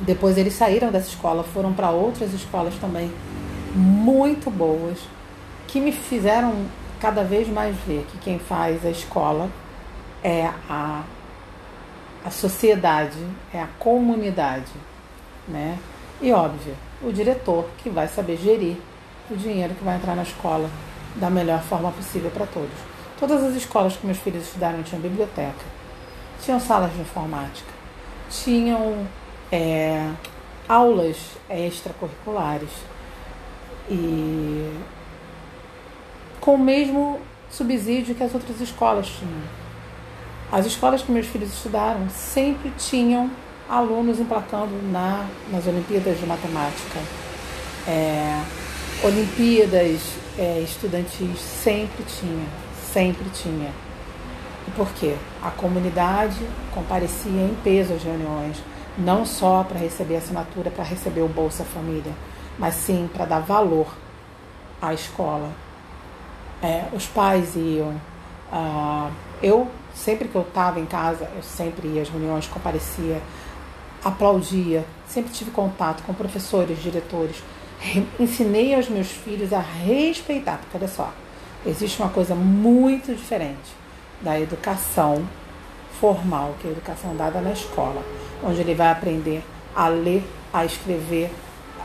Depois 0.00 0.38
eles 0.38 0.54
saíram 0.54 0.92
dessa 0.92 1.08
escola, 1.08 1.42
foram 1.42 1.72
para 1.72 1.90
outras 1.90 2.32
escolas 2.32 2.74
também 2.76 3.10
muito 3.74 4.50
boas, 4.50 4.98
que 5.66 5.80
me 5.80 5.92
fizeram 5.92 6.54
cada 7.00 7.24
vez 7.24 7.48
mais 7.48 7.76
ver 7.86 8.06
que 8.10 8.18
quem 8.18 8.38
faz 8.38 8.86
a 8.86 8.90
escola 8.90 9.50
é 10.22 10.48
a 10.68 11.02
a 12.24 12.30
sociedade, 12.30 13.18
é 13.52 13.60
a 13.60 13.68
comunidade, 13.78 14.72
né? 15.46 15.78
E 16.20 16.32
óbvio, 16.32 16.74
o 17.02 17.12
diretor 17.12 17.68
que 17.78 17.88
vai 17.88 18.08
saber 18.08 18.36
gerir 18.36 18.76
o 19.30 19.36
dinheiro 19.36 19.74
que 19.74 19.84
vai 19.84 19.96
entrar 19.96 20.16
na 20.16 20.22
escola 20.22 20.68
da 21.16 21.30
melhor 21.30 21.62
forma 21.62 21.92
possível 21.92 22.30
para 22.30 22.46
todos. 22.46 22.76
Todas 23.18 23.42
as 23.42 23.54
escolas 23.54 23.96
que 23.96 24.06
meus 24.06 24.18
filhos 24.18 24.44
estudaram 24.44 24.82
tinham 24.82 25.00
biblioteca, 25.00 25.64
tinham 26.42 26.58
salas 26.58 26.92
de 26.92 27.00
informática, 27.00 27.70
tinham 28.30 29.06
é, 29.52 30.10
aulas 30.68 31.16
extracurriculares 31.48 32.70
e 33.90 34.72
com 36.40 36.54
o 36.54 36.58
mesmo 36.58 37.20
subsídio 37.50 38.14
que 38.14 38.22
as 38.22 38.34
outras 38.34 38.60
escolas 38.60 39.08
tinham. 39.08 39.42
As 40.50 40.66
escolas 40.66 41.02
que 41.02 41.12
meus 41.12 41.26
filhos 41.26 41.52
estudaram 41.52 42.08
sempre 42.08 42.70
tinham 42.78 43.30
alunos 43.68 44.18
emplacando 44.18 44.72
na, 44.90 45.26
nas 45.50 45.66
Olimpíadas 45.66 46.18
de 46.18 46.26
Matemática. 46.26 46.98
É, 47.86 48.42
Olimpíadas 49.04 50.00
é, 50.38 50.60
estudantis 50.60 51.38
sempre 51.38 52.02
tinha, 52.04 52.46
sempre 52.92 53.28
tinha. 53.30 53.70
E 54.66 54.70
por 54.72 54.88
quê? 54.92 55.14
A 55.42 55.50
comunidade 55.50 56.38
comparecia 56.74 57.42
em 57.42 57.54
peso 57.62 57.94
às 57.94 58.02
reuniões, 58.02 58.56
não 58.96 59.24
só 59.24 59.64
para 59.64 59.78
receber 59.78 60.16
assinatura, 60.16 60.70
para 60.70 60.84
receber 60.84 61.20
o 61.20 61.28
Bolsa 61.28 61.64
Família, 61.64 62.12
mas 62.58 62.74
sim 62.74 63.08
para 63.12 63.24
dar 63.24 63.40
valor 63.40 63.86
à 64.80 64.92
escola. 64.92 65.50
É, 66.62 66.84
os 66.92 67.06
pais 67.06 67.54
iam. 67.54 67.94
Uh, 68.50 69.10
eu, 69.42 69.68
sempre 69.94 70.26
que 70.26 70.34
eu 70.34 70.42
estava 70.42 70.80
em 70.80 70.86
casa, 70.86 71.30
eu 71.36 71.42
sempre 71.42 71.86
ia 71.88 72.02
às 72.02 72.08
reuniões, 72.08 72.46
comparecia, 72.46 73.22
aplaudia, 74.04 74.84
sempre 75.06 75.32
tive 75.32 75.50
contato 75.50 76.02
com 76.04 76.14
professores, 76.14 76.82
diretores. 76.82 77.36
Ensinei 78.18 78.74
aos 78.74 78.88
meus 78.88 79.08
filhos 79.08 79.52
a 79.52 79.60
respeitar, 79.60 80.58
porque 80.58 80.76
olha 80.76 80.88
só, 80.88 81.12
existe 81.64 82.00
uma 82.00 82.10
coisa 82.10 82.34
muito 82.34 83.14
diferente 83.14 83.76
da 84.20 84.38
educação 84.38 85.26
formal, 86.00 86.54
que 86.60 86.66
é 86.66 86.70
a 86.70 86.72
educação 86.72 87.16
dada 87.16 87.40
na 87.40 87.52
escola, 87.52 88.02
onde 88.42 88.60
ele 88.60 88.74
vai 88.74 88.90
aprender 88.90 89.42
a 89.74 89.88
ler, 89.88 90.24
a 90.52 90.64
escrever, 90.64 91.30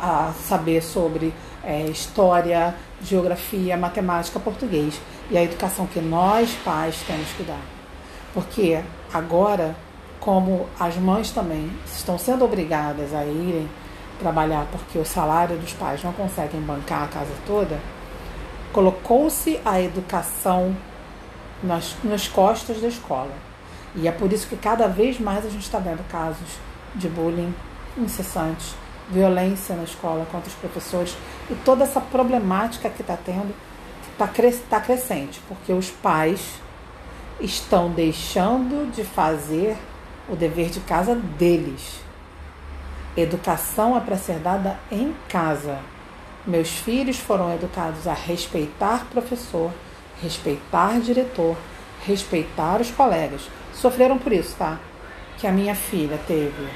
a 0.01 0.33
saber 0.33 0.81
sobre 0.81 1.33
é, 1.63 1.83
história, 1.85 2.75
geografia, 3.01 3.77
matemática, 3.77 4.39
português. 4.39 4.99
E 5.31 5.37
a 5.37 5.43
educação 5.43 5.87
que 5.87 5.99
nós, 5.99 6.51
pais, 6.63 6.97
temos 7.07 7.29
que 7.37 7.43
dar. 7.43 7.61
Porque 8.33 8.81
agora, 9.13 9.75
como 10.23 10.69
as 10.79 10.95
mães 10.95 11.31
também 11.31 11.69
estão 11.85 12.17
sendo 12.17 12.45
obrigadas 12.45 13.13
a 13.13 13.25
irem 13.25 13.69
trabalhar 14.17 14.65
porque 14.71 14.97
o 14.97 15.05
salário 15.05 15.57
dos 15.57 15.73
pais 15.73 16.01
não 16.01 16.13
conseguem 16.13 16.61
bancar 16.61 17.03
a 17.03 17.07
casa 17.07 17.33
toda, 17.45 17.77
colocou-se 18.71 19.59
a 19.65 19.81
educação 19.81 20.73
nas, 21.61 21.97
nas 22.05 22.25
costas 22.29 22.79
da 22.79 22.87
escola. 22.87 23.33
E 23.95 24.07
é 24.07 24.13
por 24.13 24.31
isso 24.31 24.47
que 24.47 24.55
cada 24.55 24.87
vez 24.87 25.19
mais 25.19 25.45
a 25.45 25.49
gente 25.49 25.63
está 25.63 25.77
vendo 25.77 26.07
casos 26.07 26.57
de 26.95 27.09
bullying 27.09 27.53
incessantes, 27.97 28.75
violência 29.11 29.75
na 29.75 29.83
escola 29.83 30.25
contra 30.31 30.47
os 30.47 30.55
professores 30.55 31.17
e 31.49 31.55
toda 31.65 31.83
essa 31.83 31.99
problemática 31.99 32.89
que 32.89 33.01
está 33.01 33.17
tendo 33.17 33.53
está 34.13 34.27
cres 34.29 34.61
tá 34.69 34.79
crescente, 34.79 35.41
porque 35.49 35.73
os 35.73 35.89
pais 35.89 36.61
estão 37.41 37.89
deixando 37.89 38.89
de 38.89 39.03
fazer 39.03 39.77
o 40.29 40.35
dever 40.35 40.69
de 40.69 40.79
casa 40.81 41.15
deles. 41.15 42.01
Educação 43.15 43.95
é 43.95 43.99
para 43.99 44.17
ser 44.17 44.39
dada 44.39 44.79
em 44.91 45.15
casa. 45.29 45.77
Meus 46.45 46.69
filhos 46.69 47.17
foram 47.17 47.53
educados 47.53 48.07
a 48.07 48.13
respeitar 48.13 49.05
professor, 49.11 49.71
respeitar 50.21 50.99
diretor, 50.99 51.55
respeitar 52.05 52.81
os 52.81 52.91
colegas. 52.91 53.49
Sofreram 53.73 54.17
por 54.17 54.31
isso, 54.31 54.55
tá? 54.57 54.79
Que 55.37 55.47
a 55.47 55.51
minha 55.51 55.75
filha 55.75 56.19
teve 56.27 56.67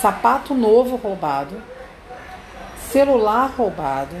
sapato 0.00 0.54
novo 0.54 0.96
roubado, 0.96 1.60
celular 2.90 3.50
roubado 3.56 4.16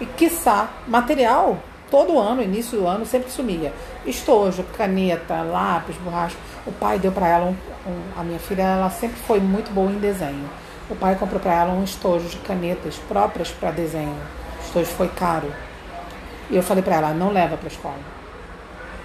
e, 0.00 0.06
quiçá, 0.06 0.68
material 0.86 1.58
todo 1.90 2.18
ano, 2.18 2.42
início 2.42 2.78
do 2.78 2.86
ano, 2.86 3.04
sempre 3.04 3.30
sumia. 3.30 3.72
Estojo, 4.06 4.62
caneta, 4.76 5.42
lápis, 5.42 5.96
borracha. 5.96 6.36
O 6.66 6.72
pai 6.72 6.98
deu 6.98 7.12
para 7.12 7.28
ela, 7.28 7.46
um, 7.46 7.56
um, 7.90 8.02
a 8.20 8.22
minha 8.22 8.38
filha, 8.38 8.62
ela 8.62 8.90
sempre 8.90 9.16
foi 9.20 9.40
muito 9.40 9.70
boa 9.72 9.90
em 9.90 9.98
desenho. 9.98 10.48
O 10.90 10.96
pai 10.96 11.14
comprou 11.16 11.40
para 11.40 11.54
ela 11.54 11.72
um 11.72 11.84
estojo 11.84 12.28
de 12.28 12.36
canetas 12.38 12.96
próprias 13.08 13.50
para 13.50 13.70
desenho. 13.70 14.16
O 14.60 14.64
estojo 14.64 14.90
foi 14.90 15.08
caro. 15.08 15.52
E 16.50 16.56
eu 16.56 16.62
falei 16.62 16.82
para 16.82 16.96
ela, 16.96 17.10
não 17.10 17.32
leva 17.32 17.56
para 17.56 17.68
escola. 17.68 17.98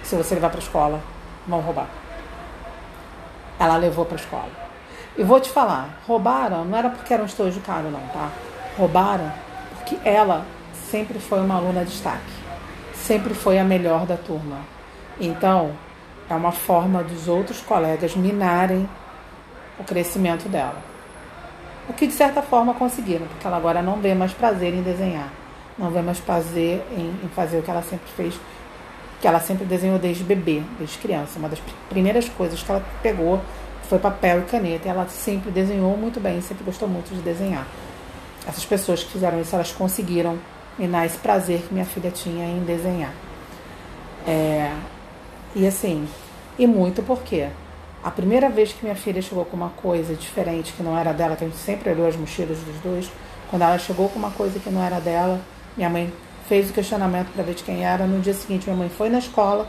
Se 0.02 0.16
você 0.16 0.34
levar 0.34 0.50
para 0.50 0.60
escola, 0.60 1.00
vão 1.46 1.60
roubar. 1.60 1.88
Ela 3.58 3.76
levou 3.76 4.04
para 4.04 4.16
escola. 4.16 4.50
E 5.16 5.22
vou 5.22 5.40
te 5.40 5.50
falar, 5.50 6.00
roubaram, 6.06 6.64
não 6.64 6.76
era 6.76 6.90
porque 6.90 7.14
era 7.14 7.22
um 7.22 7.26
estojo 7.26 7.60
caro 7.60 7.88
não, 7.90 8.00
tá? 8.08 8.30
Roubaram 8.76 9.32
porque 9.84 9.98
ela 10.08 10.44
sempre 10.90 11.18
foi 11.18 11.40
uma 11.40 11.56
aluna 11.56 11.84
de 11.84 11.90
destaque. 11.90 12.32
Sempre 12.94 13.34
foi 13.34 13.58
a 13.58 13.64
melhor 13.64 14.06
da 14.06 14.16
turma. 14.16 14.58
Então, 15.20 15.72
é 16.28 16.34
uma 16.34 16.52
forma 16.52 17.02
dos 17.02 17.28
outros 17.28 17.60
colegas 17.60 18.14
minarem 18.16 18.88
o 19.78 19.84
crescimento 19.84 20.48
dela. 20.48 20.82
O 21.88 21.92
que 21.92 22.06
de 22.06 22.14
certa 22.14 22.40
forma 22.40 22.72
conseguiram, 22.74 23.26
porque 23.26 23.46
ela 23.46 23.56
agora 23.56 23.82
não 23.82 24.00
vê 24.00 24.14
mais 24.14 24.32
prazer 24.32 24.72
em 24.72 24.82
desenhar. 24.82 25.30
Não 25.78 25.90
vê 25.90 26.00
mais 26.00 26.18
prazer 26.18 26.82
em, 26.96 27.14
em 27.24 27.28
fazer 27.34 27.58
o 27.58 27.62
que 27.62 27.70
ela 27.70 27.82
sempre 27.82 28.08
fez, 28.16 28.34
que 29.20 29.26
ela 29.26 29.40
sempre 29.40 29.64
desenhou 29.64 29.98
desde 29.98 30.24
bebê, 30.24 30.62
desde 30.78 30.96
criança. 30.98 31.38
Uma 31.38 31.48
das 31.48 31.60
primeiras 31.90 32.28
coisas 32.28 32.62
que 32.62 32.70
ela 32.70 32.82
pegou 33.02 33.40
foi 33.88 33.98
papel 33.98 34.40
e 34.40 34.42
caneta. 34.42 34.88
E 34.88 34.90
ela 34.90 35.06
sempre 35.08 35.50
desenhou 35.50 35.96
muito 35.96 36.20
bem, 36.20 36.40
sempre 36.40 36.64
gostou 36.64 36.88
muito 36.88 37.14
de 37.14 37.20
desenhar. 37.20 37.66
Essas 38.46 38.64
pessoas 38.64 39.02
que 39.02 39.12
fizeram 39.12 39.40
isso, 39.40 39.54
elas 39.54 39.72
conseguiram 39.72 40.38
minar 40.78 41.04
esse 41.04 41.18
prazer 41.18 41.60
que 41.60 41.72
minha 41.72 41.86
filha 41.86 42.10
tinha 42.10 42.46
em 42.46 42.64
desenhar. 42.64 43.12
É, 44.26 44.72
e 45.54 45.66
assim, 45.66 46.08
e 46.58 46.66
muito 46.66 47.02
porque 47.02 47.48
a 48.02 48.10
primeira 48.10 48.48
vez 48.50 48.72
que 48.72 48.84
minha 48.84 48.96
filha 48.96 49.22
chegou 49.22 49.44
com 49.44 49.56
uma 49.56 49.70
coisa 49.70 50.14
diferente 50.14 50.72
que 50.72 50.82
não 50.82 50.98
era 50.98 51.12
dela, 51.12 51.36
que 51.36 51.44
a 51.44 51.46
gente 51.46 51.58
sempre 51.58 51.90
olhou 51.90 52.06
as 52.06 52.16
mochilas 52.16 52.58
dos 52.58 52.76
dois, 52.82 53.10
quando 53.48 53.62
ela 53.62 53.78
chegou 53.78 54.08
com 54.08 54.18
uma 54.18 54.30
coisa 54.30 54.58
que 54.58 54.68
não 54.68 54.82
era 54.82 55.00
dela, 55.00 55.40
minha 55.76 55.88
mãe 55.88 56.12
fez 56.48 56.70
o 56.70 56.72
questionamento 56.72 57.32
para 57.32 57.42
ver 57.42 57.54
de 57.54 57.62
quem 57.62 57.84
era. 57.84 58.06
No 58.06 58.20
dia 58.20 58.34
seguinte, 58.34 58.64
minha 58.66 58.76
mãe 58.76 58.88
foi 58.88 59.08
na 59.08 59.18
escola 59.18 59.68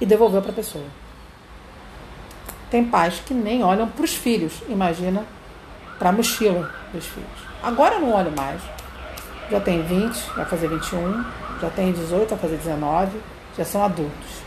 e 0.00 0.06
devolveu 0.06 0.40
para 0.40 0.52
a 0.52 0.54
pessoa. 0.54 0.84
Tem 2.70 2.84
pais 2.84 3.20
que 3.26 3.34
nem 3.34 3.62
olham 3.62 3.88
para 3.88 4.04
os 4.04 4.14
filhos, 4.14 4.62
imagina 4.68 5.24
para 5.98 6.10
a 6.10 6.12
mochila 6.12 6.70
dos 6.92 7.04
filhos. 7.04 7.28
Agora 7.62 7.96
eu 7.96 8.00
não 8.00 8.14
olho 8.14 8.32
mais. 8.34 8.60
Já 9.50 9.60
tem 9.60 9.82
20, 9.82 10.16
vai 10.36 10.44
fazer 10.46 10.68
21, 10.68 11.24
já 11.60 11.68
tem 11.68 11.92
18, 11.92 12.30
vai 12.30 12.38
fazer 12.38 12.56
19, 12.56 13.18
já 13.58 13.64
são 13.64 13.84
adultos. 13.84 14.42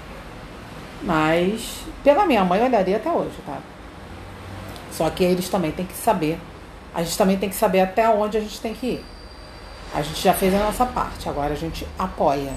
Mas 1.04 1.82
pela 2.04 2.26
minha 2.26 2.44
mãe 2.44 2.60
eu 2.60 2.66
olharia 2.66 2.98
até 2.98 3.12
hoje, 3.12 3.36
tá? 3.46 3.58
Só 4.92 5.10
que 5.10 5.24
eles 5.24 5.50
também 5.50 5.72
têm 5.72 5.86
que 5.86 5.96
saber. 5.96 6.40
A 6.94 7.04
gente 7.04 7.18
também 7.18 7.38
tem 7.38 7.50
que 7.50 7.56
saber 7.56 7.82
até 7.82 8.08
onde 8.10 8.38
a 8.38 8.42
gente 8.42 8.60
tem 8.62 8.74
que 8.74 8.88
ir. 8.88 9.06
A 9.94 10.02
gente 10.02 10.22
já 10.22 10.34
fez 10.34 10.54
a 10.54 10.60
nossa 10.60 10.86
parte, 10.86 11.28
agora 11.28 11.54
a 11.54 11.58
gente 11.58 11.88
apoia. 12.00 12.54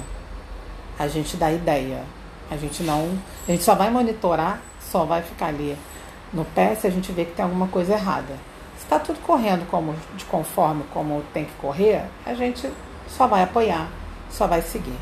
A 0.98 1.08
gente 1.08 1.36
dá 1.36 1.52
ideia. 1.52 2.02
A 2.50 2.56
gente 2.56 2.82
não. 2.82 3.18
A 3.46 3.50
gente 3.50 3.64
só 3.64 3.74
vai 3.74 3.90
monitorar 3.90 4.60
só 4.90 5.04
vai 5.04 5.22
ficar 5.22 5.46
ali 5.46 5.76
no 6.32 6.44
pé 6.44 6.74
se 6.74 6.86
a 6.86 6.90
gente 6.90 7.12
vê 7.12 7.24
que 7.24 7.32
tem 7.32 7.44
alguma 7.44 7.68
coisa 7.68 7.94
errada. 7.94 8.34
Se 8.76 8.84
está 8.84 8.98
tudo 8.98 9.18
correndo 9.20 9.68
como, 9.68 9.94
de 10.16 10.24
conforme 10.24 10.84
como 10.92 11.22
tem 11.32 11.44
que 11.44 11.52
correr, 11.54 12.04
a 12.24 12.34
gente 12.34 12.70
só 13.08 13.26
vai 13.26 13.42
apoiar, 13.42 13.88
só 14.30 14.46
vai 14.46 14.62
seguir. 14.62 14.96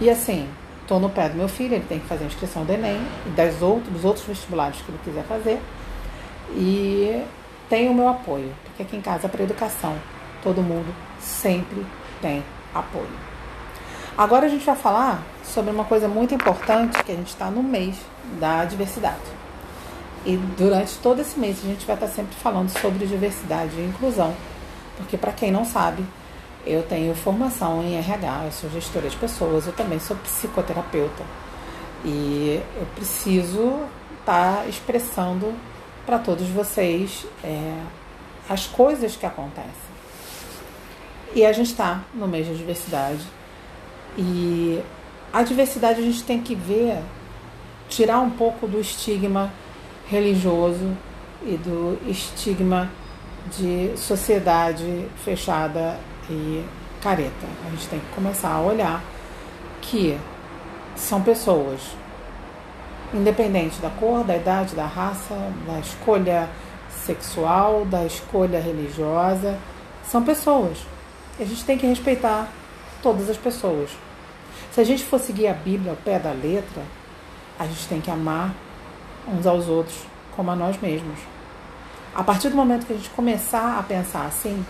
E 0.00 0.08
assim, 0.08 0.48
estou 0.82 1.00
no 1.00 1.08
pé 1.08 1.28
do 1.28 1.36
meu 1.36 1.48
filho, 1.48 1.74
ele 1.74 1.84
tem 1.88 1.98
que 1.98 2.06
fazer 2.06 2.24
a 2.24 2.26
inscrição 2.26 2.64
do 2.64 2.72
Enem 2.72 3.00
e 3.26 3.30
das 3.30 3.62
outros, 3.62 3.92
dos 3.92 4.04
outros 4.04 4.26
vestibulares 4.26 4.80
que 4.80 4.90
ele 4.90 4.98
quiser 5.04 5.24
fazer. 5.24 5.60
E 6.50 7.24
tem 7.68 7.88
o 7.88 7.94
meu 7.94 8.08
apoio, 8.08 8.52
porque 8.64 8.82
aqui 8.82 8.96
em 8.96 9.00
casa, 9.00 9.28
para 9.28 9.42
educação, 9.42 9.96
todo 10.42 10.60
mundo 10.62 10.94
sempre 11.18 11.86
tem 12.20 12.42
apoio. 12.74 13.08
Agora 14.16 14.46
a 14.46 14.48
gente 14.48 14.64
vai 14.64 14.76
falar 14.76 15.22
sobre 15.42 15.70
uma 15.70 15.84
coisa 15.84 16.06
muito 16.06 16.34
importante 16.34 17.02
que 17.02 17.12
a 17.12 17.14
gente 17.14 17.28
está 17.28 17.50
no 17.50 17.62
mês 17.62 17.96
da 18.38 18.64
diversidade. 18.64 19.16
E 20.24 20.36
durante 20.36 20.98
todo 20.98 21.20
esse 21.20 21.38
mês 21.38 21.58
a 21.64 21.66
gente 21.66 21.86
vai 21.86 21.96
estar 21.96 22.08
sempre 22.08 22.34
falando 22.36 22.68
sobre 22.68 23.06
diversidade 23.06 23.74
e 23.76 23.86
inclusão. 23.86 24.34
Porque 24.96 25.16
para 25.16 25.32
quem 25.32 25.50
não 25.50 25.64
sabe, 25.64 26.04
eu 26.66 26.82
tenho 26.82 27.14
formação 27.14 27.82
em 27.82 27.96
RH, 27.96 28.44
eu 28.46 28.52
sou 28.52 28.70
gestora 28.70 29.08
de 29.08 29.16
pessoas, 29.16 29.66
eu 29.66 29.72
também 29.72 29.98
sou 29.98 30.16
psicoterapeuta. 30.16 31.24
E 32.04 32.60
eu 32.76 32.86
preciso 32.94 33.80
estar 34.20 34.56
tá 34.58 34.66
expressando 34.66 35.52
para 36.06 36.18
todos 36.18 36.48
vocês 36.48 37.26
é, 37.44 37.78
as 38.48 38.66
coisas 38.66 39.16
que 39.16 39.26
acontecem. 39.26 39.92
E 41.34 41.44
a 41.44 41.52
gente 41.52 41.70
está 41.70 42.02
no 42.14 42.28
mês 42.28 42.46
da 42.46 42.54
diversidade 42.54 43.22
e 44.16 44.82
a 45.32 45.42
diversidade 45.42 46.00
a 46.00 46.04
gente 46.04 46.22
tem 46.24 46.40
que 46.42 46.54
ver, 46.54 46.98
tirar 47.88 48.20
um 48.20 48.30
pouco 48.30 48.66
do 48.66 48.78
estigma 48.78 49.50
religioso 50.06 50.94
e 51.42 51.56
do 51.56 51.98
estigma 52.06 52.90
de 53.58 53.96
sociedade 53.96 55.08
fechada 55.24 55.98
e 56.30 56.64
careta. 57.00 57.46
A 57.66 57.70
gente 57.70 57.88
tem 57.88 58.00
que 58.00 58.14
começar 58.14 58.50
a 58.50 58.60
olhar 58.60 59.02
que 59.80 60.18
são 60.94 61.22
pessoas, 61.22 61.80
independente 63.12 63.80
da 63.80 63.90
cor, 63.90 64.24
da 64.24 64.36
idade, 64.36 64.74
da 64.74 64.86
raça, 64.86 65.34
da 65.66 65.78
escolha 65.80 66.48
sexual, 66.90 67.84
da 67.84 68.04
escolha 68.04 68.60
religiosa, 68.60 69.58
são 70.04 70.22
pessoas. 70.22 70.78
A 71.38 71.44
gente 71.44 71.64
tem 71.64 71.76
que 71.76 71.86
respeitar 71.86 72.48
todas 73.02 73.28
as 73.28 73.36
pessoas. 73.36 73.90
Se 74.72 74.80
a 74.80 74.84
gente 74.84 75.04
for 75.04 75.18
seguir 75.18 75.48
a 75.48 75.54
Bíblia 75.54 75.92
ao 75.92 75.96
pé 75.96 76.18
da 76.18 76.30
letra, 76.30 76.82
a 77.58 77.66
gente 77.66 77.86
tem 77.88 78.00
que 78.00 78.10
amar 78.10 78.54
uns 79.28 79.46
aos 79.46 79.68
outros 79.68 79.98
como 80.34 80.50
a 80.50 80.56
nós 80.56 80.80
mesmos. 80.80 81.18
A 82.14 82.22
partir 82.22 82.48
do 82.50 82.56
momento 82.56 82.86
que 82.86 82.92
a 82.92 82.96
gente 82.96 83.10
começar 83.10 83.78
a 83.78 83.82
pensar 83.82 84.26
assim, 84.26 84.64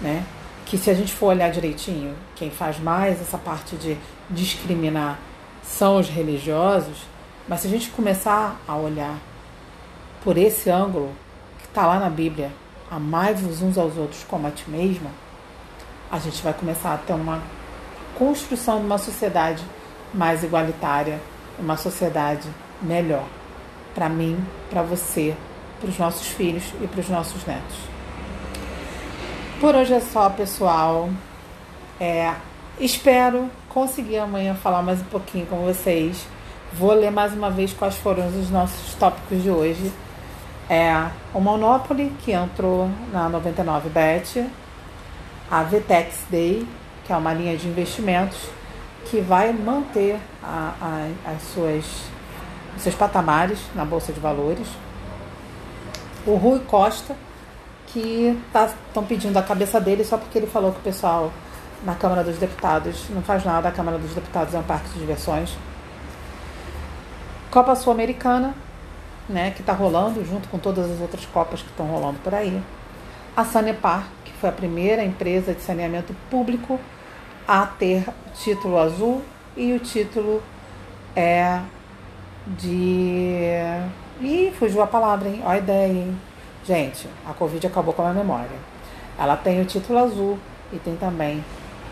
né, 0.00 0.24
que 0.66 0.76
se 0.76 0.90
a 0.90 0.94
gente 0.94 1.14
for 1.14 1.26
olhar 1.26 1.50
direitinho, 1.50 2.14
quem 2.34 2.50
faz 2.50 2.78
mais 2.80 3.20
essa 3.20 3.38
parte 3.38 3.76
de 3.76 3.96
discriminar 4.28 5.16
são 5.62 5.98
os 5.98 6.08
religiosos, 6.08 7.06
mas 7.48 7.60
se 7.60 7.68
a 7.68 7.70
gente 7.70 7.88
começar 7.90 8.60
a 8.66 8.76
olhar 8.76 9.16
por 10.24 10.36
esse 10.36 10.68
ângulo 10.68 11.12
que 11.58 11.66
está 11.66 11.86
lá 11.86 12.00
na 12.00 12.10
Bíblia, 12.10 12.50
amai-vos 12.90 13.62
uns 13.62 13.78
aos 13.78 13.96
outros 13.96 14.24
como 14.24 14.48
a 14.48 14.50
ti 14.50 14.68
mesmo, 14.68 15.08
a 16.10 16.18
gente 16.18 16.42
vai 16.42 16.52
começar 16.52 16.94
a 16.94 16.98
ter 16.98 17.12
uma 17.12 17.40
construção 18.18 18.80
de 18.80 18.86
uma 18.86 18.98
sociedade 18.98 19.62
mais 20.12 20.42
igualitária, 20.42 21.20
uma 21.60 21.76
sociedade 21.76 22.48
melhor 22.82 23.24
para 23.94 24.08
mim, 24.08 24.36
para 24.68 24.82
você, 24.82 25.36
para 25.80 25.88
os 25.88 25.98
nossos 25.98 26.26
filhos 26.26 26.64
e 26.82 26.88
para 26.88 27.00
os 27.00 27.08
nossos 27.08 27.46
netos. 27.46 27.95
Por 29.58 29.74
hoje 29.74 29.94
é 29.94 30.00
só, 30.00 30.28
pessoal. 30.28 31.08
É, 31.98 32.34
espero 32.78 33.50
conseguir 33.70 34.18
amanhã 34.18 34.54
falar 34.54 34.82
mais 34.82 35.00
um 35.00 35.04
pouquinho 35.04 35.46
com 35.46 35.64
vocês. 35.64 36.26
Vou 36.74 36.92
ler 36.92 37.10
mais 37.10 37.32
uma 37.32 37.50
vez 37.50 37.72
quais 37.72 37.96
foram 37.96 38.26
os 38.26 38.50
nossos 38.50 38.94
tópicos 38.96 39.42
de 39.42 39.50
hoje. 39.50 39.90
É 40.68 41.08
o 41.32 41.40
Monopoly, 41.40 42.12
que 42.22 42.32
entrou 42.32 42.90
na 43.10 43.30
99bet, 43.30 44.46
a 45.50 45.62
Vtex 45.62 46.26
Day, 46.28 46.68
que 47.06 47.12
é 47.14 47.16
uma 47.16 47.32
linha 47.32 47.56
de 47.56 47.66
investimentos 47.66 48.36
que 49.06 49.22
vai 49.22 49.54
manter 49.54 50.18
a, 50.42 50.74
a, 50.82 51.30
as 51.32 51.42
suas, 51.54 51.84
os 52.76 52.82
seus 52.82 52.94
patamares 52.94 53.58
na 53.74 53.86
Bolsa 53.86 54.12
de 54.12 54.20
Valores. 54.20 54.68
O 56.26 56.34
Rui 56.34 56.60
Costa, 56.60 57.16
que 57.96 58.38
estão 58.46 59.02
tá, 59.02 59.08
pedindo 59.08 59.38
a 59.38 59.42
cabeça 59.42 59.80
dele 59.80 60.04
só 60.04 60.18
porque 60.18 60.36
ele 60.36 60.46
falou 60.46 60.70
que 60.70 60.80
o 60.80 60.82
pessoal 60.82 61.32
na 61.82 61.94
Câmara 61.94 62.22
dos 62.22 62.36
Deputados 62.36 63.06
não 63.08 63.22
faz 63.22 63.42
nada, 63.42 63.70
a 63.70 63.72
Câmara 63.72 63.96
dos 63.96 64.12
Deputados 64.12 64.52
é 64.52 64.58
um 64.58 64.62
parque 64.62 64.90
de 64.90 64.98
diversões. 64.98 65.56
Copa 67.50 67.74
Sul-Americana, 67.74 68.54
né, 69.26 69.50
que 69.52 69.62
está 69.62 69.72
rolando 69.72 70.22
junto 70.26 70.46
com 70.48 70.58
todas 70.58 70.90
as 70.90 71.00
outras 71.00 71.24
copas 71.24 71.62
que 71.62 71.70
estão 71.70 71.86
rolando 71.86 72.18
por 72.18 72.34
aí. 72.34 72.62
A 73.34 73.46
Sanepar, 73.46 74.08
que 74.26 74.32
foi 74.34 74.50
a 74.50 74.52
primeira 74.52 75.02
empresa 75.02 75.54
de 75.54 75.62
saneamento 75.62 76.14
público 76.30 76.78
a 77.48 77.64
ter 77.64 78.04
título 78.34 78.78
azul 78.78 79.22
e 79.56 79.72
o 79.72 79.78
título 79.78 80.42
é 81.14 81.60
de. 82.46 83.54
Ih, 84.20 84.52
fugiu 84.58 84.82
a 84.82 84.86
palavra, 84.86 85.30
hein? 85.30 85.40
Ó 85.44 85.48
a 85.48 85.56
ideia, 85.56 85.92
hein? 85.92 86.25
Gente, 86.66 87.08
a 87.24 87.32
Covid 87.32 87.64
acabou 87.66 87.94
com 87.94 88.02
a 88.02 88.10
minha 88.10 88.24
memória. 88.24 88.58
Ela 89.16 89.36
tem 89.36 89.60
o 89.60 89.64
título 89.64 90.00
azul 90.00 90.38
e 90.72 90.78
tem 90.78 90.96
também 90.96 91.44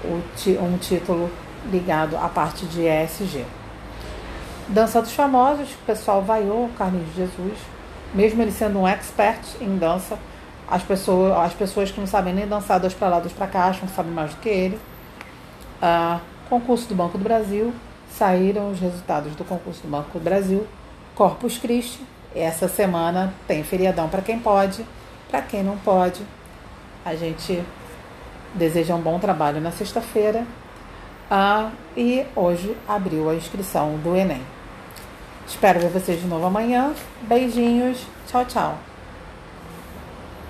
um 0.05 0.79
título 0.79 1.31
ligado 1.70 2.16
à 2.16 2.29
parte 2.29 2.66
de 2.66 2.83
ESG. 2.83 3.45
Dança 4.68 5.01
dos 5.01 5.12
Famosos, 5.12 5.72
o 5.75 5.87
pessoal 5.87 6.22
vaiou 6.22 6.68
Carlinhos 6.77 7.09
de 7.11 7.16
Jesus, 7.16 7.59
mesmo 8.12 8.43
ele 8.43 8.51
sendo 8.51 8.81
um 8.81 8.89
expert 8.89 9.45
em 9.61 9.77
dança, 9.77 10.18
as 10.68 10.83
pessoas, 10.83 11.33
as 11.37 11.53
pessoas 11.53 11.91
que 11.91 12.01
não 12.01 12.07
sabem 12.07 12.35
nem 12.35 12.47
dançar 12.47 12.81
dois 12.81 12.95
para 12.95 13.09
lá, 13.09 13.20
dois 13.20 13.33
para 13.33 13.47
cá, 13.47 13.66
acham 13.66 13.87
que 13.87 13.95
sabem 13.95 14.11
mais 14.11 14.35
do 14.35 14.41
que 14.41 14.49
ele. 14.49 14.81
Ah, 15.81 16.20
concurso 16.49 16.89
do 16.89 16.95
Banco 16.95 17.16
do 17.16 17.22
Brasil, 17.22 17.72
saíram 18.11 18.70
os 18.70 18.81
resultados 18.81 19.37
do 19.37 19.45
concurso 19.45 19.83
do 19.83 19.89
Banco 19.89 20.18
do 20.18 20.25
Brasil, 20.25 20.66
Corpus 21.14 21.59
Christi, 21.59 22.01
essa 22.35 22.68
semana 22.68 23.32
tem 23.47 23.62
feriadão 23.62 24.09
para 24.09 24.22
quem 24.22 24.39
pode, 24.39 24.85
para 25.30 25.43
quem 25.43 25.62
não 25.62 25.76
pode, 25.78 26.22
a 27.05 27.14
gente 27.14 27.62
deseja 28.55 28.95
um 28.95 29.01
bom 29.01 29.18
trabalho 29.18 29.61
na 29.61 29.70
sexta-feira. 29.70 30.47
Ah, 31.30 31.70
e 31.97 32.24
hoje 32.37 32.76
abriu 32.87 33.28
a 33.28 33.35
inscrição 33.35 33.97
do 33.99 34.14
Enem. 34.16 34.43
Espero 35.47 35.80
ver 35.80 35.89
vocês 35.89 36.20
de 36.20 36.26
novo 36.26 36.47
amanhã. 36.47 36.95
Beijinhos. 37.22 38.07
Tchau, 38.26 38.45
tchau. 38.45 38.94